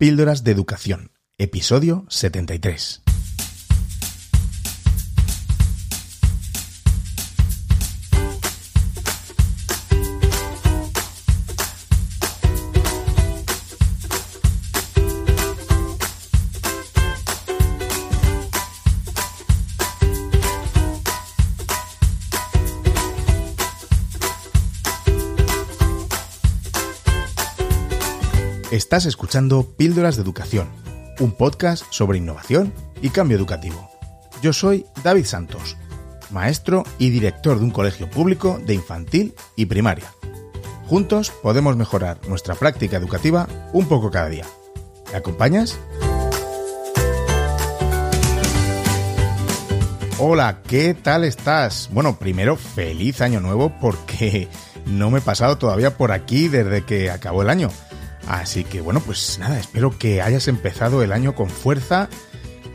[0.00, 3.09] Píldoras de Educación, episodio 73.
[28.90, 30.66] Estás escuchando Píldoras de Educación,
[31.20, 33.88] un podcast sobre innovación y cambio educativo.
[34.42, 35.76] Yo soy David Santos,
[36.30, 40.12] maestro y director de un colegio público de infantil y primaria.
[40.88, 44.46] Juntos podemos mejorar nuestra práctica educativa un poco cada día.
[45.12, 45.78] ¿Me acompañas?
[50.18, 51.90] Hola, ¿qué tal estás?
[51.92, 54.48] Bueno, primero, feliz año nuevo porque
[54.84, 57.70] no me he pasado todavía por aquí desde que acabó el año.
[58.30, 62.08] Así que bueno, pues nada, espero que hayas empezado el año con fuerza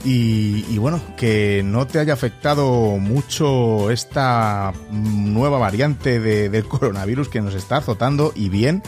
[0.04, 7.56] y, bueno, que no te haya afectado mucho esta nueva variante del coronavirus que nos
[7.56, 8.84] está azotando y bien,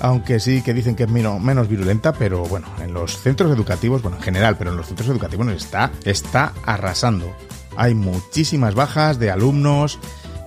[0.00, 4.16] aunque sí que dicen que es menos virulenta, pero bueno, en los centros educativos, bueno,
[4.16, 7.30] en general, pero en los centros educativos nos está, está arrasando.
[7.76, 9.98] Hay muchísimas bajas de alumnos,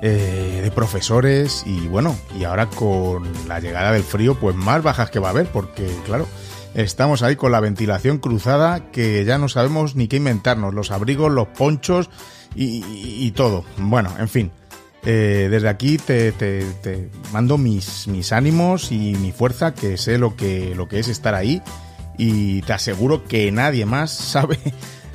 [0.05, 5.09] eh, de profesores y bueno, y ahora con la llegada del frío, pues más bajas
[5.09, 6.27] que va a haber, porque claro,
[6.75, 11.31] estamos ahí con la ventilación cruzada que ya no sabemos ni qué inventarnos, los abrigos,
[11.31, 12.09] los ponchos
[12.53, 13.63] y, todo.
[13.77, 14.51] Bueno, en fin.
[15.05, 20.35] Eh, desde aquí te, te, mando mis, mis ánimos y mi fuerza, que sé lo
[20.35, 21.61] que, lo que es estar ahí
[22.17, 24.59] y te aseguro que nadie más sabe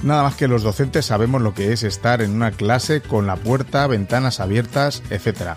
[0.03, 3.37] Nada más que los docentes sabemos lo que es estar en una clase con la
[3.37, 5.55] puerta, ventanas abiertas, etc.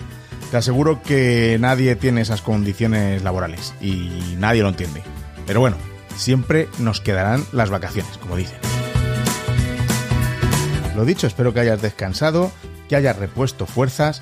[0.49, 5.03] Te aseguro que nadie tiene esas condiciones laborales y nadie lo entiende.
[5.45, 5.77] Pero bueno,
[6.15, 8.57] siempre nos quedarán las vacaciones, como dicen.
[10.95, 12.51] Lo dicho, espero que hayas descansado,
[12.89, 14.21] que hayas repuesto fuerzas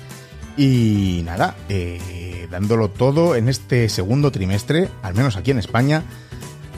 [0.56, 6.04] y nada, eh, dándolo todo en este segundo trimestre, al menos aquí en España,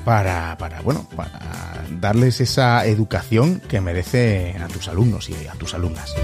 [0.05, 5.75] para, para, bueno, para darles esa educación que merece a tus alumnos y a tus
[5.75, 6.15] alumnas.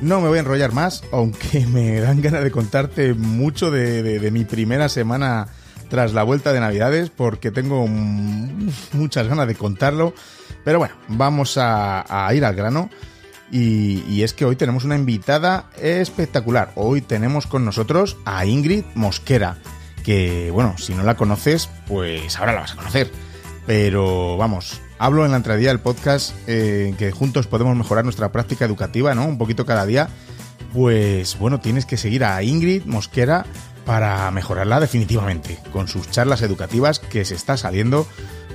[0.00, 4.44] No me voy a enrollar más, aunque me dan ganas de contarte mucho de, mi
[4.44, 5.48] primera semana
[5.88, 7.86] tras la vuelta de Navidades, porque tengo
[8.92, 10.14] muchas ganas de contarlo.
[10.64, 12.90] Pero bueno, vamos a, ir al grano.
[13.50, 16.72] Y, es que hoy tenemos una invitada espectacular.
[16.74, 19.56] Hoy tenemos con nosotros a Ingrid Mosquera
[20.04, 23.10] que, bueno, si no la conoces, pues ahora la vas a conocer.
[23.66, 28.64] Pero vamos, hablo en la entradilla del podcast eh, que juntos podemos mejorar nuestra práctica
[28.64, 29.26] educativa, ¿no?
[29.26, 30.08] Un poquito cada día.
[30.72, 33.46] Pues bueno, tienes que seguir a Ingrid Mosquera
[33.84, 38.06] para mejorarla definitivamente, con sus charlas educativas que se está saliendo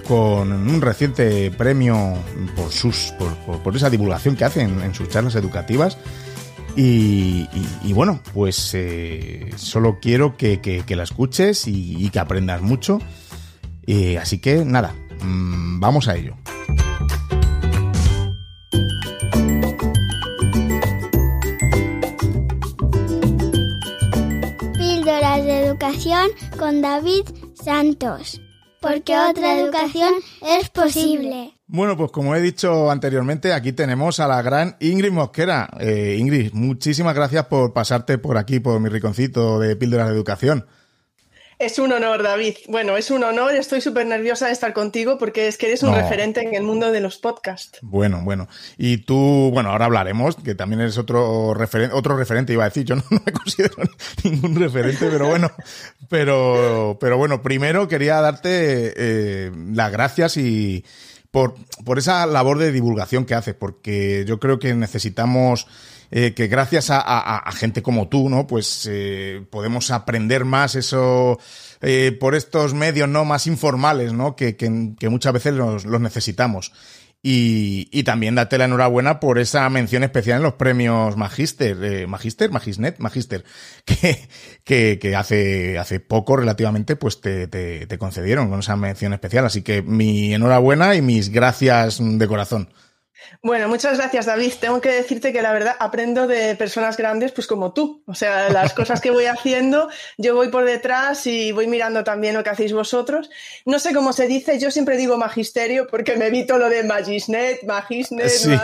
[0.07, 2.13] con un reciente premio
[2.55, 5.97] por sus por, por, esa divulgación que hacen en sus charlas educativas
[6.75, 12.99] y, bueno, pues eh, solo quiero que, la escuches y, que aprendas mucho.
[13.85, 16.35] Eh, así que nada, mm, vamos a ello.
[24.77, 28.39] Píldoras de Educación con David Santos.
[28.83, 31.53] Porque otra educación es posible.
[31.67, 35.69] Bueno, pues como he dicho anteriormente, aquí tenemos a la gran Ingrid Mosquera.
[35.79, 40.65] Eh, Ingrid, muchísimas gracias por pasarte por aquí, por mi riconcito de píldoras de educación.
[41.59, 42.55] Es un honor, David.
[42.67, 43.53] Bueno, es un honor.
[43.55, 46.91] Estoy súper nerviosa de estar contigo porque es que eres un referente en el mundo
[46.91, 47.79] de los podcasts.
[47.81, 48.47] Bueno, bueno.
[48.77, 52.85] Y tú, bueno, ahora hablaremos, que también eres otro referente, otro referente, iba a decir.
[52.85, 53.75] Yo no, me considero
[54.23, 55.51] ningún referente, pero bueno.
[56.09, 60.83] Pero, pero bueno, primero quería darte eh, las gracias y,
[61.33, 65.65] por, por esa labor de divulgación que haces, porque yo creo que necesitamos
[66.15, 68.45] eh, que gracias a, gente como tú, ¿no?
[68.45, 71.39] Pues eh, podemos aprender más eso
[71.81, 73.25] eh, por estos medios, ¿no?
[73.25, 74.35] Más informales, ¿no?
[74.35, 74.69] Que, que,
[75.09, 76.71] muchas veces los, los necesitamos.
[77.23, 82.05] Y, y, también date la enhorabuena por esa mención especial en los premios Magister, eh,
[82.05, 83.43] Magister, Magisnet, Magister,
[84.63, 89.45] que, que, hace, hace poco relativamente pues te, te concedieron con esa mención especial.
[89.45, 92.69] Así que mi enhorabuena y mis gracias de corazón.
[93.41, 94.53] Bueno, muchas gracias, David.
[94.59, 98.03] Tengo que decirte que la verdad aprendo de personas grandes, pues como tú.
[98.07, 102.35] O sea, las cosas que voy haciendo, yo voy por detrás y voy mirando también
[102.35, 103.29] lo que hacéis vosotros.
[103.65, 107.63] No sé cómo se dice, yo siempre digo magisterio porque me evito lo de magisnet,
[107.63, 108.29] magisnet.
[108.29, 108.57] Sí,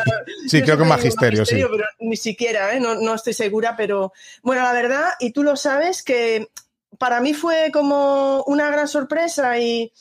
[0.47, 1.55] sí creo que magisterio, sí.
[1.55, 2.79] Pero ni siquiera, ¿eh?
[2.79, 6.50] no, no estoy segura, pero bueno, la verdad, y tú lo sabes que
[6.97, 9.91] para mí fue como una gran sorpresa y,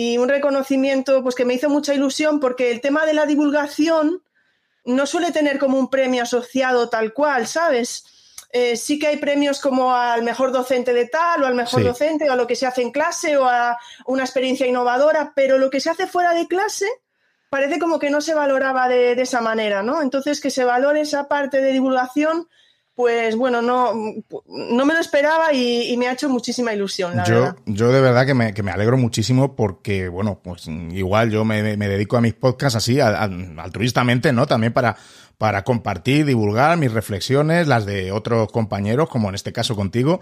[0.00, 4.22] y, un reconocimiento pues que me hizo mucha ilusión porque el tema de la divulgación
[4.84, 8.04] no suele tener como un premio asociado tal cual, ¿sabes?
[8.52, 12.30] Eh, sí que hay premios como al mejor docente de tal o al mejor docente
[12.30, 15.68] o a lo que se hace en clase o a una experiencia innovadora, pero lo
[15.68, 16.86] que se hace fuera de clase
[17.50, 20.00] parece como que no se valoraba de, de esa manera, ¿no?
[20.00, 22.48] Entonces, que se valore esa parte de divulgación
[22.98, 23.92] pues bueno, no,
[24.48, 27.56] no me lo esperaba y, me ha hecho muchísima ilusión, la yo, verdad.
[27.66, 31.76] Yo de verdad que me, que me alegro muchísimo porque, bueno, pues igual yo me,
[31.76, 34.48] me dedico a mis podcasts así, altruistamente, ¿no?
[34.48, 34.96] También para,
[35.38, 40.20] para compartir, divulgar mis reflexiones, las de otros compañeros, como en este caso contigo.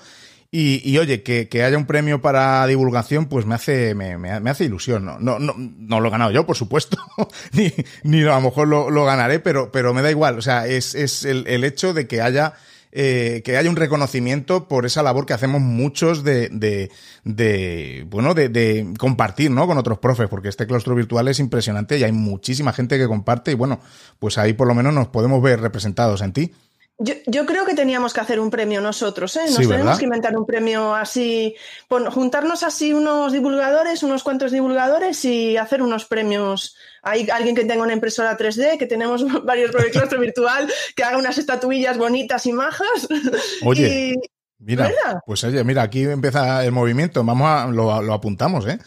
[0.59, 5.05] Y, oye, que, haya un premio para divulgación, pues me hace, me, me, hace ilusión.
[5.05, 6.97] No, no, no, no, lo he ganado yo, por supuesto,
[7.53, 7.71] ni,
[8.05, 10.39] ni a lo mejor lo, lo, ganaré, pero, pero me da igual.
[10.39, 12.55] O sea, es, es el, el hecho de que haya
[12.99, 16.91] eh, que haya un reconocimiento por esa labor que hacemos muchos de, de,
[17.25, 19.67] de bueno, de, de, compartir, ¿no?
[19.67, 23.51] Con otros profes, porque este claustro virtual es impresionante y hay muchísima gente que comparte
[23.51, 23.81] y bueno,
[24.19, 26.55] pues ahí por lo menos nos podemos ver representados en ti.
[26.99, 29.45] Yo, yo, creo que teníamos que hacer un premio nosotros, ¿eh?
[29.47, 31.55] Nos tenemos que inventar un premio así,
[31.89, 36.75] juntarnos así unos divulgadores, unos cuantos divulgadores y hacer unos premios.
[37.03, 41.37] Hay alguien que tenga una impresora 3D, que tenemos varios proyectos virtual, que haga unas
[41.37, 43.09] estatuillas bonitas y majas.
[43.63, 44.15] Oye.
[44.59, 44.91] Mira,
[45.27, 48.79] pues oye, mira, aquí empieza el movimiento, vamos a, lo, lo apuntamos, ¿eh?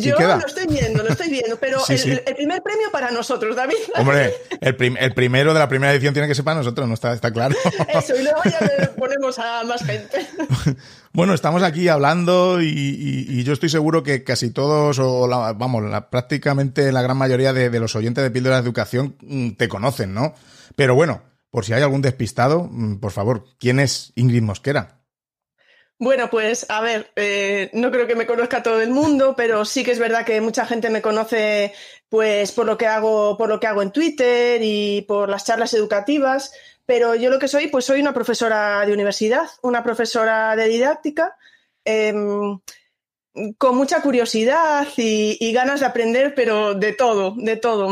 [0.00, 3.74] Yo lo estoy viendo, lo estoy viendo, pero el, primer premio para nosotros, David.
[3.96, 6.94] Hombre, el, el, primero de la primera edición tiene que ser para nosotros, ¿no?
[6.94, 7.56] Está, está claro.
[7.88, 10.26] Eso, y luego ya ponemos a más gente.
[11.14, 17.02] Bueno, estamos aquí hablando y, yo estoy seguro que casi todos, o vamos, prácticamente la
[17.02, 20.32] gran mayoría de, de los oyentes de Píldoras de Educación mm, te conocen, ¿no?
[20.74, 21.20] Pero bueno,
[21.50, 25.01] por si hay algún despistado, mm, por favor, ¿quién es Ingrid Mosquera?
[26.02, 29.84] Bueno, pues a ver, eh, no creo que me conozca todo el mundo, pero sí
[29.84, 31.72] que es verdad que mucha gente me conoce
[32.08, 35.74] pues por lo que hago, por lo que hago en Twitter y por las charlas
[35.74, 36.52] educativas.
[36.86, 41.36] Pero yo lo que soy, pues soy una profesora de universidad, una profesora de didáctica.
[41.84, 42.58] Em,
[43.56, 47.88] con mucha curiosidad y, ganas de aprender, pero de todo, de todo.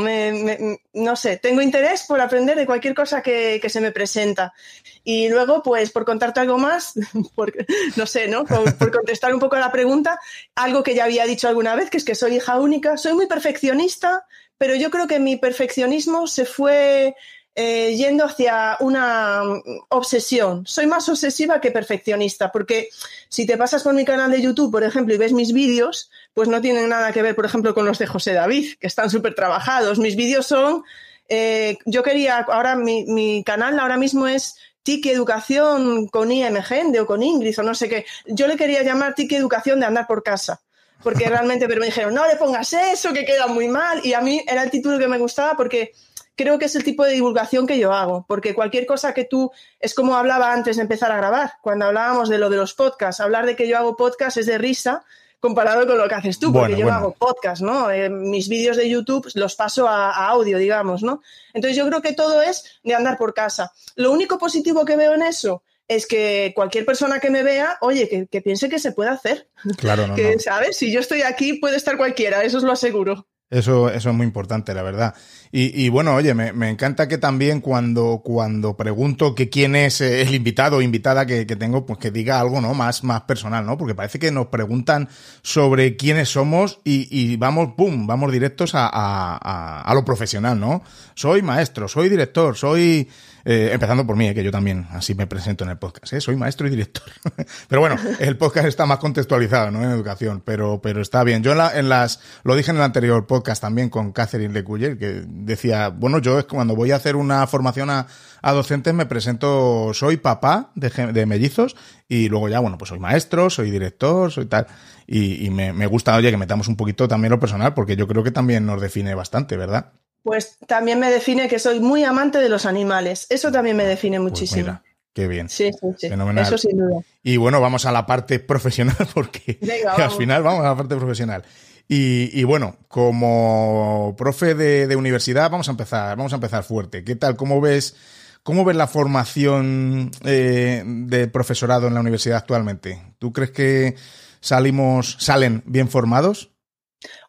[0.93, 4.53] no sé, tengo interés por aprender de cualquier cosa que, se me presenta.
[5.03, 6.95] Y luego, pues, por contarte algo más,
[7.97, 8.45] no sé, ¿no?
[8.45, 10.21] por, contestar un poco a la pregunta,
[10.55, 13.27] algo que ya había dicho alguna vez, que es que soy hija única, soy muy
[13.27, 14.27] perfeccionista,
[14.59, 17.15] pero yo creo que mi perfeccionismo se fue
[17.57, 20.67] eh, yendo hacia una mm, obsesión.
[20.67, 22.89] Soy más obsesiva que perfeccionista, porque
[23.29, 26.49] si te pasas por mi canal de YouTube, por ejemplo, y ves mis vídeos, pues
[26.49, 29.35] no tienen nada que ver, por ejemplo, con los de José David, que están súper
[29.35, 29.99] trabajados.
[29.99, 30.85] Mis vídeos son,
[31.29, 37.23] eh, yo quería, ahora mi, canal ahora mismo es Tiki Educación con IMG o con
[37.23, 38.07] Ingrid o no sé qué.
[38.27, 40.61] Yo le quería llamar Tiki Educación de andar por casa
[41.03, 44.05] porque realmente, pero me dijeron, no le pongas eso, que queda muy mal.
[44.05, 45.93] Y a mí era el título que me gustaba porque
[46.37, 49.51] creo que es el tipo de divulgación que yo hago, porque cualquier cosa que tú,
[49.79, 53.21] es como hablaba antes de empezar a grabar, cuando hablábamos de lo de los podcasts,
[53.21, 55.05] hablar de que yo hago podcast es de risa
[55.41, 57.91] comparado con lo que haces tú, porque yo hago podcast, ¿no?
[57.91, 61.23] Eh, mis vídeos de YouTube los paso a, audio, digamos, ¿no?
[61.55, 63.73] Entonces yo creo que todo es de andar por casa.
[63.97, 68.29] Lo único positivo que veo en eso es que cualquier persona que me vea, oye,
[68.31, 69.49] que, piense que se puede hacer.
[69.79, 70.77] Claro, no, que, ¿sabes?
[70.77, 73.27] Si yo estoy aquí, puede estar cualquiera, eso os lo aseguro.
[73.51, 75.13] Eso, eso es muy importante, la verdad.
[75.51, 80.01] Y, y bueno, oye, me, me, encanta que también cuando, cuando pregunto que quién es
[80.01, 82.75] el invitado o invitada que, que, tengo, pues que diga algo, ¿no?
[82.75, 83.77] Más, más personal, ¿no?
[83.77, 85.09] Porque parece que nos preguntan
[85.43, 88.07] sobre quiénes somos y, y vamos, ¡pum!
[88.07, 90.85] Vamos directos a, a, a, lo profesional, ¿no?
[91.17, 93.09] Soy maestro, soy director, soy,
[93.45, 96.21] eh, empezando por mí, eh, que yo también así me presento en el podcast, ¿eh?
[96.21, 97.05] Soy maestro y director.
[97.69, 99.83] pero bueno, el podcast está más contextualizado, ¿no?
[99.83, 101.43] En educación, pero, pero está bien.
[101.43, 104.99] Yo en, la, en las, lo dije en el anterior podcast también con Catherine Lecuyer,
[104.99, 108.07] que decía, bueno, yo es cuando voy a hacer una formación a,
[108.43, 111.77] docentes me presento, soy papá de, de, mellizos
[112.09, 114.67] y luego ya, bueno, pues soy maestro, soy director, soy tal.
[115.07, 118.07] Y, y me, me, gusta, oye, que metamos un poquito también lo personal porque yo
[118.07, 119.93] creo que también nos define bastante, ¿verdad?
[120.23, 123.27] Pues también me define que soy muy amante de los animales.
[123.31, 124.65] Eso también me define pues muchísimo.
[124.65, 125.49] Pues mira, qué bien.
[125.49, 126.09] Sí, sí, sí.
[126.09, 126.45] Fenomenal.
[126.45, 127.01] Eso sin duda.
[127.23, 129.59] Y bueno, vamos a la parte profesional porque
[129.97, 131.45] al final vamos a la parte profesional.
[131.89, 137.03] Y, y, bueno, como profe de, de, universidad, vamos a empezar, vamos a empezar fuerte.
[137.03, 137.35] ¿Qué tal?
[137.35, 137.97] ¿Cómo ves,
[138.45, 143.03] cómo ves la formación eh, de profesorado en la universidad actualmente?
[143.19, 143.97] ¿Tú crees que
[144.41, 146.50] salimos, salen bien formados?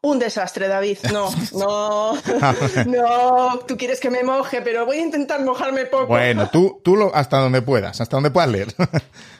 [0.01, 0.97] Un desastre, David.
[1.13, 2.13] No, no,
[2.85, 3.59] no.
[3.67, 6.07] Tú quieres que me moje, pero voy a intentar mojarme poco.
[6.07, 8.73] Bueno, tú, tú lo, hasta donde puedas, hasta donde puedas leer.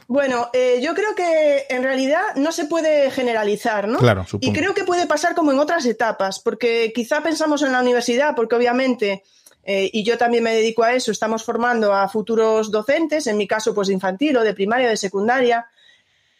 [0.08, 3.98] Bueno, eh, yo creo que en realidad no se puede generalizar, ¿no?
[3.98, 4.52] Claro, supongo.
[4.52, 8.36] Y creo que puede pasar como en otras etapas, porque quizá pensamos en la universidad,
[8.36, 9.24] porque obviamente,
[9.64, 13.48] eh, y yo también me dedico a eso, estamos formando a futuros docentes, en mi
[13.48, 15.66] caso, pues de infantil o de primaria o de secundaria.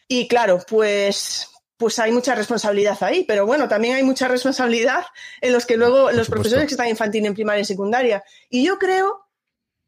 [0.06, 1.51] Y claro, pues,
[1.82, 5.04] pues hay mucha responsabilidad ahí, pero bueno, también hay mucha responsabilidad
[5.42, 8.24] en los que luego los profesores que están infantil en primaria y secundaria.
[8.52, 9.26] Y yo creo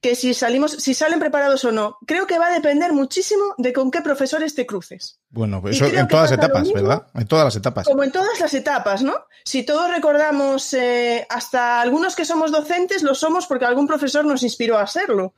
[0.01, 3.73] que si salimos, si salen preparados o no, creo que va a depender muchísimo de
[3.73, 5.19] con qué profesores te cruces.
[5.29, 7.05] Bueno, eso en todas las etapas, ¿verdad?
[7.13, 7.85] En todas las etapas.
[7.85, 9.13] Como en todas las etapas, ¿no?
[9.45, 14.41] Si todos recordamos, eh, hasta algunos que somos docentes, lo somos porque algún profesor nos
[14.41, 15.35] inspiró a serlo.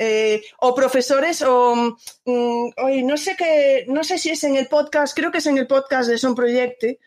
[0.00, 2.70] Eh, o profesores o mm,
[3.04, 5.66] no sé qué no sé si es en el podcast creo que es en el
[5.66, 7.00] podcast de Son Proyecte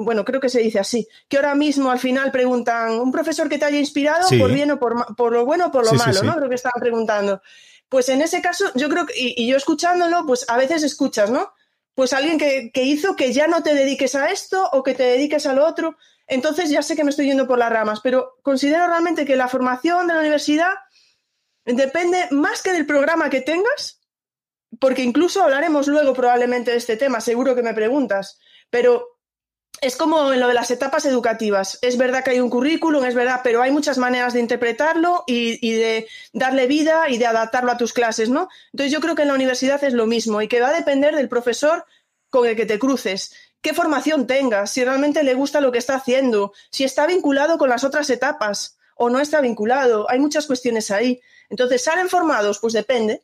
[0.00, 3.56] bueno creo que se dice así que ahora mismo al final preguntan un profesor que
[3.56, 6.36] te haya inspirado por bien o por, por lo bueno o por lo malo no
[6.36, 7.40] creo que estaban preguntando.
[7.88, 11.54] Pues en ese caso yo creo que y, yo escuchándolo pues a veces escuchas no
[11.94, 15.04] pues alguien que, que hizo que ya no te dediques a esto o que te
[15.04, 15.96] dediques a lo otro
[16.26, 19.48] entonces ya sé que me estoy yendo por las ramas pero considero realmente que la
[19.48, 20.74] formación de la universidad
[21.64, 24.00] Depende más que del programa que tengas,
[24.78, 28.38] porque incluso hablaremos luego probablemente de este tema, seguro que me preguntas,
[28.70, 29.14] pero
[29.80, 31.78] es como en lo de las etapas educativas.
[31.82, 35.72] Es verdad que hay un currículum, es verdad, pero hay muchas maneras de interpretarlo y,
[35.72, 38.48] de darle vida y de adaptarlo a tus clases, ¿no?
[38.72, 41.14] Entonces yo creo que en la universidad es lo mismo y que va a depender
[41.16, 41.84] del profesor
[42.30, 45.96] con el que te cruces, qué formación tengas, si realmente le gusta lo que está
[45.96, 50.10] haciendo, si está vinculado con las otras etapas o no está vinculado.
[50.10, 51.20] Hay muchas cuestiones ahí.
[51.48, 52.58] Entonces, ¿salen formados?
[52.58, 53.22] Pues depende.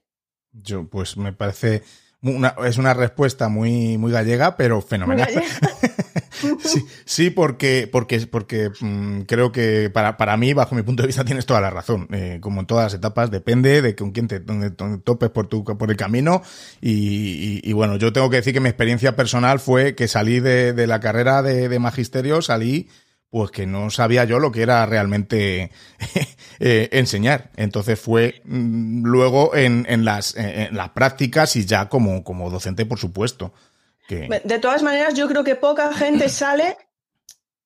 [0.53, 1.83] Yo, pues me parece.
[2.23, 5.31] Una, es una respuesta muy, muy gallega, pero fenomenal.
[6.62, 11.07] sí, sí, porque, porque, porque mm, creo que para, para mí, bajo mi punto de
[11.07, 12.09] vista, tienes toda la razón.
[12.12, 15.91] Eh, como en todas las etapas, depende de con quién te, topes por, tu, por
[15.91, 16.43] el camino.
[16.83, 20.75] Y, y, bueno, yo tengo que decir que mi experiencia personal fue que salí de,
[20.75, 22.89] de la carrera de, de magisterio, salí
[23.31, 25.71] pues que no sabía yo lo que era realmente
[26.61, 27.51] eh, enseñar.
[27.57, 32.85] Entonces fue mm, luego en, en, las, en, las prácticas y ya como, como docente,
[32.87, 33.55] por supuesto.
[34.09, 34.43] Que...
[34.45, 36.77] De todas maneras, yo creo que poca gente sale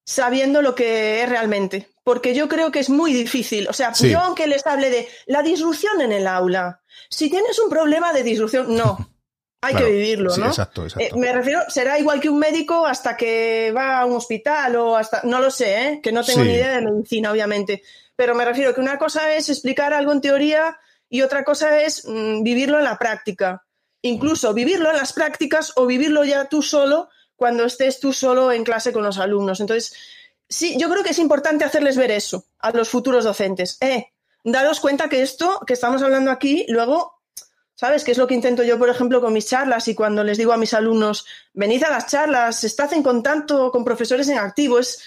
[0.04, 3.66] sabiendo lo que es realmente, porque yo creo que es muy difícil.
[3.68, 7.71] O sea, yo aunque les hable de la disrupción en el aula, si tienes un
[7.71, 9.11] problema de disrupción, no.
[9.64, 10.47] Hay que vivirlo, ¿no?
[10.47, 11.16] exacto, exacto.
[11.16, 14.97] Eh, me refiero, será igual que un médico hasta que va a un hospital o
[14.97, 16.00] hasta, no lo sé, ¿eh?
[16.02, 17.83] que no tengo ni idea de medicina, obviamente,
[18.16, 20.78] pero me refiero que una cosa es explicar algo en teoría
[21.09, 23.64] y otra cosa es mm, vivirlo en la práctica.
[24.02, 28.64] Incluso vivirlo en las prácticas o vivirlo ya tú solo cuando estés tú solo en
[28.64, 29.61] clase con los alumnos.
[29.61, 29.94] Entonces,
[30.49, 33.78] sí, yo creo que es importante hacerles ver eso a los futuros docentes.
[33.80, 34.09] Eh,
[34.44, 37.13] daros cuenta que esto que estamos hablando aquí luego
[37.76, 38.04] ¿Sabes?
[38.04, 40.52] qué es lo que intento yo, por ejemplo, con mis charlas y cuando les digo
[40.52, 44.78] a mis alumnos, venid a las charlas, estad en contacto con profesores en activo.
[44.78, 45.02] Es,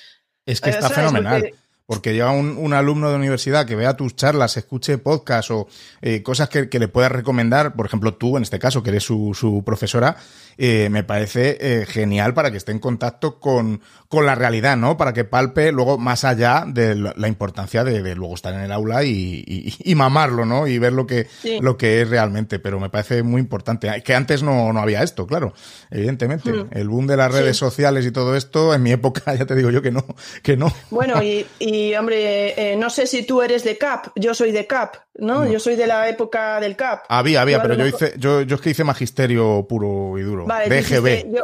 [0.46, 1.42] es que está fenomenal.
[1.42, 1.56] Porque
[1.88, 5.68] llega un, alumno de universidad que vea tus charlas, escuche podcast o
[6.02, 9.34] eh, cosas que, le puedas recomendar, por ejemplo tú en este caso, que eres su,
[9.34, 10.18] su profesora,
[10.58, 14.98] eh, me parece eh, genial para que esté en contacto con, con la realidad, ¿no?
[14.98, 19.04] Para que palpe luego más allá de la importancia de, luego estar en el aula
[19.04, 20.68] y, y, mamarlo, ¿no?
[20.68, 21.28] Y ver lo que,
[21.62, 22.60] lo que es realmente.
[22.60, 24.02] Pero me parece muy importante.
[24.04, 25.54] Que antes no, no había esto, claro,
[25.92, 26.52] evidentemente.
[26.52, 26.68] Hmm.
[26.72, 29.70] El boom de las redes sociales y todo esto, en mi época ya te digo
[29.70, 30.06] yo que no,
[30.42, 30.74] que no.
[30.90, 34.68] Bueno, y y hombre, eh, no sé si tú eres de CAP, yo soy de
[34.68, 35.46] CAP, ¿no?
[35.46, 37.06] Yo soy de la época del CAP.
[37.10, 40.46] Había, había, pero yo hice, yo, yo es que hice magisterio puro y duro.
[40.46, 41.36] Vale, BGB.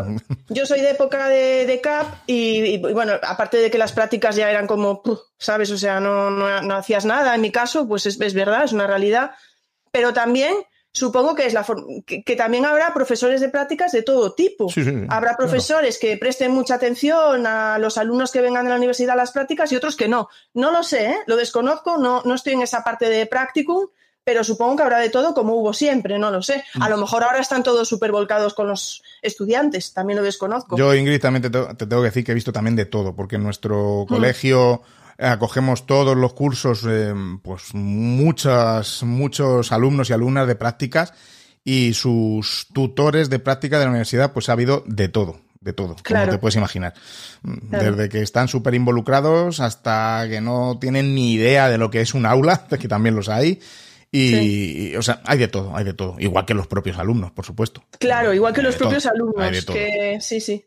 [0.49, 4.67] yo, soy de época de, CAP y, bueno, aparte de que las prácticas ya eran
[4.67, 5.01] como,
[5.37, 5.71] ¿sabes?
[5.71, 7.35] O sea, no, no, hacías nada.
[7.35, 9.31] En mi caso, pues es, es verdad, es una realidad.
[9.91, 10.55] Pero también
[10.93, 11.65] supongo que es la
[12.05, 14.67] que, también habrá profesores de prácticas de todo tipo.
[15.09, 19.17] habrá profesores que presten mucha atención a los alumnos que vengan de la universidad a
[19.17, 20.29] las prácticas y otros que no.
[20.53, 21.17] No lo sé, ¿eh?
[21.25, 23.87] lo desconozco, no, no estoy en esa parte de practicum,
[24.23, 26.63] pero supongo que habrá de todo como hubo siempre, no lo sé.
[26.79, 30.77] A lo mejor ahora están todos súper volcados con los estudiantes, también lo desconozco.
[30.77, 33.43] Yo, Ingrid, también te, tengo que decir que he visto también de todo, porque en
[33.43, 34.13] nuestro mm.
[35.17, 41.13] Colegio acogemos todos los cursos, eh, pues muchas, muchos alumnos y alumnas de prácticas
[41.63, 45.95] y sus tutores de práctica de la universidad, pues ha habido de todo, de todo,
[46.05, 46.93] como te puedes imaginar.
[47.41, 52.13] Desde que están súper involucrados hasta que no tienen ni idea de lo que es
[52.13, 53.59] un aula, que también los hay.
[54.15, 56.17] Y, o sea, hay de todo, hay de todo.
[56.19, 57.83] Igual que los propios alumnos, por supuesto.
[57.97, 59.65] Claro, igual que los propios alumnos.
[59.65, 60.63] Que, sí, sí.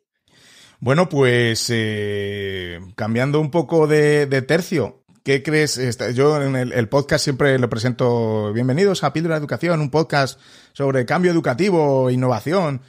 [0.81, 5.81] Bueno, pues eh, cambiando un poco de, tercio, ¿qué crees?
[6.15, 10.39] Yo en el, podcast siempre lo presento, bienvenidos a Píldora de Educación, un podcast
[10.75, 12.83] sobre cambio educativo, innovación.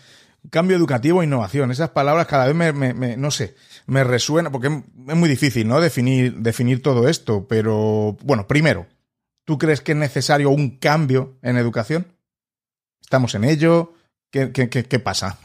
[0.50, 1.72] Cambio educativo e innovación.
[1.72, 5.82] Esas palabras cada vez me, me, no sé, me resuena, porque es muy difícil, ¿no?
[5.82, 7.48] Definir, definir todo esto.
[7.50, 8.88] Pero, bueno, primero,
[9.44, 12.08] ¿tú crees que es necesario un cambio en educación?
[13.02, 13.94] ¿Estamos en ello?
[14.30, 15.38] ¿Qué, qué, qué, pasa?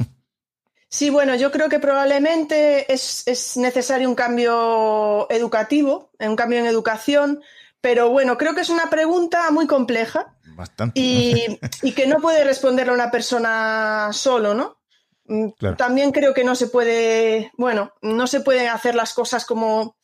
[0.93, 6.67] Sí, bueno, yo creo que probablemente es, es, necesario un cambio educativo, un cambio en
[6.67, 7.41] educación,
[7.81, 10.37] pero bueno, creo que es una pregunta muy compleja.
[10.55, 11.01] Bastante.
[11.01, 14.83] Y, y que no puede responderla una persona solo, ¿no?
[15.25, 19.97] Mm, también creo que no se puede, bueno, no se pueden hacer las cosas como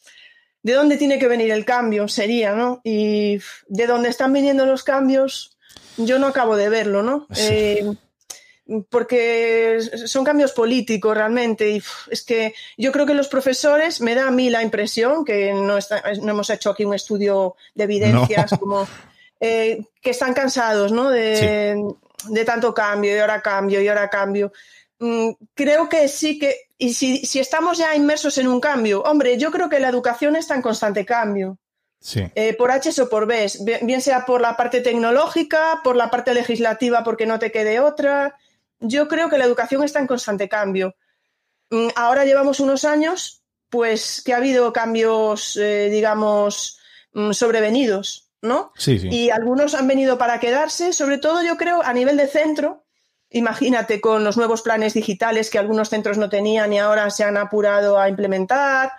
[0.62, 2.80] de dónde tiene que venir el cambio, sería, ¿no?
[2.82, 5.58] Y de dónde están viniendo los cambios,
[5.98, 7.26] yo no acabo de verlo, ¿no?
[7.36, 7.92] Eh,
[8.90, 11.70] porque son cambios políticos realmente.
[11.70, 15.52] Y es que yo creo que los profesores, me da a mí la impresión, que
[15.52, 15.78] no,
[16.22, 18.86] no hemos hecho aquí un estudio de evidencias, como
[19.40, 21.10] eh, que están cansados, ¿no?
[21.10, 21.82] De,
[22.28, 24.52] de tanto cambio, y ahora cambio, y ahora cambio.
[24.98, 29.38] Mm, creo que sí que, y si, si, estamos ya inmersos en un cambio, hombre,
[29.38, 31.58] yo creo que la educación está en constante cambio.
[32.00, 32.30] Sí.
[32.34, 33.50] Eh, por H o por B,
[33.82, 38.36] bien sea por la parte tecnológica, por la parte legislativa, porque no te quede otra.
[38.80, 40.94] Yo creo que la educación está en constante cambio.
[41.70, 46.78] Mm, ahora llevamos unos años, pues que ha habido cambios, eh, digamos,
[47.12, 48.72] mm, sobrevenidos, ¿no?
[48.76, 49.08] Sí, sí.
[49.10, 52.86] Y algunos han venido para quedarse, sobre todo yo creo a nivel de centro,
[53.30, 57.36] Imagínate con los nuevos planes digitales que algunos centros no tenían y ahora se han
[57.36, 58.92] apurado a implementar.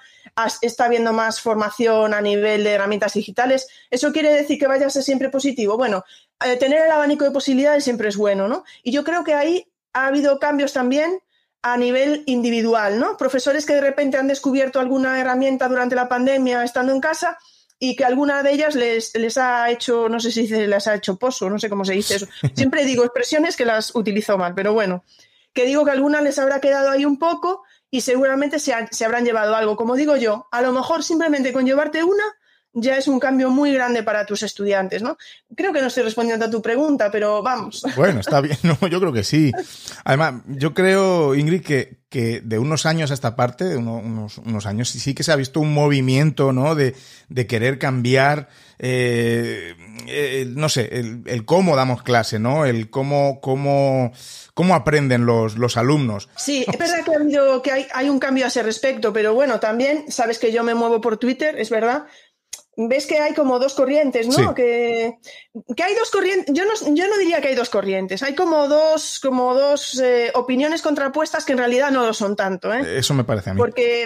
[0.61, 3.67] Está habiendo más formación a nivel de herramientas digitales.
[3.89, 5.77] ¿Eso quiere decir que vaya a ser siempre positivo?
[5.77, 6.03] Bueno,
[6.45, 8.63] eh, tener el abanico de posibilidades siempre es bueno, ¿no?
[8.83, 11.19] Y yo creo que ahí ha habido cambios también
[11.61, 13.17] a nivel individual, ¿no?
[13.17, 17.37] Profesores que de repente han descubierto alguna herramienta durante la pandemia estando en casa
[17.77, 20.95] y que alguna de ellas les, les ha hecho, no sé si se les ha
[20.95, 22.27] hecho pozo, no sé cómo se dice eso.
[22.55, 25.03] Siempre digo expresiones que las utilizo mal, pero bueno,
[25.53, 29.25] que digo que alguna les habrá quedado ahí un poco y seguramente se, se habrán
[29.25, 29.75] llevado algo.
[29.75, 32.23] Como digo yo, a lo mejor simplemente con llevarte una
[32.73, 35.17] ya es un cambio muy grande para tus estudiantes, ¿no?
[35.55, 37.83] Creo que no estoy respondiendo a tu pregunta, pero vamos.
[37.95, 39.51] Bueno, está bien, no, yo creo que sí.
[40.05, 44.65] Además, yo creo, Ingrid, que, que de unos años a esta parte, de unos, unos,
[44.65, 46.75] años, sí que se ha visto un movimiento, ¿no?
[46.75, 46.95] De,
[47.27, 49.75] de querer cambiar, eh,
[50.55, 52.65] no sé, el, el, cómo damos clase, ¿no?
[52.65, 54.13] El cómo, cómo,
[54.53, 56.29] cómo aprenden los, los alumnos.
[56.37, 59.33] Sí, es verdad que, ha habido, que hay, hay un cambio a ese respecto, pero
[59.33, 62.05] bueno, también sabes que yo me muevo por Twitter, es verdad,
[62.87, 64.53] ves que hay como dos corrientes, ¿no?
[64.55, 65.17] Que,
[65.75, 68.67] que, hay dos corrientes, yo no, yo no diría que hay dos corrientes, hay como
[68.67, 72.99] dos, como dos eh, opiniones contrapuestas que en realidad no lo son tanto, ¿eh?
[72.99, 73.57] Eso me parece a mí.
[73.57, 74.05] Porque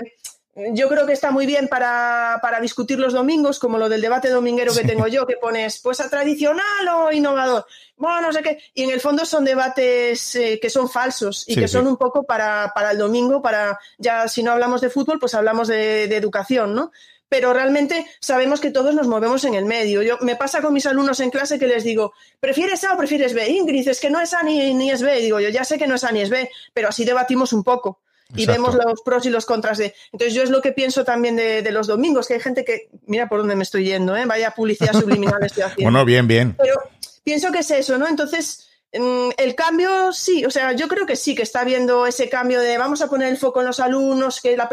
[0.55, 4.29] yo creo que está muy bien para, para discutir los domingos, como lo del debate
[4.29, 8.59] dominguero que tengo yo, que pones, pues a tradicional o innovador, bueno, no sé qué,
[8.73, 12.23] y en el fondo son debates eh, que son falsos y que son un poco
[12.23, 16.17] para, para el domingo, para, ya si no hablamos de fútbol, pues hablamos de, de
[16.17, 16.91] educación, ¿no?
[17.33, 20.03] Pero realmente sabemos que todos nos movemos en el medio.
[20.03, 23.33] Yo me pasa con mis alumnos en clase que les digo, ¿prefieres A o prefieres
[23.33, 23.49] B?
[23.49, 25.19] Ingrid, es que no es A ni, es B.
[25.19, 27.63] Digo, yo ya sé que no es A ni es B, pero así debatimos un
[27.63, 28.01] poco
[28.35, 29.95] y vemos los pros y los contras de.
[30.11, 32.89] Entonces, yo es lo que pienso también de, los domingos, que hay gente que.
[33.07, 34.27] Mira por dónde me estoy yendo, ¿eh?
[34.27, 35.91] Vaya publicidad subliminal estoy haciendo.
[35.91, 36.55] bueno, bien, bien.
[36.55, 36.75] Pero
[37.23, 38.07] pienso que es eso, ¿no?
[38.07, 42.29] Entonces, mm, el cambio sí, o sea, yo creo que sí, que está habiendo ese
[42.29, 44.69] cambio de vamos a poner el foco en los alumnos, que la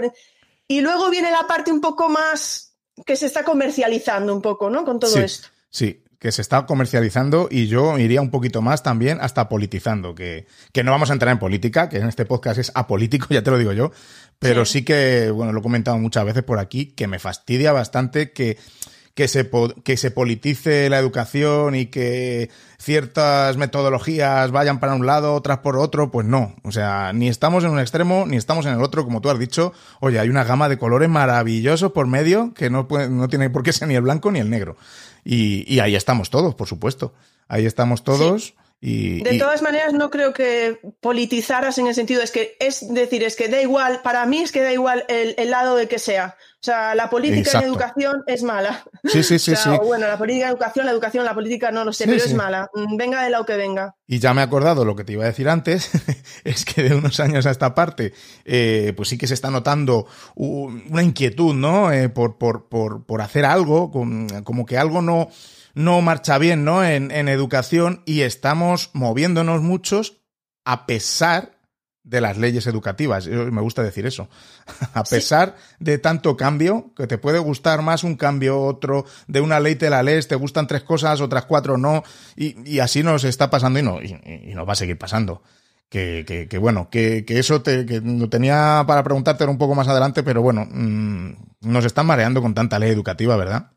[0.70, 4.84] y luego viene la parte un poco más que se está comercializando un poco, ¿no?
[4.84, 5.48] Con todo esto.
[5.68, 10.46] Sí, que se está comercializando y yo iría un poquito más también hasta politizando, que,
[10.72, 13.50] que no vamos a entrar en política, que en este podcast es apolítico, ya te
[13.50, 13.90] lo digo yo,
[14.38, 18.30] pero sí que, bueno, lo he comentado muchas veces por aquí, que me fastidia bastante
[18.30, 18.56] que
[19.20, 19.50] que se,
[19.84, 25.76] que se politice la educación y que ciertas metodologías vayan para un lado, otras por
[25.76, 26.56] otro, pues no.
[26.62, 29.38] O sea, ni estamos en un extremo, ni estamos en el otro, como tú has
[29.38, 29.74] dicho.
[30.00, 33.62] Oye, hay una gama de colores maravillosos por medio que no, puede, no tiene por
[33.62, 34.78] qué ser ni el blanco ni el negro.
[35.22, 37.12] Y, y ahí estamos todos, por supuesto.
[37.46, 38.54] Ahí estamos todos.
[38.82, 43.22] Y, de todas maneras, no creo que politizaras en el sentido, es que es decir,
[43.22, 45.98] es que da igual, para mí es que da igual el, el lado de que
[45.98, 46.36] sea.
[46.60, 48.84] O sea, la política en educación es mala.
[49.04, 49.70] Sí, sí, sí, sí.
[49.82, 52.70] bueno, la política en educación, la educación, la política no lo sé, pero es mala.
[52.74, 53.96] Mm, venga de lado que venga.
[54.06, 55.90] Y ya me he acordado lo que te iba a decir antes,
[56.44, 58.12] es que de unos años a esta parte,
[58.44, 61.92] eh, pues sí que se está notando una inquietud, ¿no?
[61.92, 65.30] Eh, por, por, por, por hacer algo, como que algo no,
[65.74, 66.84] no marcha bien, ¿no?
[66.84, 70.18] En, en educación y estamos moviéndonos muchos
[70.64, 71.60] a pesar
[72.02, 73.26] de las leyes educativas.
[73.26, 74.28] Me gusta decir eso.
[74.94, 79.60] A pesar de tanto cambio, que te puede gustar más un cambio, otro, de una
[79.60, 82.02] ley te la lees, te gustan tres cosas, otras cuatro no,
[82.36, 85.42] y, así nos está pasando y, no, y, nos va a seguir pasando.
[85.88, 89.74] Que, que, que bueno, que, que, eso te, que lo tenía para preguntarte un poco
[89.74, 93.72] más adelante, pero bueno, mmm, nos están mareando con tanta ley educativa, ¿verdad?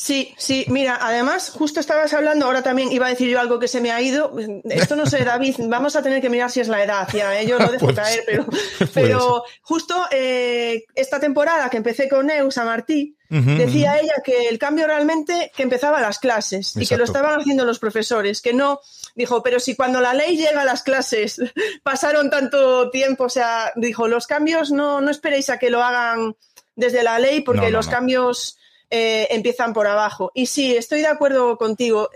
[0.00, 3.66] Sí, sí, mira, además, justo estabas hablando, ahora también iba a decir yo algo que
[3.66, 4.32] se me ha ido.
[4.70, 7.48] Esto no sé, David, vamos a tener que mirar si es la edad, ya, ¿eh?
[7.48, 8.46] yo lo dejo caer, pero,
[8.94, 14.86] pero justo eh, esta temporada que empecé con Neusa Martí, decía ella que el cambio
[14.86, 18.80] realmente que empezaba las clases y que lo estaban haciendo los profesores, que no,
[19.16, 21.40] dijo, pero si cuando la ley llega a las clases
[21.82, 26.36] pasaron tanto tiempo, o sea, dijo, los cambios no, no esperéis a que lo hagan
[26.76, 28.58] desde la ley porque los cambios
[28.90, 30.30] eh, empiezan por abajo.
[30.34, 32.10] Y sí, estoy de acuerdo contigo.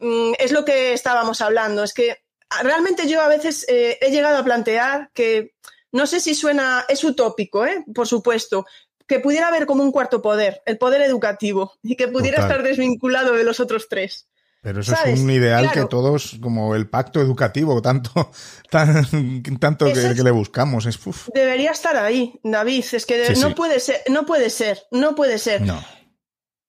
[0.00, 1.84] Mm, es lo que estábamos hablando.
[1.84, 2.18] Es que
[2.62, 5.54] realmente yo a veces eh, he llegado a plantear que,
[5.92, 7.84] no sé si suena, es utópico, ¿eh?
[7.94, 8.66] por supuesto,
[9.06, 13.34] que pudiera haber como un cuarto poder, el poder educativo, y que pudiera estar desvinculado
[13.34, 14.29] de los otros tres.
[14.62, 18.30] Pero eso es un ideal que todos, como el pacto educativo, tanto,
[18.70, 20.84] tanto que, le buscamos.
[20.84, 20.98] Es,
[21.32, 22.84] Debería estar ahí, David.
[22.92, 25.62] Es que no puede ser, no puede ser, no puede ser.
[25.62, 25.82] No.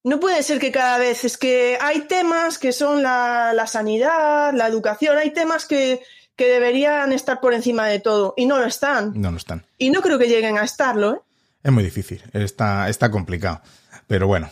[0.04, 4.52] No puede ser que cada vez, es que hay temas que son la, la sanidad,
[4.52, 6.02] la educación, hay temas que,
[6.36, 9.14] que, deberían estar por encima de todo y no lo están.
[9.14, 9.64] No lo están.
[9.78, 11.14] Y no creo que lleguen a estarlo.
[11.14, 11.20] ¿eh?
[11.62, 13.62] Es muy difícil, está, está complicado.
[14.08, 14.50] Pero bueno,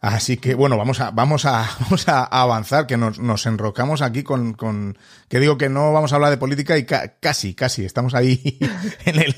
[0.00, 4.22] Así que bueno, vamos a, vamos a, vamos a avanzar, que nos, nos enrocamos aquí
[4.22, 4.96] con, con,
[5.28, 8.58] que digo que no vamos a hablar de política y casi, casi, estamos ahí
[9.04, 9.34] en el,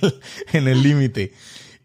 [0.53, 1.33] en el límite.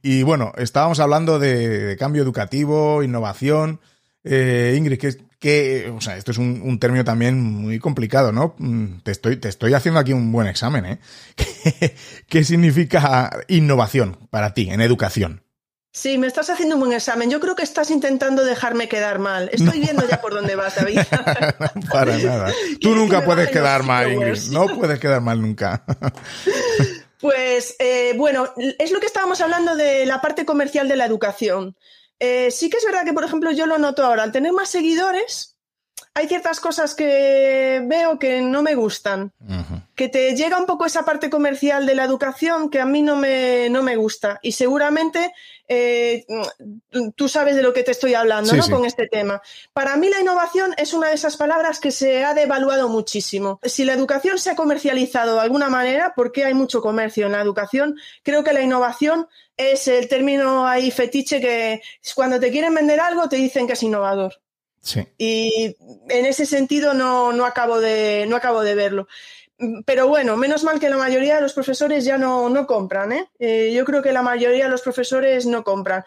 [0.03, 3.81] Y bueno, estábamos hablando de, cambio educativo, innovación.
[4.23, 8.55] Eh, Ingrid, que, que, o sea, esto es un, un, término también muy complicado, ¿no?
[8.57, 10.99] Mm, te estoy, te estoy haciendo aquí un buen examen, ¿eh?
[12.27, 15.46] qué significa innovación para ti en educación?
[15.97, 17.27] Sí, me estás haciendo un buen examen.
[17.31, 19.49] Yo creo que estás intentando dejarme quedar mal.
[19.51, 20.99] Estoy viendo ya por dónde vas, David.
[21.91, 22.53] Para nada.
[22.81, 24.51] Tú nunca puedes quedar mal, Ingrid.
[24.51, 25.83] No puedes quedar mal nunca.
[27.19, 31.75] pues eh, bueno, es lo que estábamos hablando de la parte comercial de la educación.
[32.19, 34.21] Eh, sí que es verdad que, por ejemplo, yo lo noto ahora.
[34.21, 35.56] Al tener más seguidores,
[36.17, 39.31] hay ciertas cosas que veo que no me gustan.
[39.93, 43.15] Que te llega un poco esa parte comercial de la educación que a mí no
[43.15, 44.39] me, no me gusta.
[44.41, 45.31] Y seguramente
[45.67, 46.25] eh,
[47.15, 48.67] tú sabes de lo que te estoy hablando ¿no?
[48.67, 49.43] con este tema.
[49.73, 53.59] Para mí la innovación es una de esas palabras que se ha devaluado muchísimo.
[53.61, 57.41] Si la educación se ha comercializado de alguna manera, porque hay mucho comercio en la
[57.41, 61.81] educación, creo que la innovación es el término ahí fetiche que
[62.15, 64.41] cuando te quieren vender algo te dicen que es innovador.
[65.17, 65.75] Y
[66.09, 69.07] en ese sentido no, no, acabo de, no acabo de verlo.
[69.85, 73.11] Pero bueno, menos mal que la mayoría de los profesores ya no, no compran.
[73.11, 73.29] ¿eh?
[73.39, 73.73] ¿eh?
[73.73, 76.03] yo creo que la mayoría de los profesores no compran.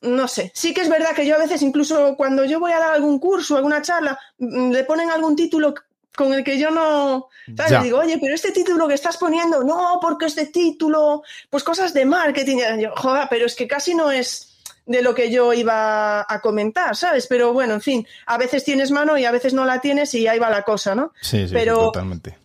[0.00, 2.78] No sé, sí que es verdad que yo a veces incluso cuando yo voy a
[2.78, 5.74] dar algún curso, alguna charla, mm, le ponen algún título
[6.16, 7.82] con el que yo no ¿sabes?
[7.82, 12.04] digo, oye, pero este título que estás poniendo, no, porque este título, pues cosas de
[12.04, 12.58] marketing.
[12.80, 14.47] Yo, joder, pero es que casi no es
[14.88, 17.26] de lo que yo iba a comentar, ¿sabes?
[17.26, 20.26] Pero bueno, en fin, a veces tienes mano y a veces no la tienes y
[20.26, 21.12] ahí va la cosa, ¿no?
[21.20, 22.38] Sí, sí, Pero totalmente.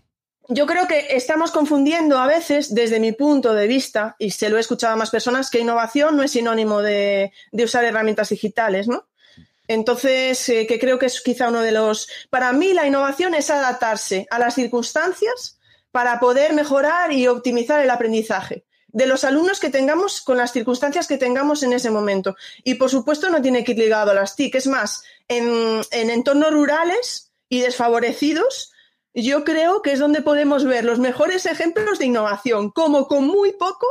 [0.50, 4.58] Yo creo que estamos confundiendo a veces, desde mi punto de vista, y se lo
[4.58, 9.08] he escuchado a más personas, que innovación no es sinónimo de, usar herramientas digitales, ¿no?
[9.70, 12.10] Entonces, eh, que creo que es quizá uno de los...
[12.30, 15.60] Para mí, la innovación es adaptarse a las circunstancias
[15.92, 21.08] para poder mejorar y optimizar el aprendizaje de los alumnos que tengamos con las circunstancias
[21.08, 22.36] que tengamos en ese momento.
[22.64, 24.56] Y por supuesto no tiene que ir ligado a las TIC.
[24.56, 28.72] Es más, en, entornos rurales y desfavorecidos,
[29.16, 33.52] yo creo que es donde podemos ver los mejores ejemplos de innovación, como con muy
[33.54, 33.88] poco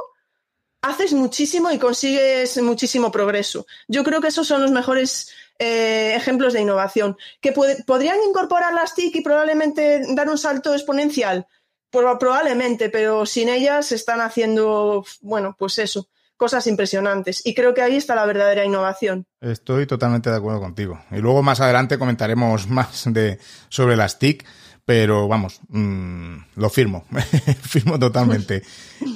[0.83, 3.67] haces muchísimo y consigues muchísimo progreso.
[3.89, 7.17] Yo creo que esos son los mejores eh, ejemplos de innovación.
[7.41, 11.47] ¿Que podrían incorporar las TIC y probablemente dar un salto exponencial?
[11.93, 17.43] Probablemente, pero sin ellas están haciendo, bueno, pues eso, cosas impresionantes.
[17.45, 19.27] Y creo que ahí está la verdadera innovación.
[19.41, 21.01] Estoy totalmente de acuerdo contigo.
[21.11, 24.45] Y luego más adelante comentaremos más de, sobre las TIC,
[24.85, 27.05] pero vamos, mm, lo firmo,
[27.63, 28.63] firmo totalmente.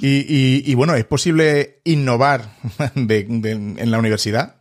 [0.01, 2.53] Y, bueno, ¿es posible innovar
[2.95, 4.57] en la universidad?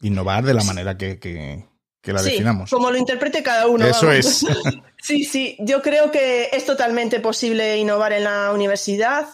[0.00, 1.69] Innovar de la manera que, que
[2.04, 2.70] la sí, definamos.
[2.70, 3.86] Como lo interprete cada uno.
[3.86, 4.44] Eso es.
[5.02, 9.28] sí, sí, yo creo que es totalmente posible innovar en la universidad.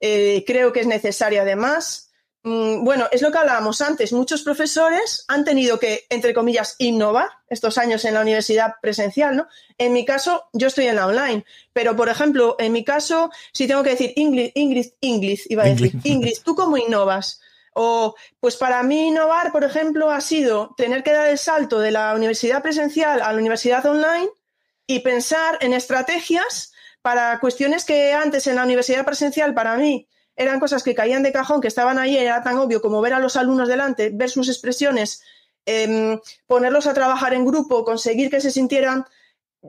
[0.00, 2.10] Eh, creo que es necesario además,
[2.42, 4.12] mm, bueno, es lo que hablábamos antes.
[4.12, 9.46] Muchos profesores han tenido que, entre comillas, innovar estos años en la universidad presencial, ¿no?
[9.76, 13.66] En mi caso, yo estoy en la online, pero por ejemplo, en mi caso, si
[13.66, 17.40] tengo que decir English, English, English, iba a decir, English, ¿tú cómo innovas?
[17.80, 21.92] O, pues para mí innovar, por ejemplo, ha sido tener que dar el salto de
[21.92, 24.28] la universidad presencial a la universidad online
[24.84, 30.58] y pensar en estrategias para cuestiones que antes en la universidad presencial para mí eran
[30.58, 33.36] cosas que caían de cajón, que estaban ahí, era tan obvio como ver a los
[33.36, 35.22] alumnos delante, ver sus expresiones,
[35.64, 39.04] em, ponerlos a trabajar en grupo, conseguir que se sintieran,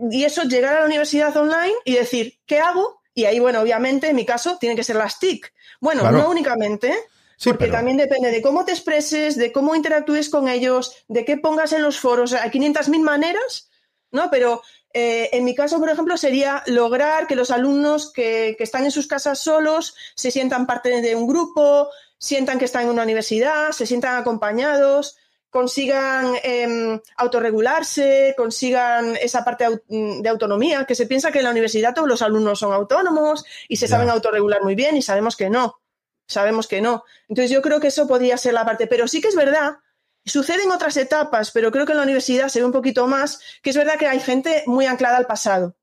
[0.09, 3.01] y eso, llegar a la universidad online y decir, ¿qué hago?
[3.13, 5.53] Y ahí, bueno, obviamente, en mi caso, tiene que ser las TIC.
[5.79, 6.97] Bueno, no únicamente,
[7.43, 11.71] porque también depende de cómo te expreses, de cómo interactúes con ellos, de qué pongas
[11.71, 12.33] en los foros.
[12.33, 13.69] Hay 500.000 maneras,
[14.11, 14.29] ¿no?
[14.29, 14.61] Pero
[14.93, 19.07] eh, en mi caso, por ejemplo, sería lograr que los alumnos que, están en sus
[19.07, 23.85] casas solos se sientan parte de un grupo, sientan que están en una universidad, se
[23.85, 25.15] sientan acompañados,
[25.49, 31.93] consigan em, autorregularse, consigan esa parte de autonomía, que se piensa que en la universidad
[31.93, 35.79] todos los alumnos son autónomos y se saben autorregular muy bien y sabemos que no,
[36.29, 37.03] sabemos que no.
[37.27, 39.79] Entonces yo creo que eso podría ser la parte, pero sí que es verdad
[40.25, 43.39] Sucede en otras etapas, pero creo que en la universidad se ve un poquito más,
[43.61, 45.75] que es verdad que hay gente muy anclada al pasado.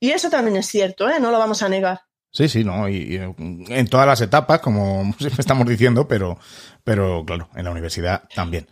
[0.00, 1.20] Y eso también es cierto, ¿eh?
[1.20, 2.00] no lo vamos a negar.
[2.30, 6.38] Sí, sí, no, y, en todas las etapas, como estamos diciendo, pero,
[6.82, 8.66] pero claro, en la universidad también.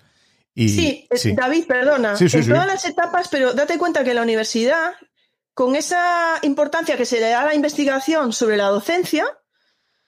[0.57, 1.07] sí,
[1.37, 4.93] David, perdona, en todas las etapas, pero date cuenta que en la universidad,
[5.53, 9.27] con esa importancia que se le da a la investigación sobre la docencia,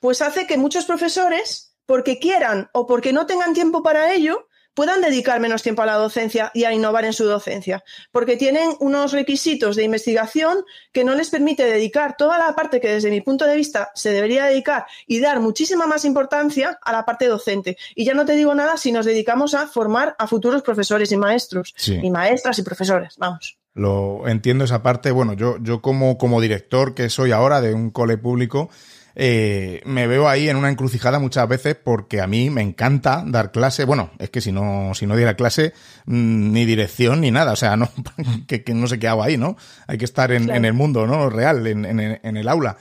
[0.03, 5.01] pues hace que muchos profesores, porque quieran o porque no tengan tiempo para ello, puedan
[5.01, 9.13] dedicar menos tiempo a la docencia y a innovar en su docencia, porque tienen unos
[9.13, 13.47] requisitos de investigación que no les permite dedicar toda la parte que desde mi punto
[13.47, 17.77] de vista se debería dedicar y dar muchísima más importancia a la parte docente.
[17.95, 21.17] Y ya no te digo nada si nos dedicamos a formar a futuros profesores y
[21.17, 23.57] maestros, y maestras y profesores, vamos.
[23.75, 25.13] Lo entiendo esa parte.
[25.13, 28.69] Bueno, yo, yo como, como director que soy ahora de un cole público,
[29.15, 33.53] eh, me veo ahí en una encrucijada muchas veces porque a mí me encanta dar
[33.53, 33.85] clase.
[33.85, 35.75] Bueno, es que si no, si no diera clase,
[36.07, 37.53] mm, ni dirección ni nada.
[37.53, 37.91] O sea, no,
[38.47, 39.57] que, no sé qué hago ahí, ¿no?
[39.87, 41.29] Hay que estar en, el mundo, ¿no?
[41.29, 42.79] Real, en, en, el aula.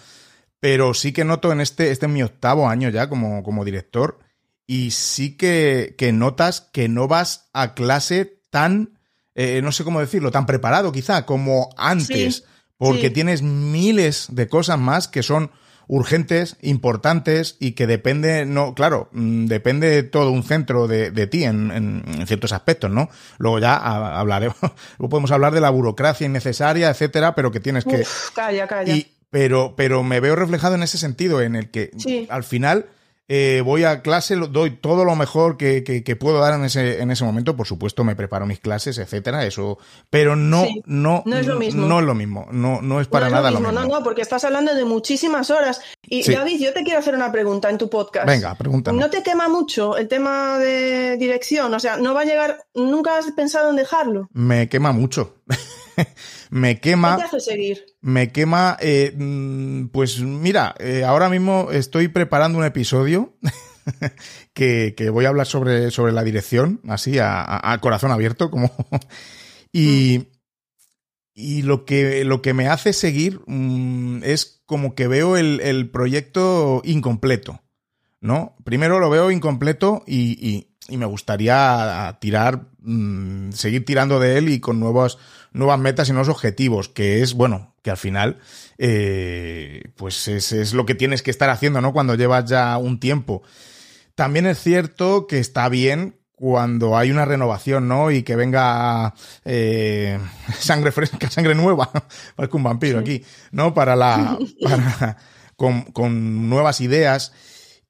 [0.60, 4.20] Pero sí que noto en este, este es mi octavo año ya como, como director,
[4.68, 9.00] y sí que, que notas que no vas a clase tan,
[9.34, 12.46] eh, no sé cómo decirlo, tan preparado quizá como antes,
[12.78, 15.52] porque tienes miles de cosas más que son
[15.92, 21.44] urgentes, importantes y que depende, no, claro, mm, depende todo un centro de, de ti
[21.44, 23.10] en, en, ciertos aspectos, ¿no?
[23.40, 24.56] Luego ya hablaremos,
[24.98, 28.06] luego podemos hablar de la burocracia innecesaria, etcétera, pero que tienes que.
[28.34, 28.96] calla, calla.
[29.30, 31.92] pero, pero me veo reflejado en ese sentido, en el que
[32.30, 32.86] al final
[33.34, 37.12] eh, voy a clase, doy todo lo mejor que, que, puedo dar en ese, en
[37.12, 37.56] ese momento.
[37.56, 39.78] Por supuesto, me preparo mis clases, etcétera, eso,
[40.10, 41.88] pero no, no, no es lo mismo.
[41.88, 44.44] No es lo mismo, no, no es para nada lo mismo, No, no, porque estás
[44.44, 45.80] hablando de muchísimas horas.
[46.04, 48.28] Y David, yo te quiero hacer una pregunta en tu podcast.
[48.28, 49.00] Venga, pregúntame.
[49.00, 51.74] ¿No te quema mucho el tema de dirección?
[51.74, 54.28] O sea, ¿no va a llegar, nunca has pensado en dejarlo?
[54.34, 55.38] Me quema mucho.
[56.50, 57.16] me quema.
[57.16, 57.86] ¿Qué te hace seguir?
[58.02, 58.78] Me quema.
[58.80, 63.38] Eh, mm, pues mira, eh, ahora mismo estoy preparando un episodio
[64.54, 68.72] que, voy a hablar sobre, sobre la dirección, así, a, corazón abierto, como.
[69.72, 70.28] y.
[71.34, 76.82] Y lo que, lo que me hace seguir mm, es como que veo el, proyecto
[76.84, 77.62] incompleto.
[78.20, 78.56] ¿No?
[78.64, 84.60] Primero lo veo incompleto y, y me gustaría tirar, mm, seguir tirando de él y
[84.60, 85.18] con nuevos,
[85.54, 88.40] nuevas metas y nuevos objetivos, que es, bueno, que al final,
[88.78, 91.94] eh, pues es, es, lo que tienes que estar haciendo, ¿no?
[91.94, 93.44] Cuando llevas ya un tiempo.
[94.16, 98.10] También es cierto que está bien cuando hay una renovación, ¿no?
[98.10, 99.14] Y que venga
[99.46, 100.20] eh,
[100.60, 101.92] sangre fresca, sangre nueva,
[102.36, 103.76] parezco un vampiro aquí, ¿no?
[103.76, 105.18] Para la, para,
[105.56, 107.32] con, con nuevas ideas.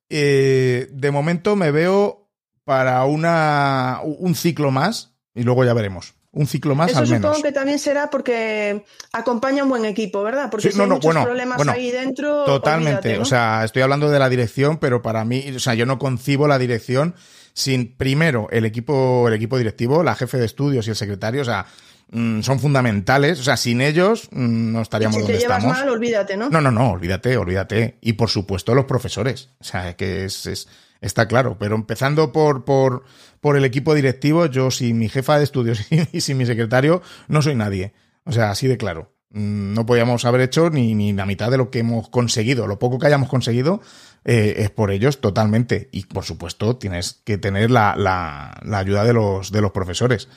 [0.09, 2.20] Eh, de momento me veo
[2.63, 6.13] para una, un ciclo más y luego ya veremos.
[6.33, 7.09] Un ciclo más al menos.
[7.09, 10.49] Eso supongo que también será porque acompaña un buen equipo, ¿verdad?
[10.49, 12.45] Porque si hay muchos problemas ahí dentro.
[12.45, 13.19] Totalmente.
[13.19, 16.47] O sea, estoy hablando de la dirección, pero para mí, o sea, yo no concibo
[16.47, 17.15] la dirección
[17.53, 21.41] sin primero el equipo, el equipo directivo, la jefe de estudios y el secretario.
[21.41, 21.65] O sea,
[22.11, 23.39] mm, son fundamentales.
[23.39, 26.49] O sea, sin ellos mm, no estaríamos si te llevas mal, olvídate, ¿no?
[26.49, 27.97] No, no, no, olvídate, olvídate.
[28.01, 29.49] Y por supuesto los profesores.
[29.59, 30.67] O sea, que es, es
[31.01, 31.57] está claro.
[31.59, 33.03] Pero empezando por, por,
[33.41, 37.41] por el equipo directivo, yo sin mi jefa de estudios y, sin mi secretario no
[37.41, 37.93] soy nadie.
[38.23, 39.11] O sea, así de claro.
[39.31, 42.67] Mm, no podíamos haber hecho ni, ni la mitad de lo que hemos conseguido.
[42.67, 43.81] Lo poco que hayamos conseguido,
[44.23, 45.89] eh, es por ellos totalmente.
[45.91, 50.29] Y por supuesto, tienes que tener la, la, la ayuda de los, de los profesores.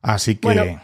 [0.00, 0.48] Así que.
[0.48, 0.80] Bueno,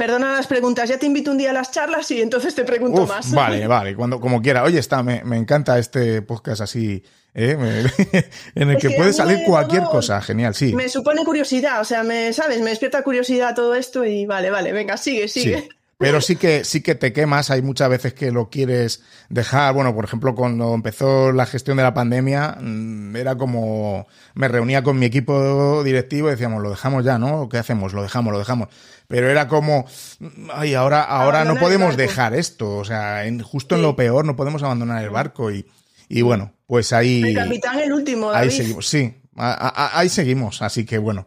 [0.00, 3.02] perdona las preguntas, ya te invito un día a las charlas y entonces te pregunto
[3.02, 3.30] Uf, más.
[3.34, 4.64] Vale, vale, cuando, como quiera.
[4.64, 7.54] Oye, está, me, me encanta este podcast así, ¿eh?
[7.58, 7.80] Me-
[8.62, 10.22] en el Es que que puede salir cualquier cosa.
[10.22, 10.72] Genial, sí.
[10.74, 12.62] Me supone curiosidad, o sea, me, ¿sabes?
[12.62, 15.60] Me despierta curiosidad todo esto y vale, vale, venga, sigue, sigue.
[15.60, 15.68] Sí.
[16.00, 19.74] Pero sí que, sí que te quemas, hay muchas veces que lo quieres dejar.
[19.74, 24.82] Bueno, por ejemplo, cuando empezó la gestión de la pandemia, mm, era como me reunía
[24.82, 27.48] con mi equipo directivo y decíamos, lo dejamos ya, ¿no?
[27.50, 27.92] ¿Qué hacemos?
[27.92, 28.68] Lo dejamos, lo dejamos.
[29.08, 29.84] Pero era como,
[30.20, 32.78] mm, ay, ahora, ahora no Abandonar podemos dejar esto.
[32.78, 35.66] O sea, en- justo en lo peor no podemos abandonar el barco y,
[36.08, 37.22] y bueno, pues ahí.
[37.22, 41.26] El capitán, el último, Ahí seguimos, sí, a- a- ahí seguimos, así que bueno.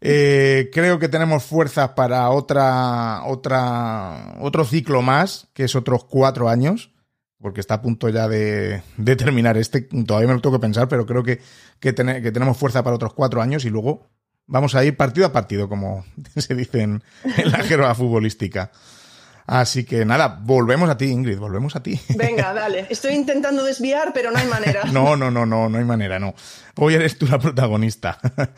[0.00, 6.48] Eh, creo que tenemos fuerzas para otra, otra, otro ciclo más, que es otros cuatro
[6.48, 6.92] años,
[7.40, 9.82] porque está a punto ya de, de terminar este.
[9.82, 11.40] Todavía me lo tengo que pensar, pero creo que,
[11.80, 14.08] que, tene- que tenemos fuerza para otros cuatro años y luego
[14.46, 16.04] vamos a ir partido a partido, como
[16.36, 18.70] se dice en, en la jerga futbolística.
[19.48, 22.00] Así que nada, volvemos a ti, Ingrid, volvemos a ti.
[22.16, 22.86] Venga, dale.
[22.90, 24.82] Estoy intentando desviar, pero no hay manera.
[24.92, 26.34] No, no, no, no, no hay manera, no.
[26.74, 28.18] Hoy eres tú la protagonista.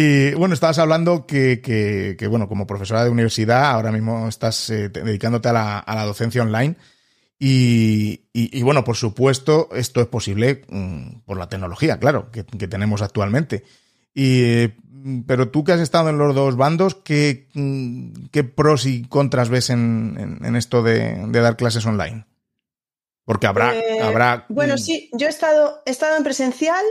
[0.00, 4.70] Y bueno, estabas hablando que, que, que, bueno, como profesora de universidad, ahora mismo estás
[4.70, 6.76] eh, te- dedicándote a la, a la docencia online.
[7.36, 12.44] Y, y- y, bueno, por supuesto, esto es posible mm, por la tecnología, claro, que,
[12.44, 13.64] que tenemos actualmente.
[14.14, 18.44] Y, eh, mm, pero tú que has estado en los dos bandos, ¿qué, mm, qué
[18.44, 22.24] pros y contras ves en, en- en esto de, de dar clases online?
[23.24, 24.46] Porque habrá, Eh, habrá.
[24.48, 26.84] Bueno, sí, yo he estado, he estado en presencial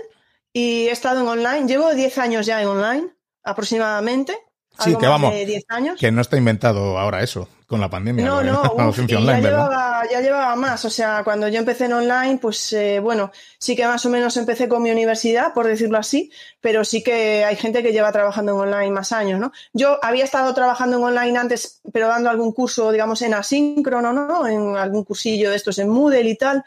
[0.57, 1.67] y he estado en online.
[1.67, 3.09] Llevo 10 años ya en online,
[3.43, 4.35] aproximadamente.
[4.79, 5.99] Sí, que vamos, de 10 años.
[5.99, 8.25] Que no está inventado ahora eso, con la pandemia.
[8.25, 10.83] No, no, uf, y online, ya, llevaba, ya llevaba más.
[10.85, 14.35] O sea, cuando yo empecé en online, pues eh, bueno, sí que más o menos
[14.37, 18.53] empecé con mi universidad, por decirlo así, pero sí que hay gente que lleva trabajando
[18.53, 19.51] en online más años, ¿no?
[19.73, 24.47] Yo había estado trabajando en online antes, pero dando algún curso, digamos, en asíncrono, ¿no?
[24.47, 26.63] En algún cursillo de estos en Moodle y tal.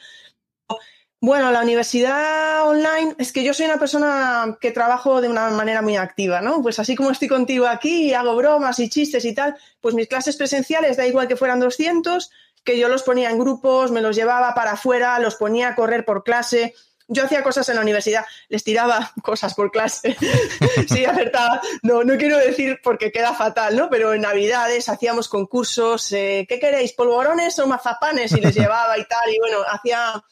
[1.22, 5.83] Bueno, la universidad online es que yo soy una persona que trabajo de una manera
[5.83, 6.62] muy activa, ¿no?
[6.62, 10.09] Pues así como estoy contigo aquí y hago bromas y chistes y tal, pues mis
[10.09, 12.30] clases presenciales, da igual que fueran 200,
[12.64, 16.06] que yo los ponía en grupos, me los llevaba para afuera, los ponía a correr
[16.06, 16.74] por clase.
[17.06, 20.16] Yo hacía cosas en la universidad, les tiraba cosas por clase.
[20.88, 21.61] sí, acertaba.
[21.83, 23.90] No, no quiero decir porque queda fatal, ¿no?
[23.90, 26.94] Pero en Navidades hacíamos concursos, eh, ¿qué queréis?
[26.94, 28.33] ¿Polvorones o mazapanes?
[28.33, 29.35] Y les llevaba y tal.
[29.35, 30.24] Y bueno, hacía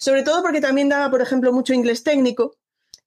[0.00, 2.56] sobre todo porque también daba, por ejemplo, mucho inglés técnico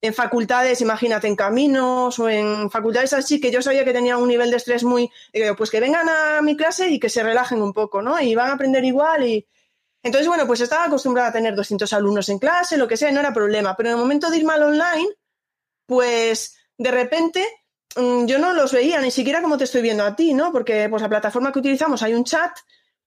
[0.00, 4.28] en facultades, imagínate, en caminos o en facultades así, que yo sabía que tenía un
[4.28, 7.62] nivel de estrés muy, y pues que vengan a mi clase y que se relajen
[7.62, 8.20] un poco, ¿no?
[8.20, 9.46] Y van a aprender igual y...
[10.02, 13.20] Entonces, bueno, pues estaba acostumbrada a tener 200 alumnos en clase, lo que sea, no
[13.20, 15.08] era problema, pero en el momento de irme al online,
[15.86, 17.46] pues de repente
[17.96, 20.52] mm, yo no los veía, ni siquiera como te estoy viendo a ti, ¿no?
[20.52, 22.52] Porque pues la plataforma que utilizamos hay un chat,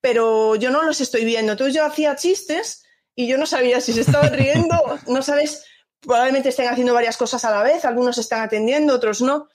[0.02, 1.52] pero yo no los estoy viendo.
[1.52, 2.87] Entonces yo hacía chistes
[3.18, 4.76] y yo no sabía si se estaban riendo,
[5.08, 5.66] no sabes,
[6.00, 9.50] probablemente estén haciendo varias cosas a la vez, algunos están atendiendo, otros no.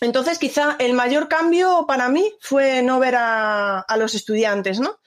[0.00, 4.98] Entonces, quizá el mayor cambio para mí fue no ver a, a los estudiantes, ¿no?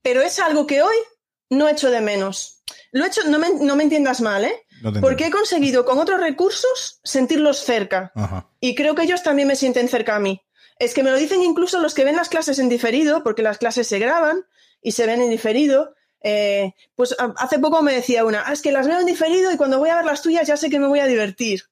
[0.00, 0.96] Pero es algo que hoy
[1.50, 2.62] no echo de menos.
[2.92, 4.66] Lo he hecho, no me, no me entiendas mal, ¿eh?
[4.80, 8.10] No Porque he conseguido con otros recursos sentirlos cerca.
[8.14, 8.48] Ajá.
[8.58, 10.42] Y creo que ellos también me sienten cerca a mí.
[10.78, 13.58] Es que me lo dicen incluso los que ven las clases en diferido, porque las
[13.58, 14.46] clases se graban
[14.80, 15.94] y se ven en diferido.
[16.28, 19.56] Eh, pues hace poco me decía una, "Ah, es que las veo en diferido y
[19.56, 21.62] cuando voy a ver las tuyas ya sé que me voy a divertir.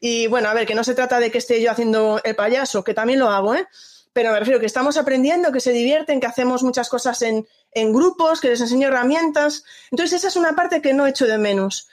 [0.00, 2.82] Y bueno, a ver, que no se trata de que esté yo haciendo el payaso,
[2.82, 3.64] que también lo hago, ¿eh?
[4.12, 7.92] Pero me refiero que estamos aprendiendo, que se divierten, que hacemos muchas cosas en, en
[7.92, 9.62] grupos, que les enseño herramientas.
[9.92, 11.86] Entonces, esa es una parte que no echo de menos.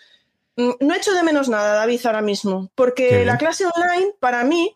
[0.56, 4.76] Mm, No echo de menos nada, David, ahora mismo, porque la clase online, para mí,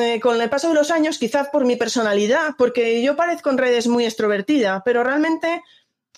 [0.00, 3.58] eh, con el paso de los años, quizás por mi personalidad, porque yo parezco en
[3.58, 5.62] redes muy extrovertida, pero realmente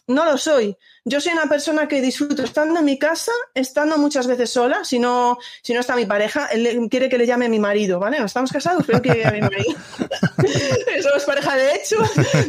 [0.07, 0.77] no lo soy.
[1.05, 4.99] Yo soy una persona que disfruto estando en mi casa, estando muchas veces sola, si
[4.99, 8.19] no, si no está mi pareja, él quiere que le llame a mi marido, ¿vale?
[8.19, 9.77] No estamos casados, pero que a mi marido.
[11.03, 11.97] Somos pareja de hecho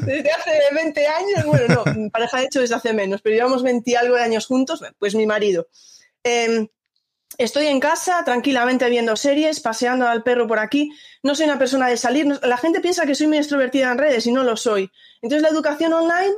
[0.01, 3.89] desde hace 20 años, bueno, no, pareja de hecho desde hace menos, pero llevamos 20
[3.89, 5.67] y algo de años juntos, pues mi marido.
[6.23, 6.67] Eh,
[7.37, 10.91] Estoy en casa tranquilamente viendo series, paseando al perro por aquí.
[11.21, 12.25] No soy una persona de salir.
[12.41, 14.89] La gente piensa que soy muy extrovertida en redes y no lo soy.
[15.21, 16.33] Entonces la educación online,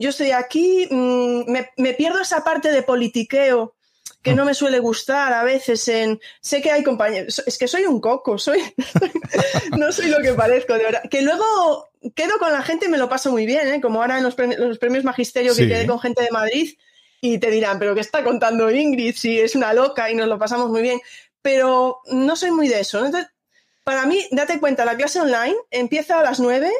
[0.00, 3.74] yo estoy aquí, mm, me, me pierdo esa parte de politiqueo
[4.22, 7.84] que no me suele gustar a veces en sé que hay compañeros es que soy
[7.86, 8.60] un coco soy
[9.78, 12.98] no soy lo que parezco de verdad que luego quedo con la gente y me
[12.98, 13.80] lo paso muy bien ¿eh?
[13.80, 15.68] como ahora en los premios, los premios magisterio que Sí.
[15.68, 16.74] quedé con gente de Madrid
[17.22, 19.14] y te dirán, pero ¿qué está contando Ingrid?
[19.14, 21.00] Si es una loca y nos lo pasamos muy bien.
[21.42, 23.04] Pero no soy muy de eso.
[23.04, 23.30] Entonces,
[23.84, 26.72] para mí, date cuenta, la clase online empieza a las 9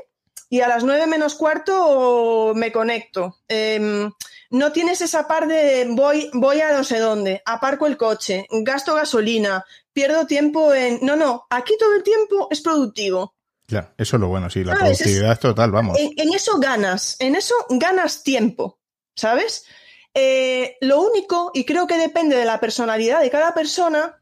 [0.50, 3.38] y a las 9 menos cuarto me conecto.
[3.48, 4.10] Em,
[4.50, 8.94] no tienes esa par de voy, voy a no sé dónde, aparco el coche, gasto
[8.94, 10.98] gasolina, pierdo tiempo en.
[11.02, 13.34] No, no, aquí todo el tiempo es productivo.
[13.68, 15.96] Ya, eso es lo bueno, sí, la productividad es, total, vamos.
[15.96, 18.80] En, eso ganas, en eso ganas tiempo,
[19.14, 19.64] ¿sabes?
[20.12, 24.19] Eh, lo único, y creo que depende de la personalidad de cada persona,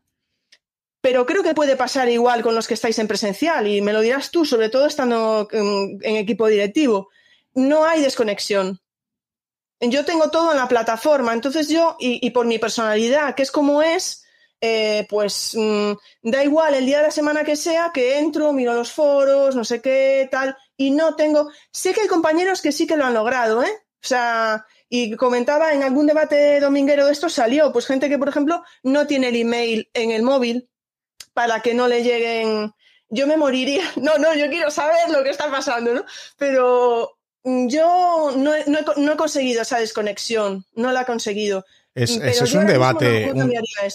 [1.08, 4.02] pero creo que puede pasar igual con los que estáis en presencial, y me lo
[4.02, 7.08] dirás tú, sobre todo estando en, equipo directivo.
[7.54, 8.78] No hay desconexión.
[9.80, 13.80] Yo tengo todo en la plataforma, entonces yo, y por mi personalidad, que es como
[13.80, 14.22] es,
[14.60, 15.92] eh, pues mm,
[16.24, 19.64] da igual el día de la semana que sea, que entro, miro los foros, no
[19.64, 21.50] sé qué, tal, y no tengo.
[21.72, 23.72] Sé que hay compañeros que sí que lo han logrado, ¿eh?
[23.94, 28.28] O sea, y comentaba en algún debate dominguero de esto salió, pues gente que, por
[28.28, 30.68] ejemplo, no tiene el email en el móvil
[31.38, 32.72] para que no le lleguen.
[33.10, 33.84] Yo me moriría.
[33.96, 36.04] No, no, yo quiero saber lo que está pasando, ¿no?
[36.36, 37.12] Pero
[37.44, 38.52] mm, yo no
[38.96, 41.64] no he conseguido esa desconexión, no la he conseguido.
[41.94, 43.32] Es, eso es un debate.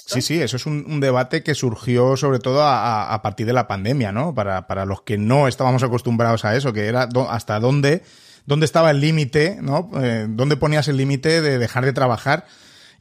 [0.05, 4.13] sí, sí, eso es un, debate que surgió sobre todo a, partir de la pandemia,
[4.13, 4.33] ¿no?
[4.33, 8.03] Para, para, los que no estábamos acostumbrados a eso, que era hasta dónde,
[8.45, 9.89] dónde estaba el límite, ¿no?
[10.01, 12.45] Eh, ¿Dónde ponías el límite de dejar de trabajar?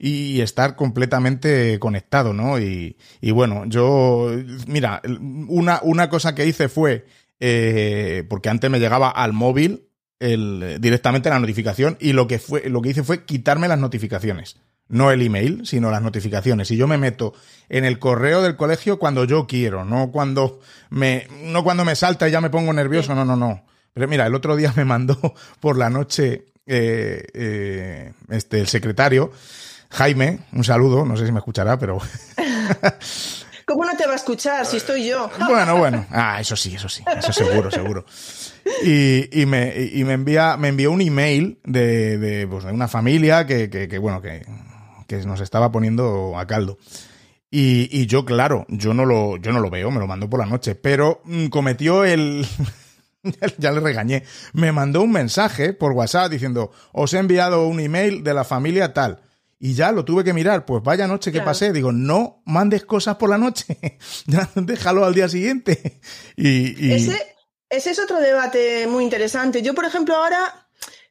[0.04, 2.58] Y estar completamente conectado, ¿no?
[2.58, 2.96] Y,
[3.32, 4.32] bueno, yo,
[4.66, 5.00] mira,
[5.46, 7.06] una, una cosa que hice fue,
[7.38, 9.84] eh, porque antes me llegaba al móvil
[10.18, 14.56] el, directamente la notificación y lo que fue, lo que hice fue quitarme las notificaciones
[14.88, 16.70] no el email, sino las notificaciones.
[16.70, 17.32] Y yo me meto
[17.70, 22.28] en el correo del colegio cuando yo quiero, no cuando me, no cuando me salta
[22.28, 23.64] y ya me pongo nervioso, no, no, no.
[23.94, 25.16] Pero mira, el otro día me mandó
[25.60, 29.32] por la noche eh, eh, este, el secretario,
[29.92, 31.98] Jaime, un saludo, no sé si me escuchará, pero...
[33.64, 35.30] ¿Cómo no te va a escuchar si estoy yo?
[35.48, 36.04] bueno, bueno.
[36.10, 38.04] Ah, eso sí, eso sí, eso seguro, seguro.
[38.82, 42.88] Y, y, me, y me envía, me envió un email de, de, pues, de una
[42.88, 44.42] familia que, que, que bueno, que
[45.12, 46.78] que nos estaba poniendo a caldo.
[47.50, 50.40] Y, y, yo, claro, yo no lo, yo no lo veo, me lo mandó por
[50.40, 52.46] la noche, pero mm, cometió el,
[53.58, 54.22] ya le regañé,
[54.54, 58.94] me mandó un mensaje por WhatsApp diciendo, os he enviado un email de la familia
[58.94, 59.20] tal.
[59.64, 61.72] Y ya lo tuve que mirar, pues vaya noche que pasé.
[61.72, 63.78] Digo, no mandes cosas por la noche,
[64.26, 66.00] ya déjalo al día siguiente.
[66.36, 66.92] Y, y...
[66.94, 67.36] Ese,
[67.68, 69.62] ese es otro debate muy interesante.
[69.62, 70.62] Yo, por ejemplo, ahora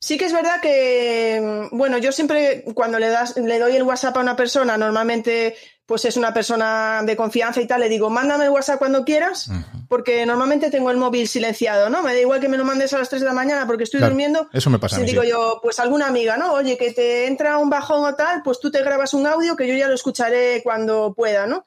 [0.04, 3.84] Sí que es verdad que, mm, bueno, yo siempre cuando le, das, le doy el
[3.84, 5.56] WhatsApp a una persona, normalmente
[5.92, 9.50] pues es una persona de confianza y tal, le digo, mándame el WhatsApp cuando quieras,
[9.90, 12.02] porque normalmente tengo el móvil silenciado, ¿no?
[12.02, 14.00] Me da igual que me lo mandes a las 3 de la mañana porque estoy
[14.00, 14.48] durmiendo.
[14.54, 14.96] Eso me pasa.
[14.96, 16.54] Si digo yo, pues alguna amiga, ¿no?
[16.54, 19.68] Oye, que te entra un bajón o tal, pues tú te grabas un audio que
[19.68, 21.66] yo ya lo escucharé cuando pueda, ¿no?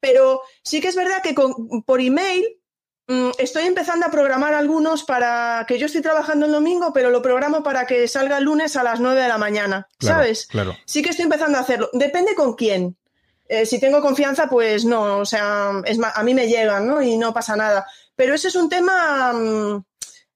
[0.00, 2.46] Pero sí que es verdad que con, por email
[3.08, 7.22] Mm, estoy empezando a programar algunos para que yo estoy trabajando el domingo, pero lo
[7.22, 10.46] programo para que salga el lunes a las 9 de la mañana, ¿sabes?
[10.46, 10.76] Claro.
[10.86, 11.88] Sí que estoy empezando a hacerlo.
[11.92, 12.96] Depende con quién.
[13.48, 17.02] Eh, si tengo confianza, pues no, o sea, es a mí me llegan, ¿no?
[17.02, 17.86] Y no pasa nada.
[18.14, 19.84] Pero ese es un tema mm,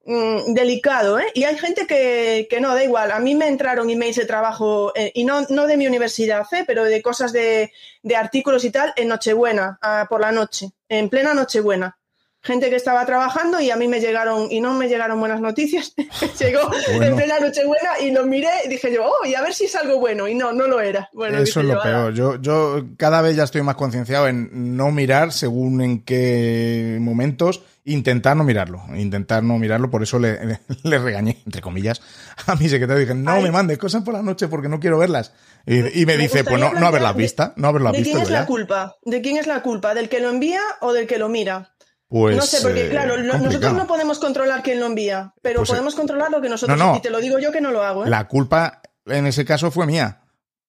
[0.05, 1.27] mm, delicado, ¿eh?
[1.33, 3.11] Y hay gente que, que, no, da igual.
[3.11, 6.63] A mí me entraron emails de trabajo, eh, y no, no de mi universidad, ¿eh?
[6.65, 7.71] Pero de cosas de,
[8.03, 11.97] de artículos y tal, en Nochebuena, ah, por la noche, en plena Nochebuena
[12.43, 15.93] gente que estaba trabajando y a mí me llegaron, y no me llegaron buenas noticias.
[16.39, 19.65] Llegó en plena Nochebuena y lo miré y dije yo, oh, y a ver si
[19.65, 20.27] es algo bueno.
[20.27, 21.09] Y no, no lo era.
[21.13, 22.13] Bueno, Eso es lo peor.
[22.13, 27.61] Yo, yo cada vez ya estoy más concienciado en no mirar según en qué momentos,
[27.85, 28.83] intentar no mirarlo.
[28.95, 32.01] Intentar no mirarlo, por eso le, le, regañé, entre comillas,
[32.47, 33.01] a mi secretario.
[33.01, 35.33] Dije, no me mandes cosas por la noche porque no quiero verlas.
[35.67, 38.07] Y, me, dice, pues no, no haberlas vista, no haberlas visto.
[38.07, 38.95] ¿De quién es la culpa?
[39.03, 39.93] ¿De quién es la culpa?
[39.93, 41.69] ¿Del que lo envía o del que lo mira?
[42.11, 45.69] Pues, no sé, porque claro, eh, nosotros no podemos controlar quién lo envía, pero pues,
[45.69, 46.77] eh, podemos controlar lo que nosotros.
[46.77, 48.05] No, Y te lo digo yo que no lo hago.
[48.05, 48.09] ¿eh?
[48.09, 50.19] La culpa en ese caso fue mía.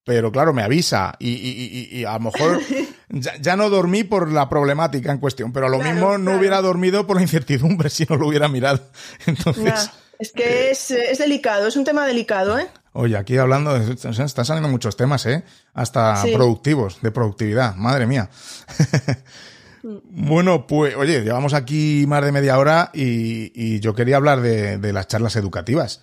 [0.05, 2.61] Pero claro, me avisa y, a lo mejor
[3.09, 7.09] ya, no dormí por la problemática en cuestión, pero a lo mismo no hubiera dormido
[7.09, 8.81] por la incertidumbre si no lo hubiera mirado.
[9.27, 9.91] Entonces.
[10.21, 12.69] es que es, delicado, es un tema delicado, ¿eh?
[12.93, 15.43] Oye, aquí hablando, de, están saliendo muchos temas, ¿eh?
[15.75, 18.31] Hasta productivos, de productividad, madre mía.
[19.83, 25.09] Bueno, pues oye, llevamos aquí más de media hora y, yo quería hablar de, las
[25.09, 26.03] charlas educativas.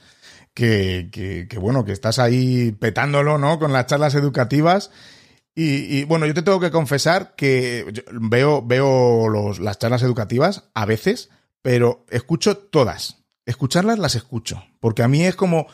[0.54, 3.60] Que, bueno, que estás ahí petándolo, ¿no?
[3.60, 4.92] Con las charlas educativas.
[5.56, 10.86] Y, bueno, yo te tengo que confesar que veo, veo los, las charlas educativas a
[10.86, 11.30] veces,
[11.62, 13.18] pero escucho todas.
[13.46, 14.64] Escucharlas las escucho.
[14.80, 15.68] Porque a mí es como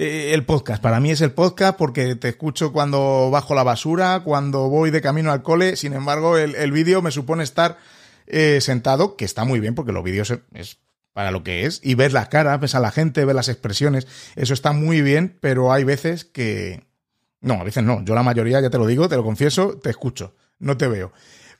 [0.00, 0.80] eh, el podcast.
[0.80, 5.02] Para mí es el podcast porque te escucho cuando bajo la basura, cuando voy de
[5.02, 5.74] camino al cole.
[5.74, 7.78] Sin embargo, el, el vídeo me supone estar
[8.28, 10.78] eh, sentado, que está muy bien porque los vídeos es
[11.14, 14.06] para lo que es, y ver las caras, ves a la gente, ver las expresiones,
[14.36, 16.86] eso está muy bien, pero hay veces que...
[17.40, 19.90] No, a veces no, yo la mayoría, ya te lo digo, te lo confieso, te
[19.90, 21.12] escucho, no te veo.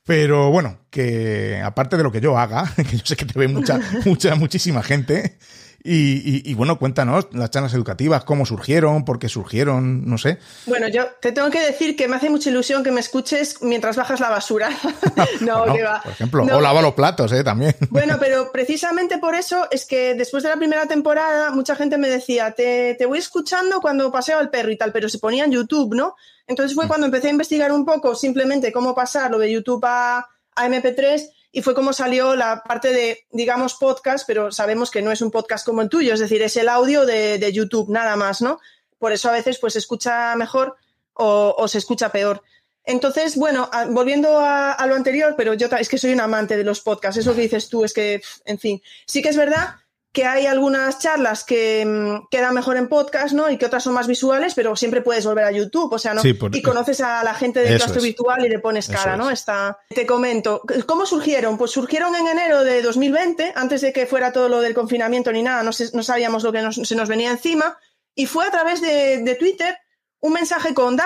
[0.04, 3.48] Pero bueno, que aparte de lo que yo haga, que yo sé que te ve
[3.48, 5.38] mucha, mucha, muchísima gente,
[5.84, 10.38] y, bueno, cuéntanos las charlas educativas, cómo surgieron, por qué surgieron, no sé.
[10.66, 13.96] Bueno, yo te tengo que decir que me hace mucha ilusión que me escuches mientras
[13.96, 14.70] bajas la basura.
[15.40, 16.02] no, que va.
[16.02, 17.44] Por ejemplo, o lavo los platos, ¿eh?
[17.44, 17.76] También.
[17.90, 22.08] bueno, pero precisamente por eso es que después de la primera temporada, mucha gente me
[22.08, 25.52] decía, te, te voy escuchando cuando paseo al perro y tal, pero se ponía en
[25.52, 26.16] YouTube, ¿no?
[26.48, 26.88] Entonces fue mm.
[26.88, 30.26] cuando empecé a investigar un poco simplemente cómo pasar lo de YouTube a,
[30.56, 35.10] a MP3 y fue como salió la parte de, digamos, podcast, pero sabemos que no
[35.10, 38.42] es un podcast como el tuyo, es decir, es el audio de, YouTube, nada más,
[38.42, 38.60] ¿no?
[38.98, 40.76] Por eso a veces pues se escucha mejor
[41.14, 42.42] o, se escucha peor.
[42.84, 46.64] Entonces, bueno, volviendo a, a, lo anterior, pero yo es que soy un amante de
[46.64, 49.76] los podcasts, eso que dices tú es que, en fin, sí que es verdad
[50.12, 53.50] que hay algunas charlas que mm, quedan mejor en podcast, ¿no?
[53.50, 56.22] Y que otras son más visuales, pero siempre puedes volver a YouTube, o sea, ¿no?
[56.24, 59.30] y conoces a la gente del claustro virtual y le pones cara, ¿no?
[59.30, 59.78] Está...
[59.88, 61.58] Te comento, ¿cómo surgieron?
[61.58, 65.42] Pues surgieron en enero de 2020, antes de que fuera todo lo del confinamiento ni
[65.42, 67.78] nada, no, no sabíamos lo que se nos venía encima,
[68.14, 69.76] y fue a través de, de Twitter
[70.20, 70.96] un mensaje con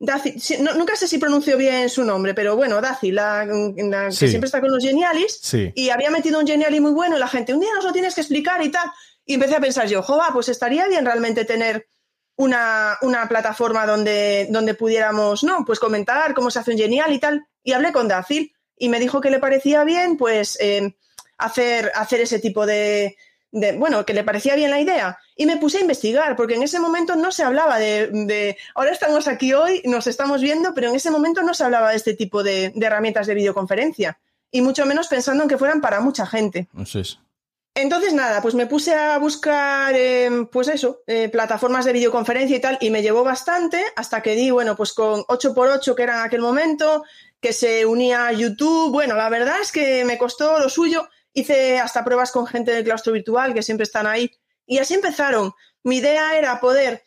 [0.00, 0.40] Dafil,
[0.76, 4.70] nunca sé si pronuncio bien su nombre, pero bueno, Daci, la, que siempre está con
[4.70, 5.40] los Genialis,
[5.74, 8.14] y había metido un Geniali muy bueno y la gente, un día nos lo tienes
[8.14, 8.90] que explicar y tal.
[9.24, 11.88] Y empecé a pensar yo, jova, pues estaría bien realmente tener
[12.36, 12.96] una,
[13.28, 15.64] plataforma donde, donde pudiéramos, ¿no?
[15.66, 17.46] Pues comentar cómo se hace un Genial y tal.
[17.64, 20.96] Y hablé con Dacil y me dijo que le parecía bien, pues, eh,
[21.36, 23.16] hacer, hacer ese tipo de,
[23.50, 25.18] bueno, que le parecía bien la idea.
[25.36, 29.28] Y me puse a investigar, porque en ese momento no se hablaba de, ahora estamos
[29.28, 32.42] aquí hoy, nos estamos viendo, pero en ese momento no se hablaba de este tipo
[32.42, 34.18] de, herramientas de videoconferencia.
[34.50, 36.68] Y mucho menos pensando en que fueran para mucha gente.
[37.74, 42.60] Entonces, nada, pues me puse a buscar, em, pues eso, eh, plataformas de videoconferencia y
[42.60, 46.22] tal, y me llevó bastante hasta que di, bueno, pues con 8x8, que era en
[46.22, 47.04] aquel momento,
[47.40, 48.90] que se unía a YouTube.
[48.90, 51.08] Bueno, la verdad es que me costó lo suyo
[51.38, 54.30] Hice hasta pruebas con gente del claustro virtual que siempre están ahí.
[54.66, 55.52] Y así empezaron.
[55.84, 57.04] Mi idea era poder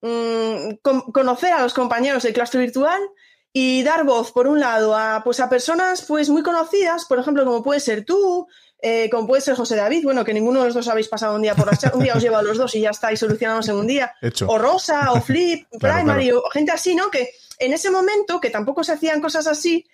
[0.00, 0.74] mm,
[1.12, 3.00] conocer a los compañeros del claustro virtual
[3.52, 7.44] y dar voz, por un lado, a, pues a personas pues, muy conocidas, por ejemplo,
[7.44, 8.46] como puede ser tú,
[8.80, 11.42] eh, como puede ser José David, bueno, que ninguno de los dos habéis pasado un
[11.42, 13.76] día por la un día os lleva a los dos y ya estáis solucionados en
[13.76, 14.12] un día.
[14.46, 17.10] O Rosa, o Flip, Primary, o gente así, ¿no?
[17.10, 19.86] Que en ese momento, que tampoco se hacían cosas así,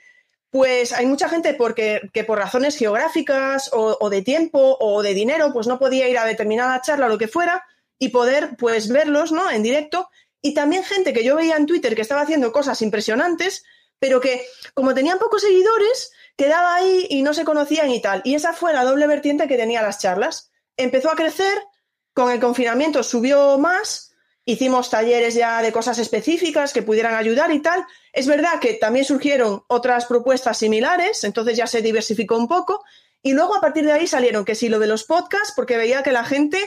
[0.54, 5.52] pues hay mucha gente porque, que por razones geográficas o, de tiempo o de dinero,
[5.52, 7.64] pues no podía ir a determinada charla o lo que fuera
[7.98, 9.50] y poder pues verlos ¿no?
[9.50, 10.08] en directo.
[10.40, 13.64] Y también gente que yo veía en Twitter que estaba haciendo cosas impresionantes,
[13.98, 18.22] pero que como tenían pocos seguidores, quedaba ahí y no se conocían y tal.
[18.24, 20.52] Y esa fue la doble vertiente que tenía las charlas.
[20.76, 21.64] Empezó a crecer,
[22.12, 27.60] con el confinamiento subió más hicimos talleres ya de cosas específicas que pudieran ayudar y
[27.60, 27.84] tal.
[28.14, 32.84] Es verdad que también surgieron otras propuestas similares, entonces ya se diversificó un poco.
[33.22, 36.04] Y luego a partir de ahí salieron que sí lo de los podcasts, porque veía
[36.04, 36.64] que la gente,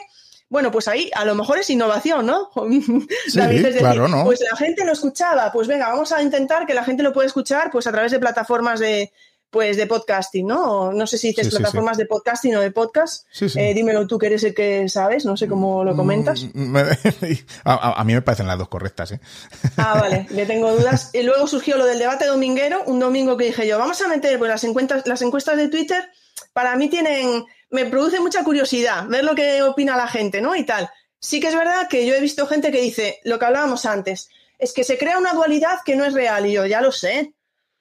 [0.50, 2.50] bueno, pues ahí a lo mejor es innovación, ¿no?
[3.28, 3.40] Sí,
[3.78, 4.26] claro, ¿no?
[4.26, 7.28] Pues la gente lo escuchaba, pues venga, vamos a intentar que la gente lo pueda
[7.28, 9.14] escuchar pues a través de plataformas de,
[9.50, 10.92] pues de podcasting, ¿no?
[10.92, 13.26] No sé si dices plataformas de podcasting o de podcast.
[13.56, 16.46] Eh, dímelo tú que eres el que sabes, no sé cómo lo comentas.
[16.54, 16.76] Mm,
[17.64, 19.20] a, mí me parecen las dos correctas, ¿eh?
[19.78, 21.12] Ah, vale, le tengo dudas.
[21.14, 24.38] Y luego surgió lo del debate dominguero, un domingo que dije yo, vamos a meter
[24.38, 26.10] pues, las, encuestas, las encuestas de Twitter,
[26.52, 30.56] para mí tienen, me produce mucha curiosidad ver lo que opina la gente, ¿no?
[30.56, 30.90] Y tal.
[31.20, 34.30] Sí que es verdad que yo he visto gente que dice lo que hablábamos antes,
[34.60, 37.34] es que se crea una dualidad que no es real y yo ya lo sé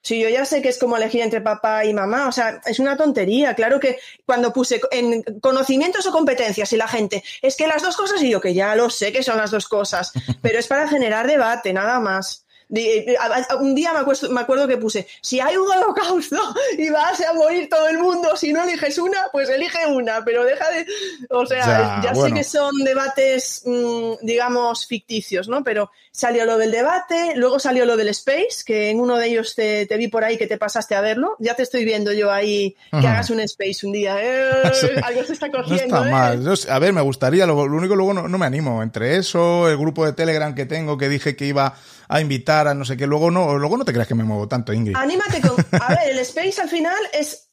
[0.06, 2.78] si yo ya sé que es como elegir entre papá y mamá, o sea, es
[2.78, 3.54] una tontería.
[3.54, 7.96] Claro que cuando puse en conocimientos o competencias y la gente, es que las dos
[7.96, 10.86] cosas, y yo que ya lo sé que son las dos cosas, pero es para
[10.86, 12.45] generar debate, nada más.
[12.74, 13.16] Eh,
[13.60, 16.36] un día me acuerdo, que puse, si hay un holocausto
[16.78, 20.44] y vas a morir todo el mundo, si no eliges una, pues elige una, pero
[20.44, 20.86] deja de...
[21.30, 25.62] O sea, ya, sé que son debates, mm, digamos, ficticios, ¿no?
[25.62, 29.54] Pero salió lo del debate, luego salió lo del space, que en uno de ellos
[29.54, 31.36] te, vi por ahí que te pasaste a verlo.
[31.38, 34.16] Ya te estoy viendo yo ahí que hagas un space un día.
[34.20, 34.50] ¿eh?
[35.04, 36.04] Algo se está cogiendo.
[36.04, 36.74] No está ¿eh?
[36.74, 38.82] a ver, me gustaría, lo, único luego no, no me animo.
[38.82, 41.76] Entre eso, el grupo de Telegram que tengo que dije que iba
[42.08, 43.06] a invitar a no sé qué.
[43.06, 44.96] Luego no, luego no te creas que me muevo tanto, Ingrid.
[44.96, 45.56] Anímate con.
[45.80, 47.50] A ver, el Space al final es.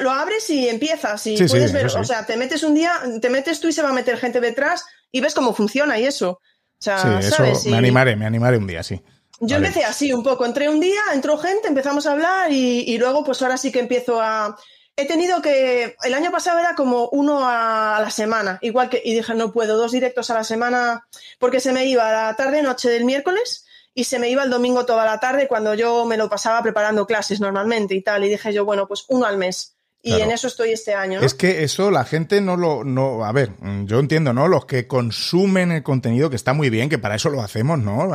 [0.00, 3.60] Lo abres y empiezas y puedes ver, o sea, te metes un día, te metes
[3.60, 6.30] tú y se va a meter gente detrás y ves cómo funciona y eso.
[6.78, 9.02] O sea, sí, eso me animaré, me animaré un día, sí.
[9.40, 9.66] yo Vale.
[9.66, 13.24] empecé así un poco, entré un día, entró gente, empezamos a hablar y, y luego
[13.24, 14.56] pues ahora sí que empiezo a...
[14.98, 15.94] He tenido que...
[16.04, 19.02] El año pasado era como uno a la semana, igual que...
[19.04, 21.06] Y dije, no puedo, dos directos a la semana,
[21.38, 23.65] porque se me iba la tarde-noche del miércoles
[23.96, 27.06] y se me iba el domingo toda la tarde cuando yo me lo pasaba preparando
[27.06, 28.22] clases normalmente y tal.
[28.24, 29.74] Y dije yo, bueno, pues uno al mes.
[30.02, 30.24] Y Claro.
[30.24, 31.24] en eso estoy este año, ¿no?
[31.26, 33.52] Es que eso la gente no lo, no, a ver,
[33.86, 34.48] yo entiendo, ¿no?
[34.48, 38.12] Los que consumen el contenido, que está muy bien, que para eso lo hacemos, ¿no?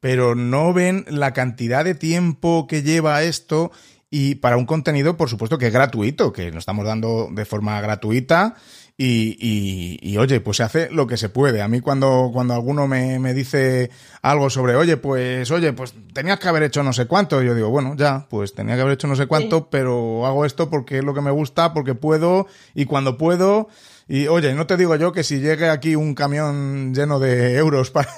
[0.00, 3.70] Pero no ven la cantidad de tiempo que lleva esto
[4.10, 7.80] y para un contenido, por supuesto, que es gratuito, que lo estamos dando de forma
[7.80, 8.56] gratuita
[8.96, 11.62] y, y, y, oye, pues se hace lo que se puede.
[11.62, 13.90] A mí cuando, cuando alguno me, me dice
[14.20, 17.70] algo sobre, oye, pues, oye, pues tenías que haber hecho no sé cuánto, yo digo,
[17.70, 19.66] bueno, ya, pues tenía que haber hecho no sé cuánto, Sí.
[19.70, 23.68] pero hago esto porque es lo que me gusta, porque puedo y cuando puedo.
[24.08, 27.90] Y oye, no te digo yo que si llegue aquí un camión lleno de euros
[27.92, 28.08] para,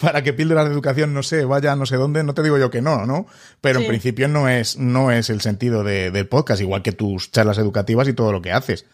[0.00, 2.58] para que píldoras de educación, no sé, vaya a no sé dónde, no te digo
[2.58, 3.26] yo que no, ¿no?
[3.60, 7.32] Pero en principio no es, no es el sentido de- del podcast, igual que tus
[7.32, 8.86] charlas educativas y todo lo que haces.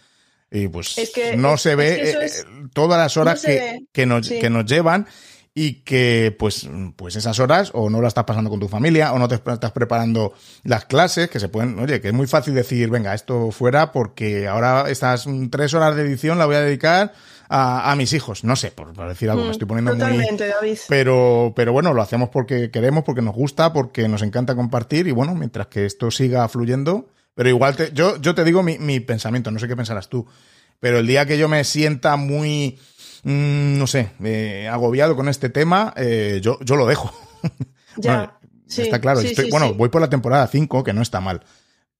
[0.53, 3.43] Y pues Es que- no es- se es ve que eh, es- todas las horas
[3.43, 4.39] no que, que, nos, Sí.
[4.39, 5.07] que nos llevan
[5.55, 9.19] y que pues, pues esas horas o no las estás pasando con tu familia o
[9.19, 10.33] no te estás preparando
[10.63, 14.47] las clases, que se pueden, oye, que es muy fácil decir, venga, esto fuera porque
[14.49, 17.13] ahora estas tres horas de edición la voy a dedicar
[17.51, 18.45] a, a mis hijos.
[18.45, 20.01] No sé, por, por decir algo, me Mm, estoy poniendo muy...
[20.01, 20.79] Totalmente, David.
[20.89, 25.11] Pero, pero bueno, lo hacemos porque queremos, porque nos gusta, porque nos encanta compartir y
[25.13, 29.01] bueno, mientras que esto siga fluyendo, pero igual te, yo, yo te digo mi, mi
[29.01, 30.27] pensamiento, no sé qué pensarás tú,
[30.81, 32.79] pero el día que yo me sienta muy,
[33.25, 37.13] mm, no sé, eh, agobiado con este tema, eh, yo, yo lo dejo.
[37.97, 38.17] Ya.
[38.17, 41.03] Bueno, Sí, está claro, sí, estoy- sí, bueno, voy por la temporada 5, que no
[41.03, 41.43] está mal,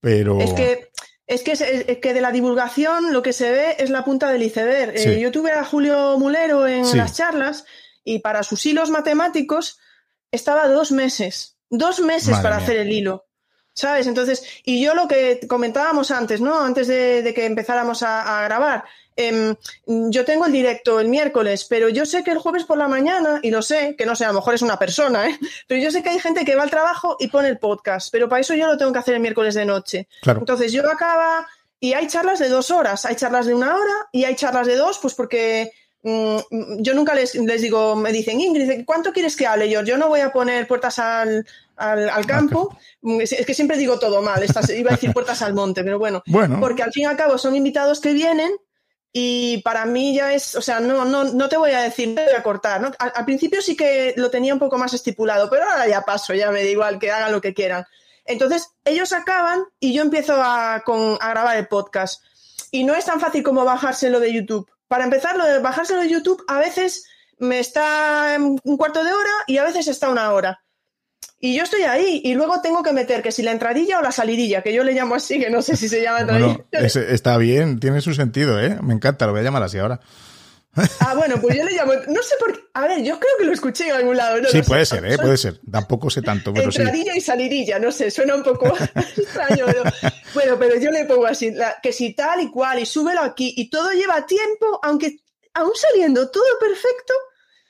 [0.01, 0.41] pero...
[0.41, 0.91] Es que,
[1.27, 4.33] es que, es- es que de la divulgación lo que se ve es la punta
[4.33, 4.95] del iceberg.
[4.97, 7.67] Eh, yo tuve a Julio Mulero en las charlas
[8.05, 9.79] y para sus hilos matemáticos
[10.31, 11.59] estaba dos meses.
[11.69, 12.65] Dos meses Madre para mía.
[12.65, 13.27] hacer el hilo.
[13.75, 14.07] ¿Sabes?
[14.07, 16.61] Entonces, y yo lo que comentábamos antes, ¿no?
[16.61, 18.85] Antes de, de que empezáramos a, a grabar.
[19.17, 19.55] em,
[19.87, 23.41] yo tengo el directo el miércoles, pero yo sé que el jueves por la mañana,
[23.43, 25.39] y lo sé, que no sé, a lo mejor es una persona, ¿eh?
[25.67, 28.29] pero yo sé que hay gente que va al trabajo y pone el podcast, pero
[28.29, 30.09] para eso yo lo tengo que hacer el miércoles de noche.
[30.23, 31.47] Claro, Entonces yo acaba
[31.81, 34.77] y hay charlas de dos horas, hay charlas de una hora y hay charlas de
[34.77, 36.37] dos, pues porque mm,
[36.79, 39.83] yo nunca les, les digo, me dicen, Ingrid, ¿cuánto quieres que hable yo?
[39.83, 41.47] Yo no voy a poner puertas al,
[41.91, 45.13] al, al campo, Mm, es, es que siempre digo todo mal, estas, iba a decir
[45.15, 48.13] puertas al monte, pero bueno, bueno, porque al fin y al cabo son invitados que
[48.13, 48.53] vienen
[49.13, 52.15] y para mí ya es, o sea, no, no, no te voy a decir, no
[52.15, 52.93] te voy a cortar, ¿no?
[52.99, 56.33] Al, al principio sí que lo tenía un poco más estipulado, pero ahora ya paso,
[56.33, 57.85] ya me da igual que hagan lo que quieran.
[58.25, 62.23] Entonces, ellos acaban y yo empiezo a, con- a grabar el podcast.
[62.71, 64.71] Y no es tan fácil como bajárselo de YouTube.
[64.89, 67.05] Para empezar, lo de bajárselo de YouTube a veces
[67.39, 70.62] me está un cuarto de hora y a veces está una hora.
[71.45, 74.13] Y yo estoy ahí y luego tengo que meter que si la entradilla o la
[74.13, 76.65] salidilla, que yo le llamo así, que no sé si se llama entradilla.
[76.73, 78.79] bueno, está bien, tiene su sentido, ¿eh?
[78.81, 80.01] Me encanta, lo voy a llamar así ahora.
[81.01, 81.93] Ah, bueno, pues yo le llamo.
[82.09, 82.61] No sé por qué.
[82.75, 84.41] A ver, yo creo que lo escuché en algún lado.
[84.41, 84.63] no Sí, sé.
[84.65, 85.19] puede ser, ¿eh?
[85.19, 85.61] Puede ser.
[85.71, 86.79] Tampoco sé tanto, pero sí.
[86.81, 88.73] Entradilla y salidilla, no sé, suena un poco
[89.17, 89.67] extraño.
[89.67, 89.83] Pero,
[90.33, 93.53] bueno, pero yo le pongo así, la- que si tal y cual, y súbelo aquí,
[93.57, 95.19] y todo lleva tiempo, aunque
[95.55, 97.13] aún saliendo todo perfecto,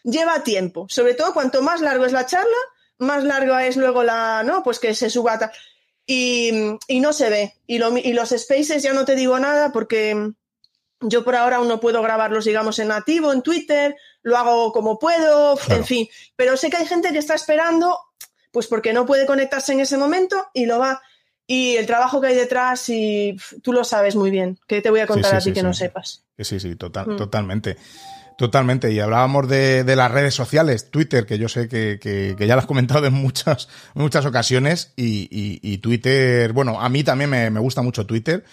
[0.05, 0.87] lleva tiempo.
[0.89, 2.57] Sobre todo cuanto más largo es la charla,
[3.03, 4.63] más larga es luego la, ¿no?
[4.63, 5.51] Pues que se suba tal.
[6.07, 6.51] Y,
[6.89, 7.55] y no se ve.
[7.67, 10.33] Y, lo- y los spaces ya no te digo nada porque
[11.01, 14.99] yo por ahora aún no puedo grabarlos, digamos, en nativo, en Twitter, lo hago como
[14.99, 15.81] puedo, Claro.
[15.81, 16.09] en fin.
[16.37, 17.99] Pero sé que hay gente que está esperando,
[18.51, 21.01] pues porque no puede conectarse en ese momento y lo va.
[21.47, 25.01] Y el trabajo que hay detrás, y tú lo sabes muy bien, que te voy
[25.01, 26.25] a contar sí, a ti sí, que no sepas.
[26.39, 27.17] Sí, sí, total, Mm.
[27.17, 27.77] totalmente.
[28.39, 28.91] Totalmente.
[28.93, 32.55] Y hablábamos de, de las redes sociales, Twitter, que yo sé que, que- que ya
[32.55, 34.93] lo has comentado en muchas, muchas ocasiones.
[34.97, 38.45] Y, y- y Twitter, bueno, a mí también me, me gusta mucho Twitter.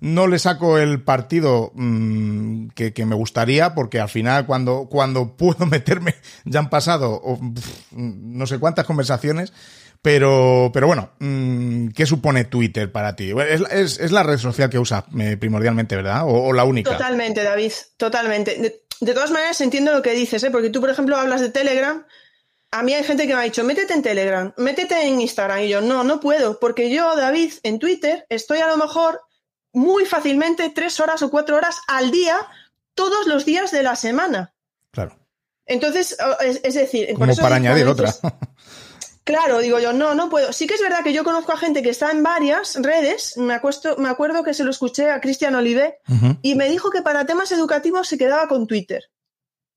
[0.00, 5.36] No le saco el partido mm, que, que me gustaría, porque al final, cuando, cuando
[5.36, 6.14] puedo meterme,
[6.44, 7.22] ya han pasado
[7.92, 9.52] no sé cuántas conversaciones.
[10.02, 13.30] Pero, pero bueno, mm, ¿qué supone Twitter para ti?
[13.48, 16.24] Es, es- es la red social que usas eh, primordialmente, ¿verdad?
[16.26, 16.90] O la única.
[16.92, 18.82] Totalmente, David, totalmente.
[19.00, 20.50] De, todas maneras, entiendo lo que dices, ¿eh?
[20.50, 22.06] porque tú, por ejemplo, hablas de Telegram.
[22.70, 25.60] A mí hay gente que me ha dicho, métete en Telegram, métete en Instagram.
[25.60, 29.20] Y yo, no, no puedo, porque yo, David, en Twitter estoy a lo mejor
[29.72, 32.36] muy fácilmente tres horas o cuatro horas al día,
[32.94, 34.54] todos los días de la semana.
[34.90, 35.16] Claro.
[35.66, 38.12] Entonces, es, es decir, por Como eso para añadir otra.
[39.24, 40.52] Claro, digo yo, no, no puedo.
[40.52, 43.38] Sí que es verdad que yo conozco a gente que está en varias redes.
[43.38, 46.36] Me, acuesto, me acuerdo que se lo escuché a Cristian Olivé Ujú.
[46.42, 49.02] y me dijo que para temas educativos se quedaba con Twitter.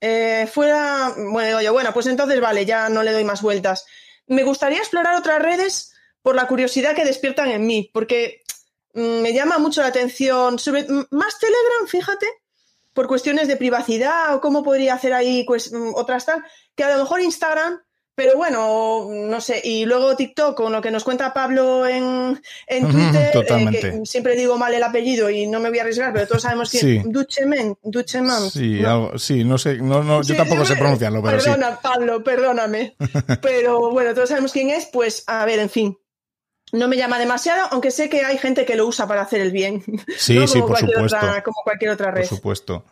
[0.02, 3.86] eh, fuera, bueno, digo yo, bueno, pues entonces vale, ya no le doy más vueltas.
[4.28, 8.44] Me gustaría explorar otras redes por la curiosidad que despiertan en mí, porque
[8.94, 12.28] mm, me llama mucho la atención, sobre, más Telegram, fíjate,
[12.94, 16.44] por cuestiones de privacidad o cómo podría hacer ahí pues, otras tal,
[16.76, 17.82] que a lo mejor Instagram
[18.18, 22.90] pero bueno, no sé, y luego TikTok, con lo que nos cuenta Pablo en, en
[22.90, 26.26] Twitter, eh, que siempre digo mal el apellido y no me voy a arriesgar, pero
[26.26, 27.02] todos sabemos que sí.
[27.06, 28.50] Ducheman, Ducheman.
[28.50, 29.20] Sí, ¿no?
[29.20, 32.96] sí, no sé, no, no, yo tampoco sé pronunciarlo, pero Perdona, Pablo, perdóname.
[33.44, 35.96] pero bueno, todos sabemos quién es, pues a ver, en fin.
[36.72, 39.52] No me llama demasiado, aunque sé que hay gente que lo usa para hacer el
[39.52, 39.84] bien.
[40.18, 41.18] Sí, sí, por supuesto.
[41.46, 42.28] como cualquier otra red.
[42.28, 42.84] Por supuesto.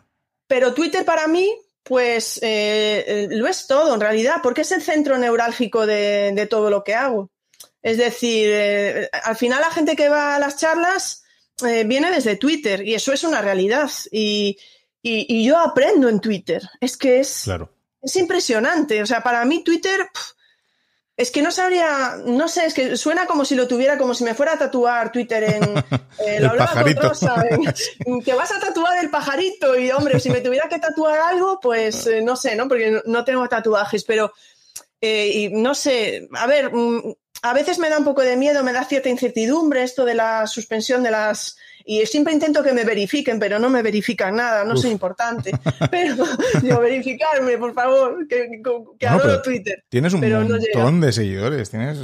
[0.46, 1.52] Pero Twitter para mí
[1.86, 6.68] pues eh, eh, lo es todo en realidad, porque es el centro neurálgico de, todo
[6.68, 7.30] lo que hago.
[7.80, 11.22] Es decir, eh, al final la gente que va a las charlas
[11.62, 13.90] viene desde Twitter y eso es una realidad.
[14.10, 14.58] Y,
[15.02, 16.68] yo aprendo en Twitter.
[16.80, 17.72] Es que es, claro.
[18.02, 19.00] es impresionante.
[19.02, 20.08] O sea, para mí Twitter...
[21.16, 24.22] Es que no sabría, no sé, es que suena como si lo tuviera, como si
[24.22, 25.78] me fuera a tatuar Twitter en
[26.18, 27.12] eh, el pajarito.
[28.24, 32.06] que vas a tatuar el pajarito y hombre, si me tuviera que tatuar algo, pues
[32.06, 32.68] eh, no sé, ¿no?
[32.68, 34.34] Porque no tengo tatuajes, pero
[35.00, 38.62] eh, y no sé, a ver, mm, a veces me da un poco de miedo,
[38.62, 41.56] me da cierta incertidumbre esto de la suspensión de las
[41.88, 45.52] y siempre intento que me verifiquen, pero no me verifican nada, no soy importante.
[45.90, 46.16] Pero
[46.60, 48.60] digo, verificarme, por favor, que,
[48.98, 49.84] que adoro Twitter.
[49.88, 51.98] Tienes un montón de seguidores, tienes...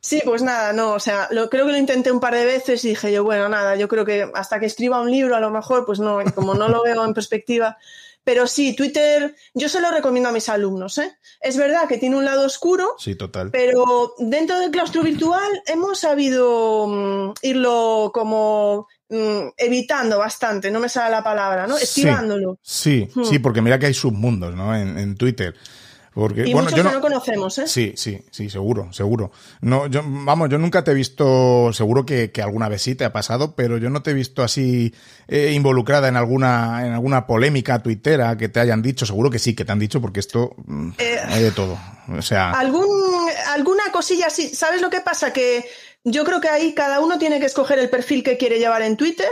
[0.00, 2.84] Sí, pues nada, no, o sea, lo, creo que lo intenté un par de veces
[2.84, 5.50] y dije yo, bueno, nada, yo creo que hasta que escriba un libro a lo
[5.52, 7.78] mejor, pues no, como no lo veo en perspectiva,
[8.24, 10.96] pero sí, Twitter, yo se lo recomiendo a mis alumnos.
[10.98, 11.16] ¿eh?
[11.40, 12.94] Es verdad que tiene un lado oscuro.
[12.98, 13.50] Sí, total.
[13.50, 20.88] Pero dentro del claustro virtual hemos sabido mm, irlo como mm, evitando bastante, no me
[20.88, 21.76] sale la palabra, ¿no?
[21.78, 22.58] Esquivándolo.
[22.62, 23.42] Sí, sí, hmm.
[23.42, 24.76] porque mira que hay submundos, ¿no?
[24.76, 25.54] En, en Twitter.
[26.14, 27.66] Porque, y bueno, muchos yo no, que no conocemos, ¿eh?
[27.66, 29.32] Sí, sí, sí, seguro, seguro.
[29.60, 33.04] No, yo, vamos, yo nunca te he visto, seguro que, que alguna vez sí te
[33.04, 34.94] ha pasado, pero yo no te he visto así
[35.26, 39.06] eh, involucrada en alguna, en alguna polémica tuitera que te hayan dicho.
[39.06, 41.76] Seguro que sí, que te han dicho, porque esto mm, eh, hay de todo.
[42.16, 42.52] O sea.
[42.52, 42.86] Algún,
[43.48, 44.54] alguna cosilla así.
[44.54, 45.32] ¿Sabes lo que pasa?
[45.32, 45.64] Que
[46.04, 48.96] yo creo que ahí cada uno tiene que escoger el perfil que quiere llevar en
[48.96, 49.28] Twitter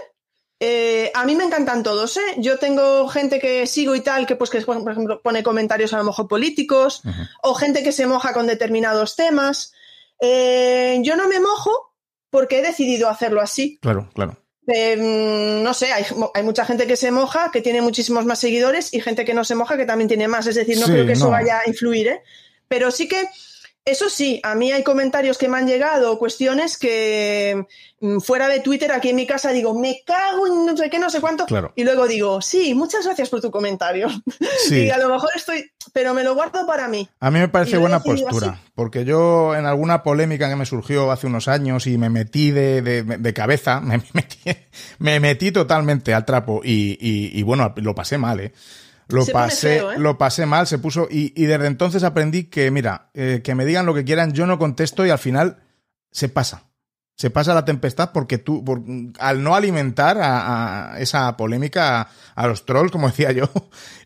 [0.65, 2.37] eh, a mí me encantan todos, ¿eh?
[2.39, 5.99] Yo tengo gente que sigo y tal, que pues que por ejemplo pone comentarios a
[5.99, 7.03] lo mejor políticos,
[7.43, 9.73] o gente que se moja con determinados temas.
[10.21, 11.97] Eh, yo no me mojo
[12.31, 13.81] porque he decidido hacerlo así.
[13.83, 14.39] Claro, claro.
[14.67, 16.05] Mm, no sé, hay,
[16.45, 19.57] mucha gente que se moja, que tiene muchísimos más seguidores, y gente que no se
[19.57, 20.47] moja, que también tiene más.
[20.47, 22.23] Es decir, no creo que eso vaya a influir, ¿eh?
[22.69, 23.29] Pero sí que
[23.85, 27.67] eso sí, a mí hay comentarios que me han llegado, cuestiones que
[28.01, 31.01] mm, fuera de Twitter, aquí en mi casa, digo, me cago en no sé qué,
[31.01, 31.47] no sé cuánto.
[31.75, 34.09] Y luego digo, sí, muchas gracias por tu comentario.
[34.71, 37.09] y a lo mejor estoy, pero me lo guardo para mí.
[37.19, 41.27] A mí me parece buena postura, porque yo en alguna polémica que me surgió hace
[41.27, 44.39] unos años y me metí de, cabeza, me metí,
[44.99, 48.53] me metí totalmente al trapo y, y bueno, lo pasé mal, ¿eh?
[49.13, 49.83] Lo pasé, ¿eh?
[49.99, 51.09] lo pasé mal, se puso.
[51.11, 54.47] Y, y desde entonces aprendí que, mira, eh, que me digan lo que quieran, yo
[54.47, 55.63] no contesto y al final
[56.11, 56.65] se pasa.
[57.17, 58.65] Se pasa la tempestad porque tú,
[59.19, 63.51] al no alimentar a, esa polémica, a, los trolls, como decía yo,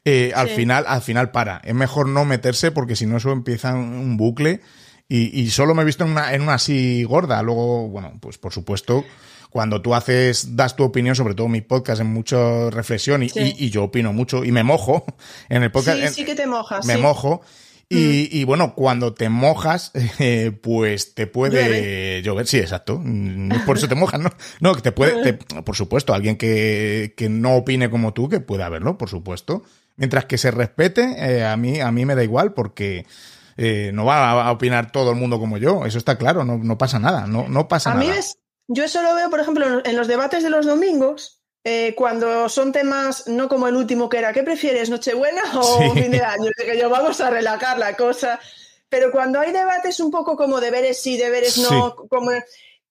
[0.04, 1.58] eh, al final, al final para.
[1.64, 4.60] Es mejor no meterse porque si no eso empieza un bucle.
[5.08, 7.40] Y, y solo me he visto en una, en una así gorda.
[7.42, 9.04] Luego, bueno, pues por supuesto,
[9.50, 13.70] cuando tú haces, das tu opinión, sobre todo mi podcast, en mucha reflexión y, y,
[13.70, 15.04] yo opino mucho y me mojo
[15.48, 15.98] en el podcast.
[16.08, 16.84] Sí, sí que te mojas.
[16.86, 17.42] Me mojo.
[17.88, 22.46] Y, y, bueno, cuando te mojas, eh, pues te puede llover.
[22.46, 23.00] Sí, exacto.
[23.02, 24.30] Mm, por eso te mojas, ¿no?
[24.60, 28.68] No, que te puede, por supuesto, alguien que, que no opine como tú, que pueda
[28.68, 29.62] verlo, por supuesto.
[29.96, 33.06] Mientras que se respete, eh, a mí, a mí me da igual porque
[33.56, 35.86] eh, no va a, opinar todo el mundo como yo.
[35.86, 38.02] Eso está claro, no, no pasa nada, no, no pasa nada.
[38.02, 38.38] A mí es,
[38.68, 42.70] yo eso lo veo, por ejemplo, en los debates de los domingos, eh, cuando son
[42.70, 46.50] temas no como el último que era, ¿qué prefieres, Nochebuena o fin de año?
[46.56, 48.38] Que yo vamos a relajar la cosa.
[48.88, 52.30] Pero cuando hay debates un poco como deberes sí, deberes no, como,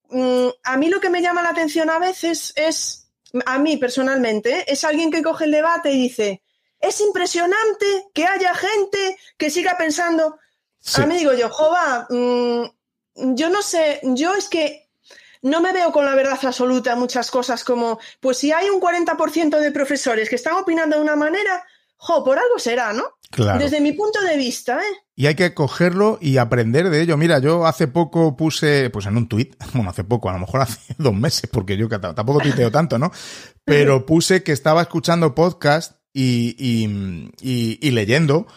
[0.10, 3.08] mm, a mí lo que me llama la atención a veces es,
[3.46, 6.44] a mí personalmente, es alguien que coge el debate y dice,
[6.80, 10.38] es impresionante que haya gente que siga pensando.
[10.96, 12.64] A mí digo yo, Jova, mm,
[13.36, 14.85] yo no sé, yo es que
[15.46, 18.82] no me veo con la verdad absoluta en muchas cosas como, pues si hay un
[18.82, 21.64] 40% de profesores que están opinando de una manera,
[21.98, 23.04] jo, por algo será, ¿no?
[23.30, 23.60] Claro.
[23.60, 25.04] Desde mi punto de vista, ¿eh?
[25.16, 27.16] Y hay que cogerlo y aprender de ello.
[27.16, 30.62] Mira, yo hace poco puse, pues en un tuit, bueno, hace poco, a lo mejor
[30.62, 33.12] hace dos meses, porque yo tampoco tuiteo tanto, ¿no?
[33.64, 36.88] Pero puse que estaba escuchando podcast y,
[37.82, 38.48] leyendo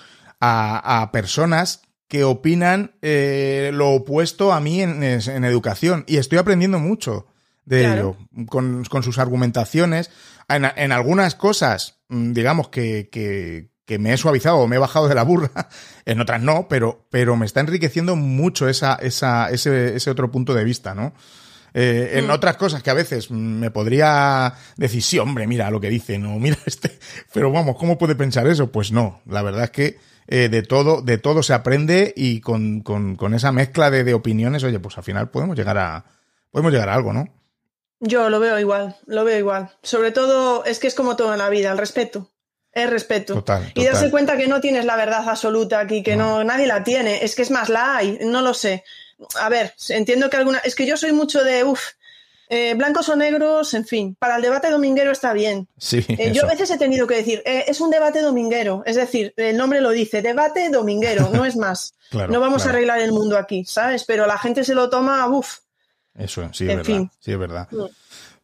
[0.40, 6.04] a, personas que opinan eh, lo opuesto a mí en, educación.
[6.06, 7.26] Y estoy aprendiendo mucho
[7.66, 8.16] de ello,
[8.48, 10.10] con, sus argumentaciones.
[10.48, 15.14] En, algunas cosas, mm, digamos, que, que, me he suavizado o me he bajado de
[15.14, 15.68] la burra,
[16.06, 20.54] en otras no, pero, pero me está enriqueciendo mucho esa, esa, ese, ese otro punto
[20.54, 21.12] de vista, ¿no?
[21.74, 22.30] Eh, en mm.
[22.30, 26.38] otras cosas que a veces me podría decir, sí, hombre, mira lo que dice, no,
[26.38, 26.98] mira este,
[27.34, 28.72] pero vamos, ¿cómo puede pensar eso?
[28.72, 29.98] Pues no, la verdad es que
[30.28, 34.62] eh, de todo, de todo se aprende y con, con, esa mezcla de, de, opiniones,
[34.62, 36.04] oye, pues al final podemos llegar a,
[36.50, 37.26] podemos llegar a algo, ¿no?
[38.00, 39.70] Yo lo veo igual, lo veo igual.
[39.82, 42.30] Sobre todo es que es como todo en la vida, el respeto.
[42.70, 43.34] Es respeto.
[43.34, 46.44] Total, Y darse cuenta que no tienes la verdad absoluta aquí, que no.
[46.44, 47.24] nadie la tiene.
[47.24, 48.84] Es que es más, la hay, no lo sé
[49.40, 50.58] a ver, entiendo que alguna.
[50.58, 51.64] Es que yo soy mucho de.
[51.64, 51.80] Uf,
[52.48, 55.68] eh, blancos o negros, en fin, para el debate dominguero está bien.
[55.76, 58.96] Sí, eh, yo a veces he tenido que decir, eh, es un debate dominguero, es
[58.96, 61.94] decir, el nombre lo dice, debate dominguero, no es más.
[62.12, 64.04] no vamos a arreglar el mundo aquí, ¿sabes?
[64.04, 65.58] Pero la gente se lo toma, uff.
[66.14, 67.02] Eso, sí, es verdad.
[67.20, 67.68] Sí, es verdad.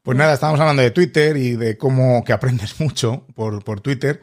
[0.02, 4.20] Pues nada, estamos hablando de Twitter y de cómo que aprendes mucho por, por Twitter.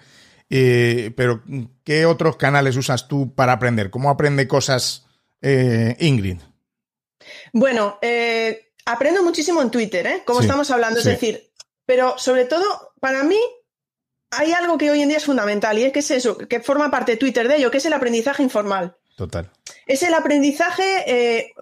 [0.48, 1.44] pero,
[1.84, 3.90] ¿qué otros canales usas tú para aprender?
[3.90, 5.06] ¿Cómo aprende cosas
[5.42, 6.38] eh, Ingrid?
[7.54, 10.24] Bueno, eh, aprendo muchísimo en Twitter, ¿eh?
[10.26, 11.52] Como estamos hablando, es decir,
[11.86, 13.40] pero sobre todo, para mí,
[14.32, 16.90] hay algo que hoy en día es fundamental y es que es eso, que forma
[16.90, 18.96] parte de Twitter de ello, que es el aprendizaje informal.
[19.18, 19.52] Total.
[19.86, 21.54] Es el aprendizaje,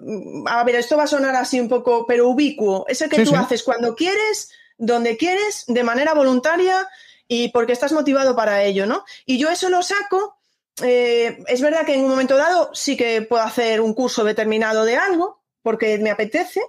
[0.46, 2.86] a ver, esto va a sonar así un poco, pero ubicuo.
[2.88, 6.88] Es el que tú haces cuando quieres, donde quieres, de manera voluntaria
[7.28, 9.04] y porque estás motivado para ello, ¿no?
[9.26, 10.40] Y yo eso lo saco
[10.84, 14.86] eh, es verdad que en un momento dado sí que puedo hacer un curso determinado
[14.86, 16.62] de algo, porque me apetece,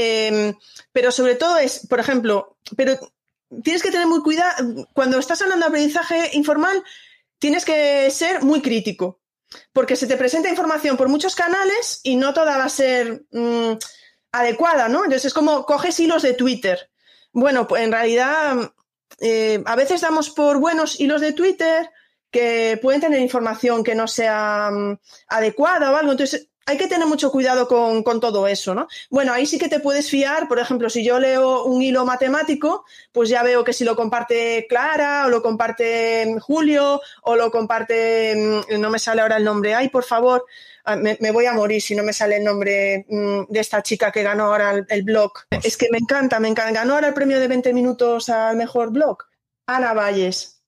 [0.00, 0.54] em,
[0.92, 2.98] pero sobre todo es, por ejemplo, pero
[3.62, 6.82] tienes que tener muy cuidado, cuando estás hablando de aprendizaje informal,
[7.38, 9.20] tienes que ser muy crítico,
[9.72, 13.72] porque se te presenta información por muchos canales y no toda va a ser mm,
[14.32, 15.04] adecuada, ¿no?
[15.04, 16.90] Entonces es como coges hilos de Twitter.
[17.32, 18.72] Bueno, pues en realidad
[19.20, 21.90] eh, a veces damos por buenos hilos de Twitter,
[22.30, 24.98] que pueden tener información que no sea mm,
[25.28, 26.12] adecuada o algo.
[26.12, 28.86] Entonces, hay que tener mucho cuidado con, todo eso, ¿no?
[29.10, 32.84] Bueno, ahí sí que te puedes fiar, por ejemplo, si yo leo un hilo matemático,
[33.12, 37.50] pues ya veo que si lo comparte Clara, o lo comparte mm, Julio, o lo
[37.50, 40.44] comparte, mm, no me sale ahora el nombre, ay, por favor,
[40.84, 44.22] ah, me, voy a morir si no me sale el nombre de esta chica que
[44.22, 45.32] ganó ahora el, el, blog.
[45.50, 48.92] Es que me encanta, me encanta, ganó ahora el premio de 20 minutos al mejor
[48.92, 49.18] blog.
[49.66, 50.62] Ana Valles.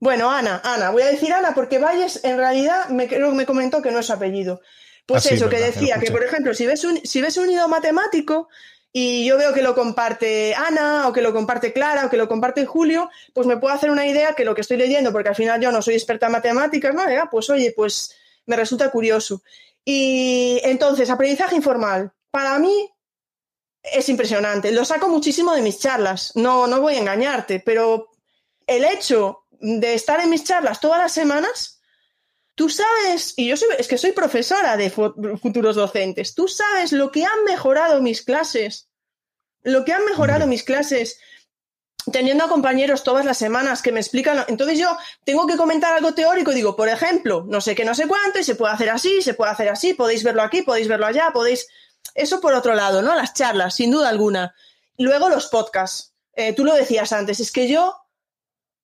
[0.00, 3.90] Bueno, Ana, Ana, voy a decir Ana porque Valles en realidad me, me comentó que
[3.90, 4.60] no es apellido.
[5.06, 7.68] Pues ah, eso, que decía que, por ejemplo, si ves, un, si ves un hilo
[7.68, 8.48] matemático
[8.92, 12.28] y yo veo que lo comparte Ana o que lo comparte Clara o que lo
[12.28, 15.34] comparte Julio, pues me puedo hacer una idea que lo que estoy leyendo, porque al
[15.34, 17.02] final yo no soy experta en matemáticas, ¿no?
[17.30, 18.14] Pues oye, pues
[18.46, 19.42] me resulta curioso.
[19.84, 22.12] Y entonces, aprendizaje informal.
[22.30, 22.90] Para mí
[23.82, 24.72] es impresionante.
[24.72, 26.32] Lo saco muchísimo de mis charlas.
[26.34, 28.08] No, no voy a engañarte, pero
[28.66, 31.73] el hecho de estar en mis charlas todas las semanas,
[32.54, 37.10] tú sabes, y yo soy, es que soy profesora de futuros docentes, tú sabes lo
[37.10, 38.88] que han mejorado mis clases,
[39.62, 41.18] lo que han mejorado mis clases
[42.12, 44.44] teniendo a compañeros todas las semanas que me explican.
[44.48, 47.94] Entonces yo tengo que comentar algo teórico y digo, por ejemplo, no sé qué, no
[47.94, 50.88] sé cuánto, y se puede hacer así, se puede hacer así, podéis verlo aquí, podéis
[50.88, 51.66] verlo allá, podéis.
[52.14, 53.14] Eso por otro lado, ¿no?
[53.14, 54.54] Las charlas, sin duda alguna.
[54.98, 56.12] Luego los podcasts.
[56.34, 57.96] Eh, tú lo decías antes, es que yo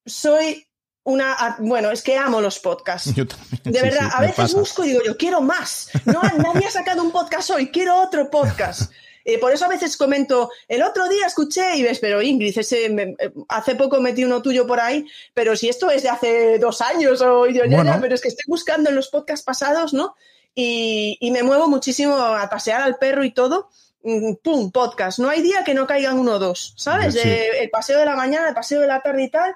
[0.07, 0.70] soy
[1.11, 1.57] una.
[1.59, 3.15] Bueno, es que amo los podcasts.
[3.15, 5.91] De verdad, a veces busco y digo, yo quiero más.
[6.05, 8.93] No, nadie ha sacado un podcast hoy, quiero otro podcast.
[9.25, 12.87] Eh, por eso a veces comento, el otro día escuché y ves, pero Ingrid, ese,
[12.87, 13.17] eh,
[13.49, 17.21] hace poco metí uno tuyo por ahí, pero si esto es de hace dos años
[17.21, 17.63] o yo,
[18.01, 20.15] pero es que estoy buscando en los podcasts pasados, ¿no?
[20.55, 23.71] Y, me muevo muchísimo a pasear al perro y todo.
[24.03, 24.73] Mm, ¡Pum!
[24.73, 25.19] Podcast.
[25.19, 27.15] No hay día que no caigan uno o dos, ¿sabes?
[27.15, 29.55] el paseo de la mañana, el paseo de la tarde y tal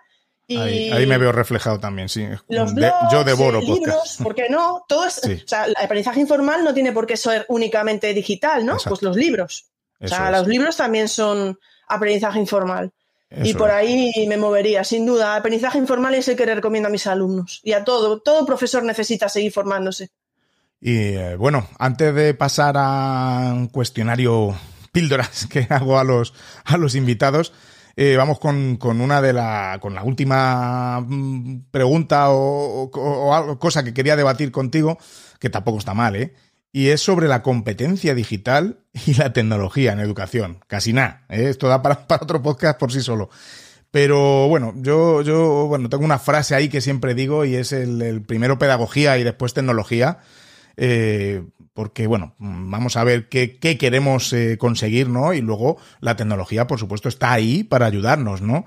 [0.49, 2.27] ahí, me veo reflejado también, sí.
[2.49, 4.85] Los blogs, yo devoro libros, ¿por qué no?
[4.89, 8.77] Todo o sea, el aprendizaje informal no tiene por qué ser únicamente digital, ¿no?
[8.85, 9.67] Pues los libros.
[10.01, 12.93] o sea, los libros también son aprendizaje informal.
[13.31, 15.37] y por ahí me movería, sin duda.
[15.37, 17.61] Aprendizaje informal es el que recomiendo a mis alumnos.
[17.65, 20.11] Y a todo, todo profesor necesita seguir formándose.
[20.81, 24.55] Y eh, bueno, antes de pasar a un cuestionario
[24.93, 26.35] píldoras que hago a los,
[26.65, 27.53] a los invitados,
[27.97, 33.85] eh, vamos con, con, una de la, con la última mm, pregunta o, o, cosa
[33.85, 34.99] que quería debatir contigo,
[35.39, 36.35] que tampoco está mal, ¿eh?
[36.73, 40.59] Y es sobre la competencia digital y la tecnología en educación.
[40.67, 41.49] Casi nada, ¿eh?
[41.49, 43.31] esto da para, para otro podcast por sí solo.
[43.95, 48.23] Pero bueno, yo, yo, bueno, tengo una frase ahí que siempre digo y es el,
[48.23, 50.19] primero pedagogía y después tecnología.
[50.77, 55.35] Eh, porque bueno, vamos a ver qué, qué queremos eh, conseguir, ¿no?
[55.35, 58.64] Y luego la tecnología, por supuesto, está ahí para ayudarnos, ¿no?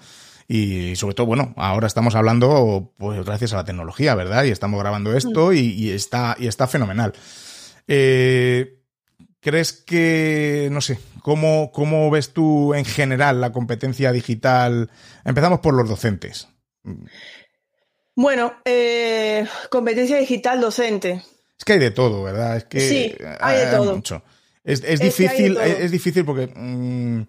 [0.47, 4.43] Y sobre todo, bueno, ahora estamos hablando, pues gracias a la tecnología, ¿verdad?
[4.43, 7.13] Y estamos grabando esto y, y está, y está fenomenal.
[7.87, 8.81] Eh,
[9.39, 14.89] ¿Crees que, no sé, cómo, cómo ves tú en general la competencia digital?
[15.23, 16.47] Empezamos por los docentes.
[18.15, 21.23] Bueno, eh, competencia digital docente.
[21.57, 22.57] Es que hay de todo, ¿verdad?
[22.57, 23.95] Es que sí, hay de todo.
[23.95, 24.23] Mucho.
[24.63, 27.21] Es, difícil, es, difícil porque mm,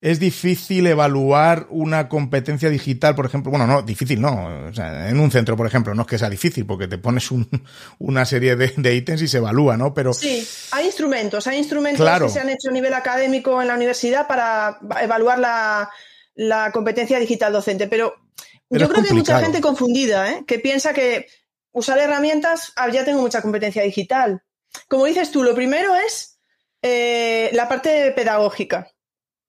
[0.00, 5.18] es difícil evaluar una competencia digital, por ejemplo, bueno, no, difícil no, o sea, en
[5.18, 7.28] un centro, por ejemplo, no es que sea difícil, porque te pones
[7.98, 9.94] una serie de, ítems y se evalúa, ¿no?
[9.94, 10.12] Pero...
[10.12, 14.26] Sí, hay instrumentos, hay instrumentos que se han hecho a nivel académico en la universidad
[14.26, 18.14] para evaluar la, competencia digital docente, pero,
[18.68, 20.44] yo creo que hay mucha gente confundida, ¿eh?
[20.46, 21.26] que piensa que
[21.76, 24.42] usar herramientas, ah, ya tengo mucha competencia digital.
[24.88, 26.40] Como dices tú, lo primero es
[26.80, 28.90] eh, la parte pedagógica.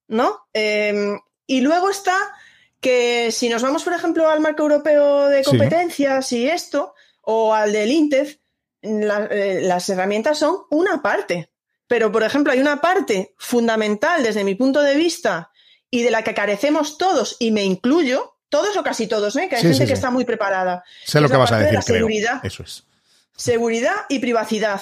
[0.07, 0.47] ¿no?
[0.53, 2.17] Em, y luego está
[2.81, 7.71] que si nos vamos, por ejemplo, al marco europeo de competencias y esto, o al
[7.71, 8.37] del INTEF,
[8.81, 11.49] eh, las herramientas son una parte.
[11.87, 15.51] Pero, por ejemplo, hay una parte fundamental desde mi punto de vista
[15.89, 19.47] y de la que carecemos todos, y me incluyo, todos o casi todos, ¿eh?
[19.49, 20.83] que hay gente que está muy preparada.
[21.05, 22.39] Sé lo que vas a decir, Seguridad.
[22.43, 22.83] Eso es.
[23.35, 24.81] Seguridad y privacidad.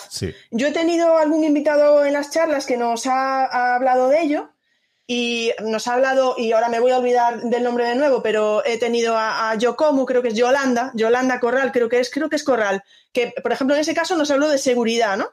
[0.51, 4.49] Yo he tenido algún invitado en las charlas que nos ha hablado de ello
[5.07, 8.65] y nos ha hablado, y ahora me voy a olvidar del nombre de nuevo, pero
[8.65, 12.27] he tenido a, a Yocomu, creo que es Yolanda, Yolanda Corral, creo que es, creo
[12.27, 15.29] que es Corral, que por ejemplo en ese caso nos habló de seguridad, ¿no?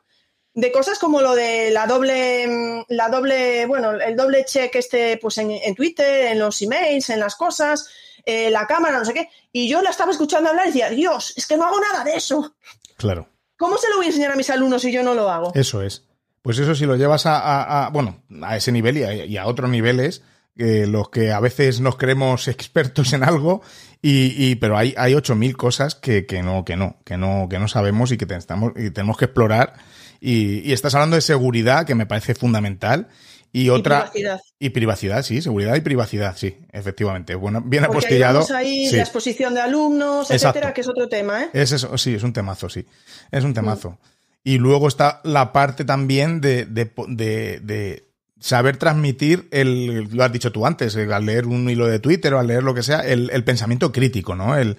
[0.55, 5.39] De cosas como lo de la doble, la doble, bueno, el doble check este, pues
[5.39, 7.89] en, Twitter, en los emails, en las cosas,
[8.25, 9.29] eh, la cámara, no sé qué.
[9.53, 12.14] Y yo la estaba escuchando hablar y decía, Dios, es que no hago nada de
[12.14, 12.55] eso.
[12.97, 13.29] Claro.
[13.57, 15.53] ¿Cómo se lo voy a enseñar a mis alumnos si yo no lo hago?
[15.55, 16.05] Eso es.
[16.43, 20.23] Pues eso si lo llevas a, bueno, a ese nivel y a, otros niveles,
[20.57, 23.62] los que a veces nos creemos expertos en algo,
[24.05, 27.68] y, pero hay, hay 8.000 cosas que, que, no, que no, que no, que no
[27.68, 29.75] sabemos y que tenemos, y tenemos que explorar.
[30.20, 33.09] Y, estás hablando de seguridad, que me parece fundamental.
[33.53, 33.98] Y otra.
[33.98, 34.40] Y privacidad.
[34.59, 37.34] Y privacidad, sí, seguridad y privacidad, sí, efectivamente.
[37.34, 38.46] Bueno, bien Porque apostillado.
[38.55, 41.50] Ahí la exposición de alumnos, etcétera, que es otro tema, ¿eh?
[41.53, 42.86] Es eso, sí, es un temazo, sí.
[43.30, 43.98] Es un temazo.
[44.42, 48.05] Y luego está la parte también de, de,
[48.40, 52.40] saber transmitir el, lo has dicho tú antes, al leer un hilo de Twitter o
[52.40, 54.57] al leer lo que sea, el, pensamiento crítico, ¿no?
[54.57, 54.78] El,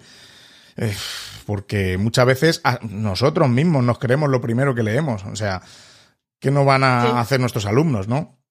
[0.78, 0.96] eh,
[1.46, 5.24] porque muchas veces nosotros mismos nos creemos lo primero que leemos.
[5.26, 5.62] O sea,
[6.40, 8.43] ¿qué no van a hacer nuestros alumnos, no?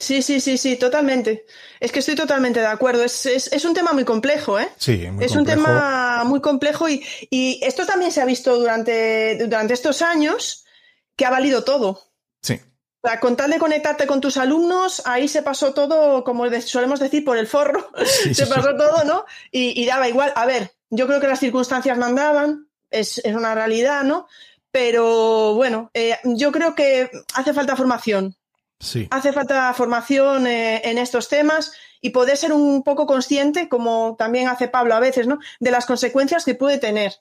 [0.00, 1.44] Sí, sí, sí, sí, totalmente.
[1.78, 3.04] Es que estoy totalmente de acuerdo.
[3.04, 4.66] Es, es, un tema muy complejo, ¿eh?
[4.78, 9.36] Sí, muy Es un tema muy complejo y, y, esto también se ha visto durante,
[9.46, 10.64] durante estos años
[11.16, 12.00] que ha valido todo.
[12.40, 12.58] Sí.
[13.02, 16.98] O sea, con tal de conectarte con tus alumnos, ahí se pasó todo, como solemos
[16.98, 17.90] decir, por el forro.
[18.32, 19.26] se pasó todo, ¿no?
[19.52, 20.32] Y, y, daba igual.
[20.34, 24.28] A ver, yo creo que las circunstancias mandaban, es, es una realidad, ¿no?
[24.70, 28.39] Pero bueno, eh, yo creo que hace falta formación
[29.10, 34.48] Hace falta formación eh, en estos temas y poder ser un poco consciente, como también
[34.48, 35.38] hace Pablo a veces, ¿no?
[35.58, 37.12] De las consecuencias que puede tener.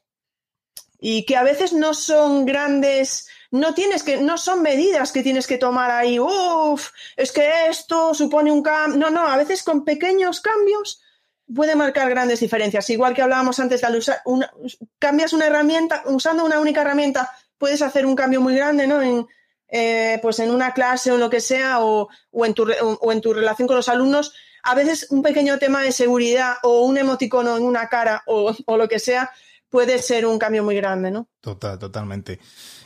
[1.01, 5.47] Y que a veces no son grandes, no tienes que, no son medidas que tienes
[5.47, 8.97] que tomar ahí, uff, es que esto supone un cambio.
[8.97, 11.01] No, no, a veces con pequeños cambios
[11.53, 12.89] puede marcar grandes diferencias.
[12.89, 14.49] Igual que hablábamos antes de usar una,
[14.97, 19.27] cambias una herramienta, usando una única herramienta, puedes hacer un cambio muy grande, ¿no?
[19.71, 22.67] Eh, pues en una clase o lo que sea, o, en tu,
[23.01, 26.81] o en tu relación con los alumnos, a veces un pequeño tema de seguridad o
[26.81, 29.31] un emoticono en una cara o, o lo que sea
[29.69, 31.27] puede ser un cambio muy grande, ¿no?
[31.41, 32.39] Total, totalmente.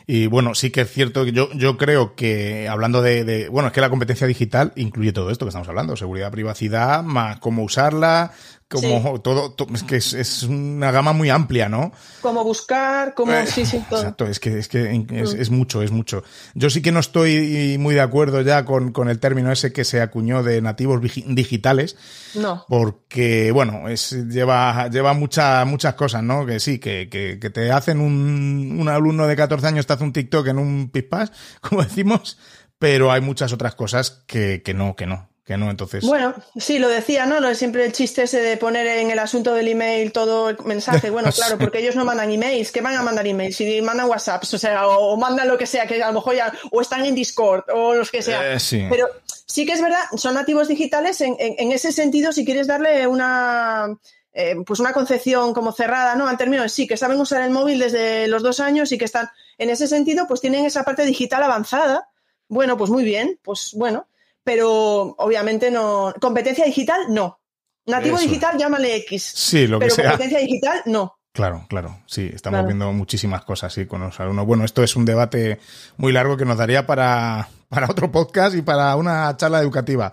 [0.06, 3.68] Y bueno, sí que es cierto que yo, yo creo que hablando de, de, bueno,
[3.68, 7.64] es que la competencia digital incluye todo esto que estamos hablando, seguridad, privacidad, más cómo
[7.64, 8.32] usarla,
[8.68, 11.92] como todo, es que es, una gama muy amplia, ¿no?
[12.20, 14.00] Cómo buscar, cómo, eh, sí, sí, todo.
[14.00, 15.54] Exacto, es que, es que es, mm.
[15.54, 16.24] mucho, es mucho.
[16.54, 19.84] Yo sí que no estoy muy de acuerdo ya con, con el término ese que
[19.84, 21.96] se acuñó de nativos digitales.
[22.34, 22.64] No.
[22.68, 26.46] Porque, bueno, es, lleva, lleva muchas, muchas cosas, ¿no?
[26.46, 30.04] Que sí, que, que, que te hacen un, un alumno de 14 años te hace
[30.04, 32.38] un TikTok en un pispas, como decimos,
[32.78, 36.04] pero hay muchas otras cosas que, que no, que no, que no, entonces.
[36.06, 37.38] Bueno, sí, lo decía, ¿no?
[37.38, 41.10] Lo siempre el chiste ese de poner en el asunto del email todo el mensaje.
[41.10, 42.72] Bueno, claro, porque ellos no mandan emails.
[42.72, 43.56] ¿Qué van a mandar emails?
[43.56, 46.52] Si mandan WhatsApps, o sea, o, mandan lo que sea, que a lo mejor ya,
[46.70, 48.54] o están en Discord, o los que sea.
[48.54, 48.86] Eh, sí.
[48.88, 53.06] Pero sí que es verdad, son nativos digitales en, en, ese sentido, si quieres darle
[53.06, 53.94] una.
[54.32, 56.26] Eh, pues una concepción como cerrada, ¿no?
[56.26, 59.04] Al término de sí, que saben usar el móvil desde los dos años y que
[59.04, 59.28] están,
[59.58, 62.08] en ese sentido, pues tienen esa parte digital avanzada.
[62.48, 64.08] Bueno, pues muy bien, pues bueno,
[64.44, 66.14] pero obviamente no.
[66.20, 67.40] Competencia digital, no.
[67.86, 69.22] Nativo digital, llámale X.
[69.34, 70.10] Sí, lo que pero sea.
[70.10, 71.18] competencia digital, no.
[71.32, 74.46] Claro, claro, sí, estamos viendo muchísimas cosas sí, con los alumnos.
[74.46, 75.58] Bueno, esto es un debate
[75.96, 80.12] muy largo que nos daría para, para otro podcast y para una charla educativa.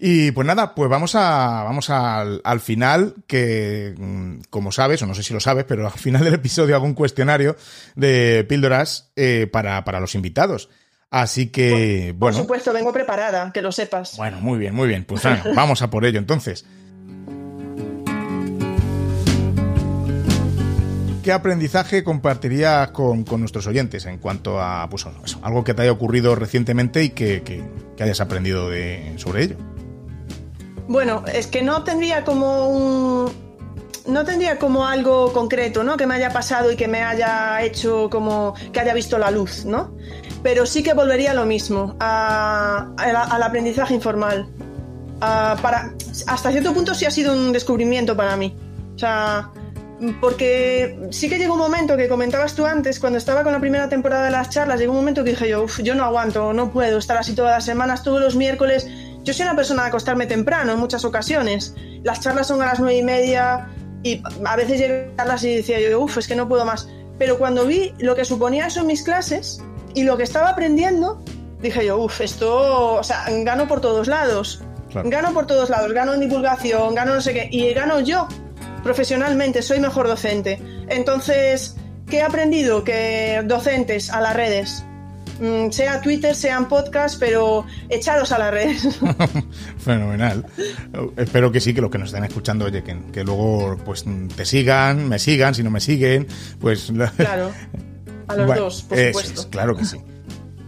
[0.00, 5.06] Y pues nada, pues vamos a vamos al, al, final, que mm, como sabes, o
[5.06, 7.56] no sé si lo sabes, pero al final del episodio hago un cuestionario
[7.94, 10.70] de píldoras eh, para, para los invitados.
[11.10, 12.36] Así que, por, bueno.
[12.36, 14.16] Por supuesto, vengo preparada, que lo sepas.
[14.16, 15.04] Bueno, muy bien, muy bien.
[15.04, 16.66] Pues bueno, vamos a por ello entonces.
[21.22, 25.82] ¿Qué aprendizaje compartirías con, con, nuestros oyentes en cuanto a pues, eso, algo que te
[25.82, 27.62] haya ocurrido recientemente y que, que,
[27.96, 29.56] que hayas aprendido de, sobre ello?
[30.88, 33.32] Bueno, es que no tendría como un,
[34.06, 35.98] no tendría como algo concreto, ¿no?
[35.98, 39.66] Que me haya pasado y que me haya hecho como que haya visto la luz,
[39.66, 39.94] ¿no?
[40.42, 44.48] Pero sí que volvería a lo mismo, al aprendizaje informal.
[45.20, 45.92] Para,
[46.26, 48.56] hasta cierto punto sí ha sido un descubrimiento para mí.
[48.94, 49.50] O sea,
[50.20, 53.88] porque sí que llegó un momento que comentabas tú antes, cuando estaba con la primera
[53.88, 56.98] temporada de las charlas, llegó un momento que dije yo, yo no aguanto, no puedo
[56.98, 58.86] estar así todas las semanas, todos los miércoles.
[59.24, 61.74] Yo soy una persona de acostarme temprano en muchas ocasiones.
[62.04, 63.68] Las charlas son a las nueve y media
[64.04, 66.88] y a veces llegué a charlas y decía yo, uff, es que no puedo más.
[67.18, 69.60] Pero cuando vi lo que suponía eso en mis clases
[69.98, 71.20] y lo que estaba aprendiendo,
[71.60, 74.62] dije yo, uff, esto, o sea, gano por todos lados.
[74.92, 75.10] Claro.
[75.10, 78.28] Gano por todos lados, gano en divulgación, gano no sé qué, y gano yo
[78.84, 80.62] profesionalmente, soy mejor docente.
[80.88, 81.76] Entonces,
[82.08, 82.84] ¿qué he aprendido?
[82.84, 84.84] Que docentes a las redes,
[85.40, 89.00] mm, sea Twitter, sean podcast, pero echaros a las redes.
[89.78, 90.46] Fenomenal.
[91.16, 94.04] Espero que sí, que los que nos estén escuchando, oye, que, que, luego pues
[94.36, 96.28] te sigan, me sigan, si no me siguen,
[96.60, 96.92] pues...
[97.16, 97.50] Claro,
[98.28, 99.40] a los bueno, dos, por supuesto.
[99.40, 99.98] Es, claro que sí.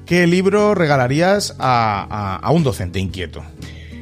[0.06, 3.44] ¿Qué libro regalarías a, a, a un docente inquieto?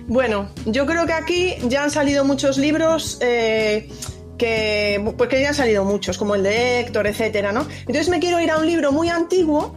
[0.07, 3.91] Bueno, yo creo que aquí ya han salido muchos libros eh,
[4.39, 7.67] que, porque ya han salido muchos, como el de Héctor, etcétera, ¿no?
[7.81, 9.75] Entonces me quiero ir a un libro muy antiguo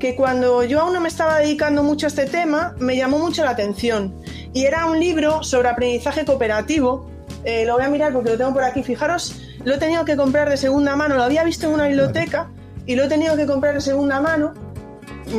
[0.00, 3.44] que cuando yo aún no me estaba dedicando mucho a este tema me llamó mucho
[3.44, 4.14] la atención
[4.52, 7.08] y era un libro sobre aprendizaje cooperativo.
[7.44, 8.82] Eh, lo voy a mirar porque lo tengo por aquí.
[8.82, 11.16] Fijaros, lo he tenido que comprar de segunda mano.
[11.16, 12.50] Lo había visto en una biblioteca
[12.88, 14.52] y lo he tenido que comprar de segunda mano.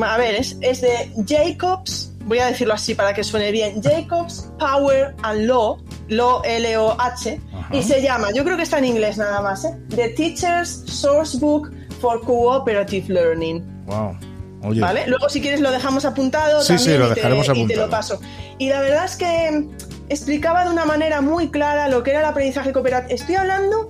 [0.02, 4.52] A ver, es, es de Jacobs voy a decirlo así para que suene bien, Jacobs
[4.60, 5.80] Power and Law,
[6.10, 7.41] Law L-O-H,
[7.72, 9.76] y se llama, yo creo que está en inglés nada más, ¿eh?
[9.89, 13.66] The Teacher's Sourcebook for Cooperative Learning.
[13.88, 14.16] Wow.
[14.62, 14.80] Oye.
[14.80, 15.08] ¿Vale?
[15.08, 17.80] Luego si quieres lo dejamos apuntado sí, también sí, lo y, te, dejaremos y, apuntado.
[17.80, 18.22] te, lo paso.
[18.60, 19.68] Y la verdad es que
[20.10, 23.16] explicaba de una manera muy clara lo que era el aprendizaje cooperativo.
[23.16, 23.89] Estoy hablando,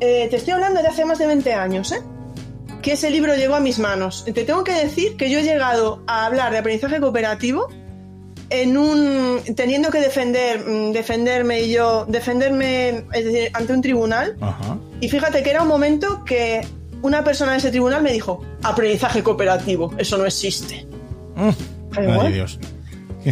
[0.00, 2.02] eh, te estoy hablando de hace más de 20 años, ¿eh?
[2.82, 4.24] Que ese libro llegó a mis manos.
[4.24, 7.68] Te tengo que decir que yo he llegado a hablar de aprendizaje cooperativo
[8.50, 14.78] en un teniendo que defender defenderme y yo defenderme es decir ante un tribunal Ajá.
[15.02, 16.66] y fíjate que era un momento que
[17.02, 20.86] una persona en ese tribunal me dijo aprendizaje cooperativo eso no existe
[21.36, 21.50] Mm.
[22.20, 22.58] Ay, Dios.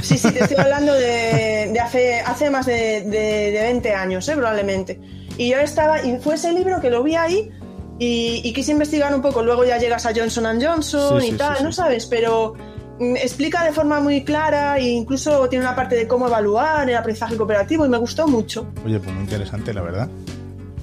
[0.03, 4.29] sí sí te estoy hablando de, de hace hace más de, de, de 20 años
[4.29, 4.35] ¿eh?
[4.37, 5.01] probablemente
[5.39, 7.51] y yo estaba y fue ese libro que lo vi ahí
[7.99, 9.43] y, y, quise investigar un poco.
[9.43, 12.07] Luego ya llegas a Johnson Johnson Sí, y sí, tal, sí, ¿no sabes?
[12.07, 12.55] Pero
[12.99, 16.97] mm, explica de forma muy clara e incluso tiene una parte de cómo evaluar el
[16.97, 18.69] aprendizaje cooperativo y me gustó mucho.
[18.85, 20.09] Oye, pues muy interesante, la verdad.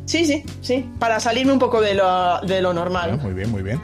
[0.06, 3.12] Sí, sí, sí, para salirme un poco de lo, de lo normal.
[3.12, 3.80] Bueno, muy bien, muy bien.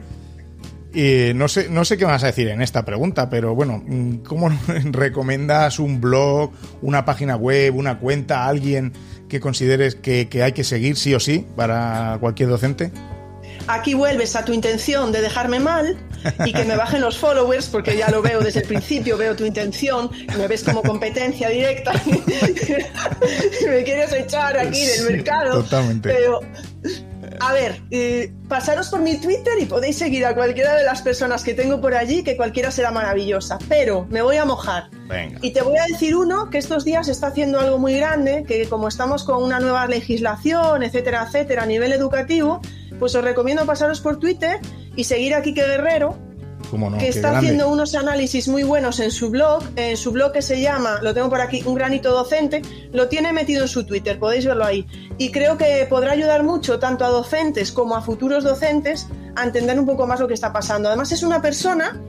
[0.92, 4.18] Y no sé, no sé qué vas a decir en esta pregunta, pero bueno, mm,
[4.28, 4.50] ¿cómo
[4.86, 6.52] recomiendas un blog,
[6.82, 8.94] una página web, una cuenta a alguien
[9.30, 12.92] que consideres que, que hay que seguir sí o sí para cualquier docente?
[13.72, 15.96] Aquí vuelves a tu intención de dejarme mal
[16.44, 19.46] y que me bajen los followers, porque ya lo veo desde el principio, veo tu
[19.46, 21.94] intención, me ves como competencia directa.
[23.70, 25.62] me quieres echar aquí del Sí, mercado.
[25.64, 26.10] totalmente.
[26.10, 26.40] Pero,
[27.40, 31.44] a ver, eh, pasaros por mi Twitter y podéis seguir a cualquiera de las personas
[31.44, 33.60] que tengo por allí, que cualquiera será maravillosa.
[33.70, 34.90] Pero me voy a mojar.
[35.08, 35.38] Venga.
[35.42, 38.68] Y te voy a decir uno que estos días está haciendo algo muy grande, que
[38.68, 42.62] como estamos con una nueva legislación, etcétera, etcétera, a nivel educativo,
[43.00, 44.60] pues os recomiendo pasaros por Twitter
[44.96, 46.18] y seguir a Quique Guerrero,
[47.00, 50.62] que está haciendo unos análisis muy buenos en su blog, en su blog que se
[50.62, 52.62] llama, lo tengo por aquí, Un granito docente,
[52.92, 54.86] lo tiene metido en su Twitter, podéis verlo ahí.
[55.18, 59.80] Y creo que podrá ayudar mucho tanto a docentes como a futuros docentes a entender
[59.80, 60.90] un poco más lo que está pasando.
[60.90, 62.00] Además es una persona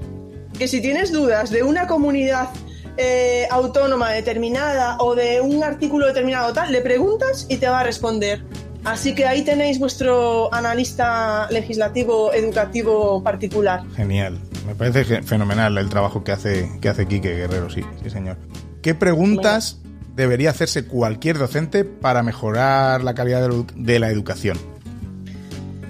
[0.59, 2.51] que si tienes dudas de una comunidad
[2.97, 7.85] eh, autónoma determinada o de un artículo determinado tal, le preguntas y te va a
[7.85, 8.45] responder.
[8.85, 13.82] Así que ahí tenéis vuestro analista legislativo educativo particular.
[13.94, 14.39] Genial.
[14.66, 18.36] Me parece fenomenal el trabajo que hace, que hace Quique Guerrero, sí, sí señor.
[18.82, 19.78] ¿Qué preguntas
[20.15, 24.59] debería hacerse cualquier docente para mejorar la calidad de la educación?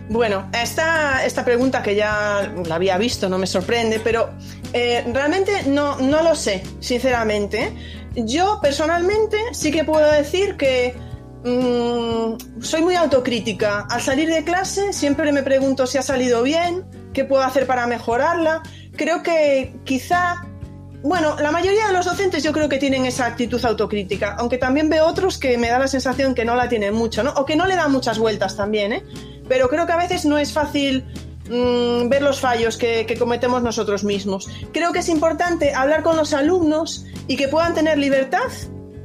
[0.09, 4.31] Bueno, esta, esta pregunta que ya la había visto, no me sorprende, pero
[4.73, 7.73] eh, realmente no, no lo sé, sinceramente.
[8.17, 10.97] Yo personalmente sí que puedo decir que
[11.45, 13.87] Mm, soy muy autocrítica.
[13.89, 17.87] Al salir de clase siempre me pregunto si ha salido bien, qué puedo hacer para
[17.87, 18.63] mejorarla.
[18.97, 20.47] Creo que quizá,
[21.03, 24.91] bueno, la mayoría de los docentes yo creo que tienen esa actitud autocrítica, aunque también
[24.91, 27.33] veo otros que me da la sensación que no la tienen mucho, ¿no?
[27.33, 29.05] O que no le dan muchas vueltas también, ¿eh?
[29.49, 31.05] Pero creo que a veces no es fácil
[31.49, 34.47] mm, ver los fallos que, que cometemos nosotros mismos.
[34.73, 38.51] Creo que es importante hablar con los alumnos y que puedan tener libertad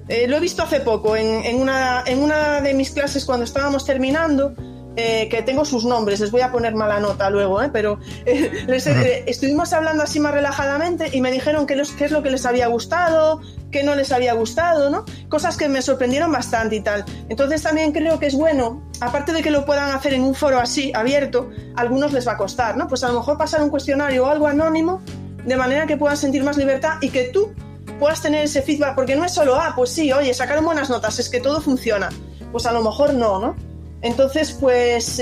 [0.07, 3.85] eh, lo he visto hace poco, en, una, en una de mis clases cuando estábamos
[3.85, 4.53] terminando,
[4.97, 9.73] eh, que tengo sus nombres, les voy a poner mala nota luego, eh, pero estuvimos
[9.73, 13.41] hablando así más relajadamente y me dijeron qué, qué es lo que les había gustado,
[13.71, 15.03] qué no les había gustado, ¿no?
[15.27, 17.03] Cosas que me sorprendieron bastante y tal.
[17.27, 20.59] Entonces también creo que es bueno, aparte de que lo puedan hacer en un foro
[20.59, 22.87] así, abierto, a algunos les va a costar, ¿no?
[22.87, 25.01] Pues a lo mejor pasar un cuestionario o algo anónimo,
[25.43, 27.53] de manera que puedan sentir más libertad y que tú
[27.99, 31.19] puedas tener ese feedback, porque no es solo, ah, pues sí, oye, sacaron buenas notas,
[31.19, 32.09] es que todo funciona.
[32.51, 33.55] Pues a lo mejor no, ¿no?
[34.01, 35.21] Entonces, pues,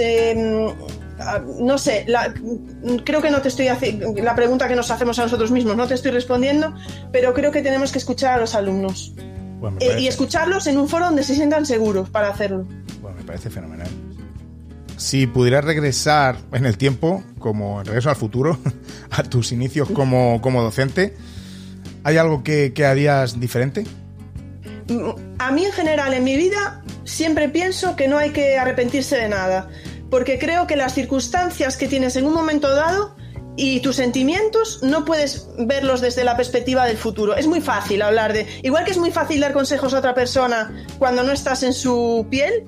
[1.20, 2.06] ah, no sé,
[3.06, 5.88] creo que no te estoy haciendo la pregunta que nos hacemos a nosotros mismos, no
[5.88, 6.74] te estoy respondiendo,
[7.12, 9.14] pero creo que tenemos que escuchar a los alumnos.
[9.80, 12.66] Eh, y escucharlos en un foro donde se sientan seguros para hacerlo.
[13.02, 13.88] Bueno, me parece fenomenal.
[14.98, 18.58] Si pudieras regresar en el tiempo, como regreso al futuro,
[19.12, 21.16] a tus inicios como, como docente,
[22.04, 23.86] ¿Hay algo que, harías diferente?
[25.40, 29.30] A mí en general en mi vida siempre pienso que no hay que arrepentirse de
[29.30, 29.70] nada,
[30.10, 33.16] porque creo que las circunstancias que tienes en un momento dado
[33.56, 37.36] y tus sentimientos no puedes verlos desde la perspectiva del futuro.
[37.36, 38.48] Es muy fácil hablar de...
[38.64, 42.28] Igual que es muy fácil dar consejos a otra persona cuando no estás en su
[42.30, 42.66] piel,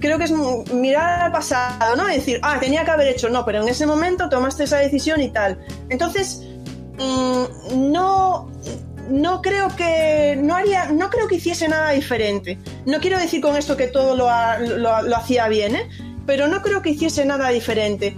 [0.00, 0.32] creo que es
[0.72, 2.06] mirar al pasado, ¿no?
[2.06, 5.30] Decir, ah, tenía que haber hecho, no, pero en ese momento tomaste esa decisión y
[5.30, 5.58] tal.
[5.88, 6.42] Entonces,
[6.98, 8.48] Mm, no,
[9.10, 12.58] no creo que no haría, no creo que hiciese nada diferente.
[12.86, 14.28] No quiero decir con esto que todo lo,
[14.78, 15.88] lo, hacía bien, ¿eh?
[16.26, 18.16] pero no creo que hiciese nada diferente.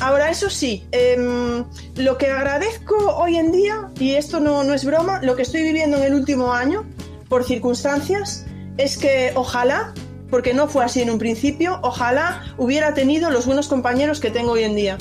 [0.00, 1.64] Ahora, eso sí, em,
[1.96, 5.62] lo que agradezco hoy en día, y esto no, no es broma, lo que estoy
[5.62, 6.84] viviendo en el último año,
[7.28, 8.44] por circunstancias,
[8.76, 9.94] es que ojalá,
[10.30, 14.52] porque no fue así en un principio, ojalá hubiera tenido los buenos compañeros que tengo
[14.52, 14.98] hoy en día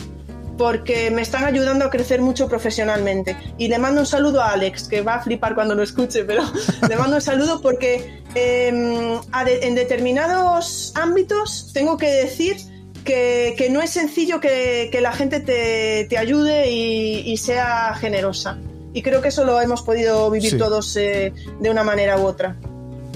[0.58, 3.36] porque me están ayudando a crecer mucho profesionalmente.
[3.58, 6.44] Y le mando un saludo a Alex, que va a flipar cuando lo escuche, pero
[6.90, 12.58] le mando un saludo porque em, en determinados ámbitos tengo que decir
[13.04, 18.58] que, no es sencillo que, la gente te, ayude y, sea generosa.
[18.94, 22.56] Y creo que eso lo hemos podido vivir todos eh, de una manera u otra.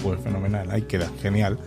[0.01, 1.57] Pues fenomenal, ahí queda, genial.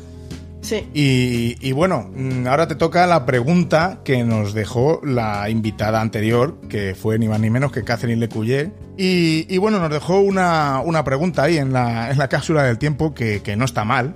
[0.93, 6.95] Y, bueno, mm, ahora te toca la pregunta que nos dejó la invitada anterior, que
[6.95, 8.73] fue ni más ni menos que Catherine Lecuyer.
[8.97, 13.55] Y, bueno, nos dejó una, pregunta ahí en la, en la cápsula del tiempo que,
[13.57, 14.15] no está mal.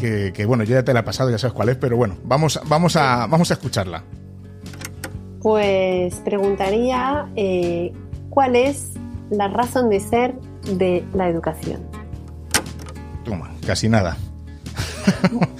[0.00, 2.60] Que, bueno, yo ya te la he pasado, ya sabes cuál es, pero bueno, vamos,
[2.66, 4.02] vamos, a, vamos a escucharla.
[5.40, 7.92] Pues preguntaría eh,
[8.30, 8.92] cuál es
[9.30, 10.34] la razón de ser
[10.76, 11.82] de la educación.
[13.24, 14.16] Toma, casi nada.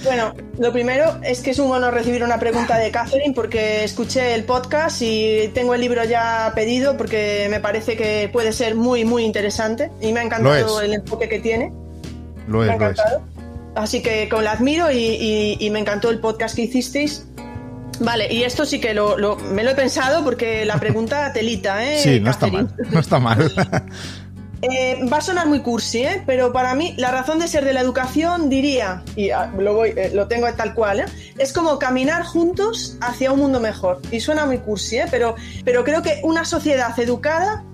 [0.03, 4.35] Bueno, lo primero es que es un honor recibir una pregunta de Catherine porque escuché
[4.35, 9.05] el podcast y tengo el libro ya pedido porque me parece que puede ser muy,
[9.05, 11.71] muy interesante y me ha encantado el enfoque que tiene.
[12.47, 13.23] Lo es, me ha encantado.
[13.75, 17.25] Así que con la admiro y, me encantó el podcast que hicisteis.
[17.99, 21.99] Vale, y esto sí que lo, me lo he pensado porque la pregunta telita, ¿eh?
[21.99, 22.75] Sí, no está mal.
[22.91, 23.51] No está mal.
[24.63, 26.23] Eh, va a sonar muy cursi, ¿eh?
[26.25, 29.89] pero para mí la razón de ser de la educación diría, y ah, lo, voy,
[29.89, 31.05] eh, lo tengo tal cual, ¿eh?
[31.37, 34.01] es como caminar juntos hacia un mundo mejor.
[34.09, 35.05] Y suena muy cursi, ¿eh?
[35.11, 35.35] pero,
[35.65, 37.65] pero creo que una sociedad educada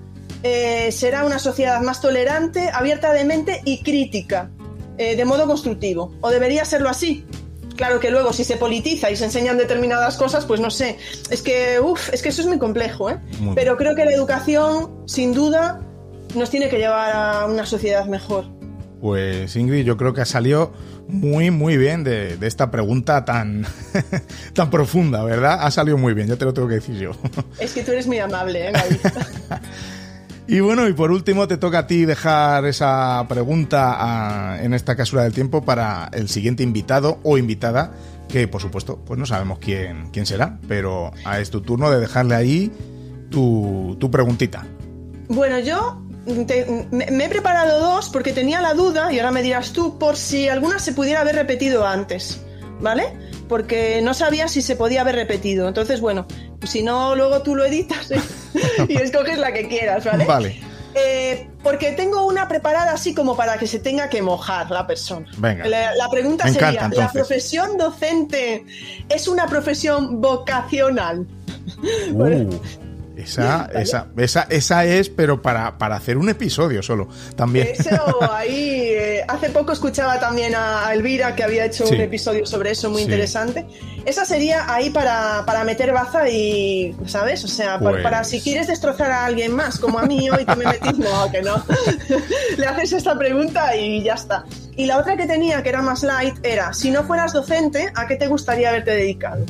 [0.91, 4.49] será una sociedad más tolerante, abierta de mente y crítica,
[4.97, 6.15] de modo constructivo.
[6.21, 7.25] ¿O debería serlo así?
[7.75, 10.97] Claro que luego si se politiza y se enseñan determinadas cosas, pues no sé.
[11.29, 13.19] Es que, uff, es que eso es muy complejo, ¿eh?
[13.39, 15.81] Muy Pero creo que la educación, sin duda,
[16.35, 18.45] nos tiene que llevar a una sociedad mejor.
[19.01, 20.73] Pues Ingrid, yo creo que ha salido
[21.07, 23.65] muy, muy bien de, de esta pregunta tan,
[24.53, 25.59] tan profunda, ¿verdad?
[25.61, 27.11] Ha salido muy bien, ya te lo tengo que decir yo.
[27.59, 28.97] Es que tú eres muy amable, ¿eh, David?
[30.47, 34.95] Y bueno, y por último te toca a ti dejar esa pregunta a- en esta
[34.95, 37.91] cápsula del tiempo para el siguiente invitado o invitada,
[38.27, 41.99] que por supuesto, pues no sabemos quién, quién será, pero ah, es tu turno de
[41.99, 42.71] dejarle ahí
[43.29, 44.65] tu, tu preguntita.
[45.27, 46.01] Bueno, yo
[46.45, 49.97] te- me, me he preparado dos porque tenía la duda, y ahora me dirás tú,
[49.97, 52.41] por si alguna se pudiera haber repetido antes,
[52.79, 53.13] ¿vale?
[53.47, 55.67] Porque no sabía si se podía haber repetido.
[55.67, 56.25] Entonces, bueno,
[56.63, 58.21] si no, luego tú lo editas ¿eh?
[58.87, 60.25] y escoges la que quieras, ¿vale?
[60.25, 60.61] Vale.
[60.95, 65.27] Eh, porque tengo una preparada así como para que se tenga que mojar la persona.
[65.37, 65.67] Venga.
[65.67, 68.65] La, la pregunta Me sería, encanta, ¿la profesión docente
[69.07, 71.27] es una profesión vocacional?
[72.13, 72.49] Uh,
[73.23, 77.67] esa, esa, esa, esa es, pero para, para hacer un episodio solo, también.
[77.77, 81.95] Eso ahí, eh, hace poco escuchaba también a Elvira que había hecho Sí.
[81.95, 83.05] un episodio sobre eso muy Sí.
[83.05, 83.65] interesante.
[84.05, 87.43] Esa sería ahí para, para meter baza y, ¿sabes?
[87.43, 90.55] O sea, Pues- para si quieres destrozar a alguien más, como a mí hoy que
[90.55, 91.63] me metís, no, que no.
[92.57, 94.45] Le haces esta pregunta y ya está.
[94.75, 98.07] Y la otra que tenía, que era más light, era, si no fueras docente, ¿a
[98.07, 99.45] qué te gustaría haberte dedicado?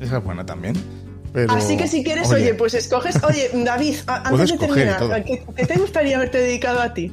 [0.00, 0.74] Esa es buena también.
[1.36, 5.12] Pero, Así que si quieres, oye, pues escoges, oye, David, antes de terminar, todo.
[5.12, 7.12] ¿a ¿qué, qué te gustaría haberte dedicado a ti?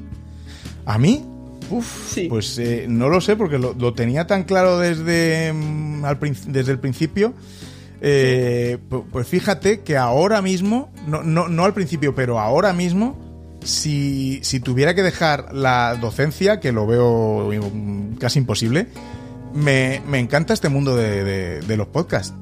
[0.86, 1.26] ¿A mí?
[1.70, 2.28] Uf, Sí.
[2.30, 6.38] pues eh, no lo sé porque lo, lo tenía tan claro desde, mm, al prin-
[6.48, 7.34] desde el principio.
[8.02, 13.18] Eh, pu- pues fíjate que ahora mismo, no, no, no al principio, pero ahora mismo,
[13.62, 18.88] si, si tuviera que dejar la docencia, que lo veo mm, casi imposible,
[19.54, 22.34] me, me encanta este mundo de, de- de los podcasts.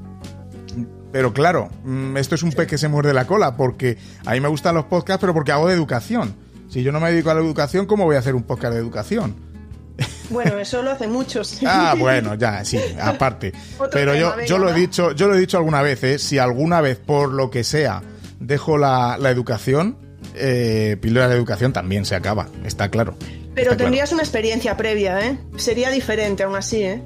[1.12, 4.40] Pero claro, mm, esto es un pez que se muerde la cola, porque a mí
[4.40, 6.34] me gustan los podcasts, pero porque hago de educación.
[6.68, 8.80] Si yo no me dedico a la educación, ¿cómo voy a hacer un podcast de
[8.80, 9.34] educación?
[10.30, 11.60] Bueno, eso lo hace muchos.
[11.66, 13.52] Ah, bueno, ya, sí, aparte.
[13.92, 16.18] Pero yo, yo lo he dicho, yo lo he dicho alguna vez, ¿eh?
[16.18, 18.02] si alguna vez por lo que sea
[18.40, 19.96] dejo la, la educación,
[20.34, 23.14] eh, píldora de educación también se acaba, está claro.
[23.54, 25.38] Pero Está tendrías una experiencia previa, ¿eh?
[25.56, 27.02] Sería diferente aún así, ¿eh?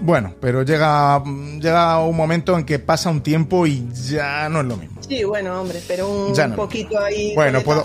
[0.00, 1.22] Bueno, pero llega,
[1.60, 5.00] llega un momento en que pasa un tiempo y ya no es lo mismo.
[5.02, 6.56] Sí, bueno, hombre, pero un no.
[6.56, 7.34] poquito ahí.
[7.34, 7.82] Bueno, puedo,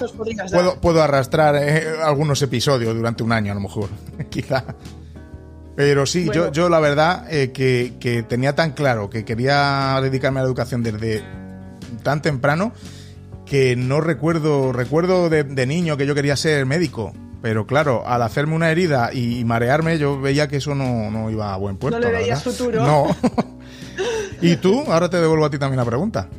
[0.51, 3.89] puedo, puedo arrastrar eh, algunos episodios durante un año, a lo mejor,
[4.29, 4.63] quizá.
[5.75, 6.45] Pero sí, Bueno.
[6.45, 10.47] yo, yo la verdad eh, que, que tenía tan claro que quería dedicarme a la
[10.47, 11.23] educación desde
[12.03, 12.73] tan temprano
[13.45, 17.11] que no recuerdo, recuerdo de, de niño que yo quería ser médico.
[17.43, 21.53] Pero claro, al hacerme una herida y marearme, yo veía que eso no, no iba
[21.53, 21.99] a buen puerto.
[21.99, 22.83] No le veías futuro.
[22.83, 23.07] No.
[24.41, 24.83] ¿Y tú?
[24.87, 26.29] Ahora te devuelvo a ti también la pregunta.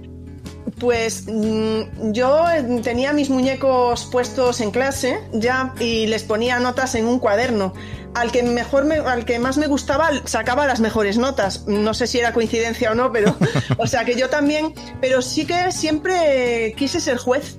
[0.81, 6.95] Pues mm, yo eh, tenía mis muñecos puestos en clase ya y les ponía notas
[6.95, 7.75] en un cuaderno.
[8.15, 11.67] Al que mejor me- al que más me gustaba sacaba las mejores notas.
[11.67, 13.37] No sé si era coincidencia o no, pero
[13.77, 14.73] o sea que yo también,
[15.03, 17.59] pero sí que siempre quise ser juez.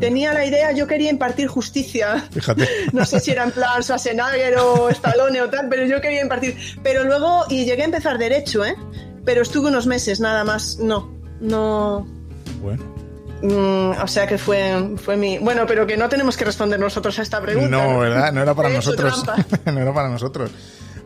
[0.00, 2.28] Tenía la idea, yo quería impartir justicia.
[2.30, 2.68] Fíjate.
[2.92, 6.56] No sé si era en plan Schwarzenegger o Stallone o tal, pero yo quería impartir.
[6.82, 8.74] Pero luego, y llegué a empezar derecho, ¿eh?
[9.24, 10.78] Pero estuve unos meses nada más.
[10.78, 12.06] No, no.
[12.60, 12.82] Bueno.
[13.42, 15.38] mm, o sea que fue, fue mi.
[15.38, 17.70] Bueno, pero que no tenemos que responder nosotros a esta pregunta.
[17.70, 18.32] No, ¿verdad?
[18.32, 19.24] No era para nosotros.
[19.66, 20.50] no era para nosotros.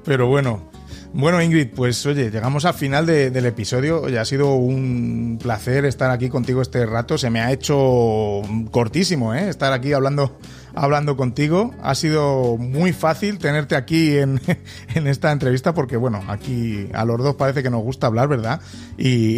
[0.04, 0.70] Pero bueno.
[1.16, 4.02] Bueno, Ingrid, pues oye, llegamos al final de- del episodio.
[4.02, 7.16] Oye, ha sido un placer estar aquí contigo este rato.
[7.18, 8.42] Se me ha hecho
[8.72, 9.48] cortísimo, ¿eh?
[9.48, 10.36] Estar aquí hablando,
[10.74, 11.72] hablando contigo.
[11.84, 14.40] Ha sido muy fácil tenerte aquí en,
[14.96, 18.60] en esta entrevista porque, bueno, aquí a los dos parece que nos gusta hablar, ¿verdad?
[18.98, 19.36] Y,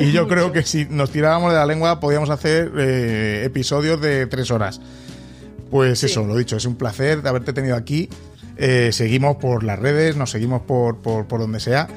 [0.00, 4.26] y yo creo que si nos tirábamos de la lengua podíamos hacer eh, episodios de
[4.26, 4.80] tres horas.
[5.70, 6.06] Pues Sí.
[6.06, 8.08] eso, lo dicho, es un placer de haberte tenido aquí.
[8.56, 11.88] Eh, seguimos por las redes, nos seguimos por, por, por donde sea.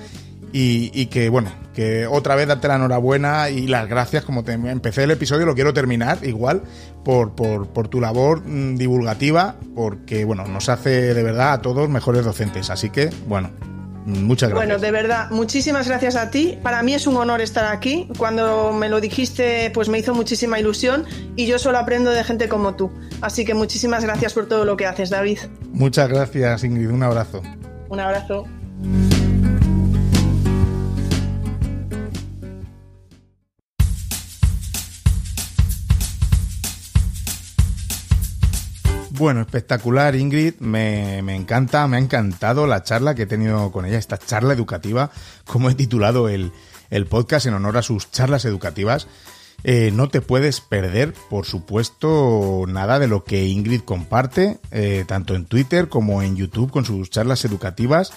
[0.52, 4.24] Y, y que, bueno, que otra vez darte la enhorabuena y las gracias.
[4.24, 6.64] Como te, empecé el episodio, lo quiero terminar igual
[7.04, 11.90] por, por, por tu labor mm, divulgativa, porque, bueno, nos hace de verdad a todos
[11.90, 12.70] mejores docentes.
[12.70, 13.52] Así que, bueno,
[14.06, 14.68] muchas gracias.
[14.68, 16.58] Bueno, de verdad, muchísimas gracias a ti.
[16.62, 18.08] Para mí es un honor estar aquí.
[18.18, 21.06] Cuando me lo dijiste, pues me hizo muchísima ilusión
[21.36, 22.92] y yo solo aprendo de gente como tú.
[23.22, 25.40] Así que muchísimas gracias por todo lo que haces, David.
[25.72, 26.90] Muchas gracias, Ingrid.
[26.90, 27.42] Un abrazo.
[27.90, 28.46] Un abrazo.
[39.18, 43.86] Bueno, espectacular Ingrid, me, me, encanta, me ha encantado la charla que he tenido con
[43.86, 45.10] ella, esta charla educativa,
[45.46, 46.52] como he titulado el,
[46.90, 49.08] el podcast en honor a sus charlas educativas.
[49.64, 55.34] Eh, no te puedes perder, por supuesto, nada de lo que Ingrid comparte, eh, tanto
[55.34, 58.12] en Twitter como en YouTube con sus charlas educativas.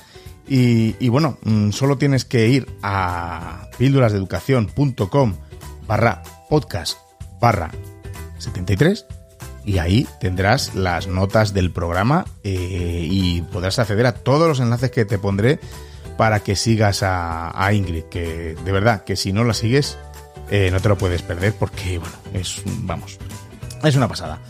[0.50, 5.34] Y, bueno, mm, solo tienes que ir a píldorasdeeducación.com
[5.86, 6.98] barra podcast
[7.40, 7.70] barra
[8.38, 9.17] 73
[9.64, 14.90] y ahí tendrás las notas del programa eh, y podrás acceder a todos los enlaces
[14.90, 15.60] que te pondré
[16.16, 19.98] para que sigas a, Ingrid, que de verdad que si no la sigues
[20.50, 23.18] eh, no te lo puedes perder porque, bueno, es, vamos,
[23.84, 24.40] es una pasada.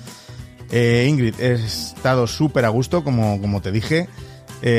[0.71, 4.09] Eh, Ingrid, he estado súper a gusto, como, como te dije.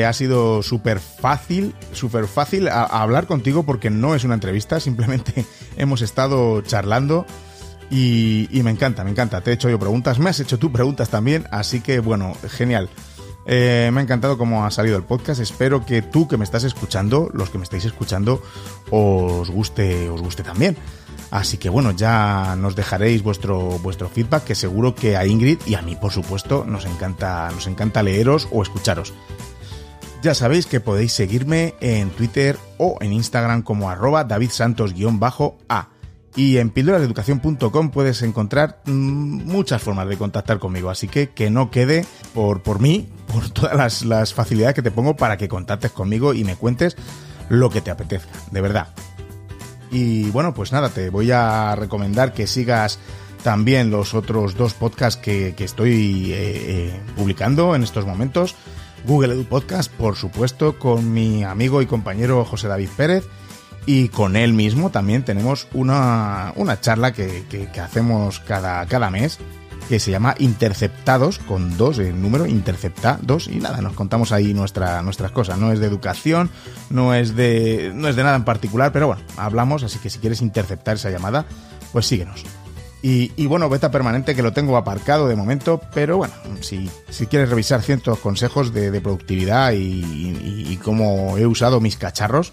[0.06, 5.46] Ha sido súper fácil, súper fácil a hablar contigo porque no es una entrevista, simplemente
[5.76, 7.24] hemos estado charlando.
[7.90, 9.40] Y, me encanta, me encanta.
[9.40, 12.88] Te he hecho yo preguntas, me has hecho tú preguntas también, así que bueno, genial.
[13.46, 15.40] Eh, me ha encantado cómo ha salido el podcast.
[15.40, 18.42] Espero que tú que me estás escuchando, los que me estáis escuchando,
[18.90, 20.76] os guste, os guste también.
[21.32, 25.74] Así que bueno, ya nos dejaréis vuestro, vuestro feedback, que seguro que a Ingrid y
[25.74, 29.12] a mí, por supuesto, nos encanta, nos encanta leeros o escucharos.
[30.22, 35.88] Ya sabéis que podéis seguirme en Twitter o en Instagram como arroba davidsantos-a.
[36.36, 42.04] Y en píldorasdeeducación.com puedes encontrar muchas formas de contactar conmigo, así que que no quede
[42.34, 46.34] por, por mí, por todas las, las facilidades que te pongo para que contactes conmigo
[46.34, 46.96] y me cuentes
[47.48, 48.88] lo que te apetezca, de verdad.
[49.90, 53.00] Y bueno, pues nada, te voy a recomendar que sigas
[53.42, 58.54] también los otros dos podcasts que, que estoy eh, eh, publicando en estos momentos.
[59.06, 63.24] Google Edu Podcast, por supuesto, con mi amigo y compañero José David Pérez
[63.86, 69.38] y con él mismo también tenemos una, una charla que, que, hacemos cada, cada mes
[69.88, 75.02] que se llama Interceptados, con dos el número, Interceptados, y nada, nos contamos ahí nuestra,
[75.02, 75.58] nuestras cosas.
[75.58, 76.48] No es de educación,
[76.90, 80.20] no es de, no es de nada en particular, pero bueno, hablamos, así que si
[80.20, 81.44] quieres interceptar esa llamada,
[81.92, 82.44] pues síguenos.
[83.02, 87.48] Y, bueno, beta permanente que lo tengo aparcado de momento, pero bueno, si, si quieres
[87.48, 92.52] revisar ciertos consejos de, productividad y, cómo he usado mis cacharros,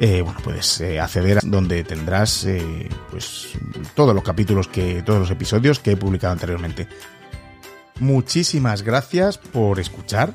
[0.00, 3.48] eh, bueno, puedes eh, acceder a donde tendrás eh, pues
[3.96, 6.86] todos los capítulos que, todos los episodios que he publicado anteriormente.
[7.98, 10.34] Muchísimas gracias por escuchar.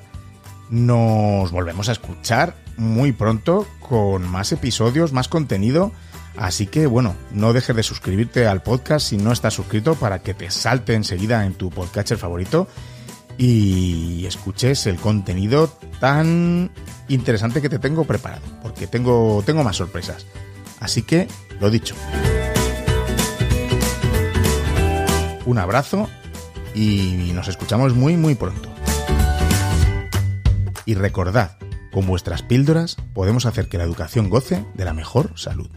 [0.69, 5.93] Nos volvemos a escuchar muy pronto con más episodios, más contenido.
[6.35, 10.33] Así que bueno, no dejes de suscribirte al podcast si no estás suscrito para que
[10.33, 12.67] te salte enseguida en tu podcatcher favorito
[13.37, 15.67] y escuches el contenido
[15.99, 16.71] tan
[17.07, 20.25] interesante que te tengo preparado, porque tengo, tengo más sorpresas.
[20.79, 21.27] Así que,
[21.59, 21.95] lo dicho.
[25.45, 26.09] Un abrazo
[26.73, 28.69] y nos escuchamos muy muy pronto.
[30.85, 31.57] Y recordad,
[31.91, 35.69] con vuestras píldoras podemos hacer que la educación goce de la mejor salud.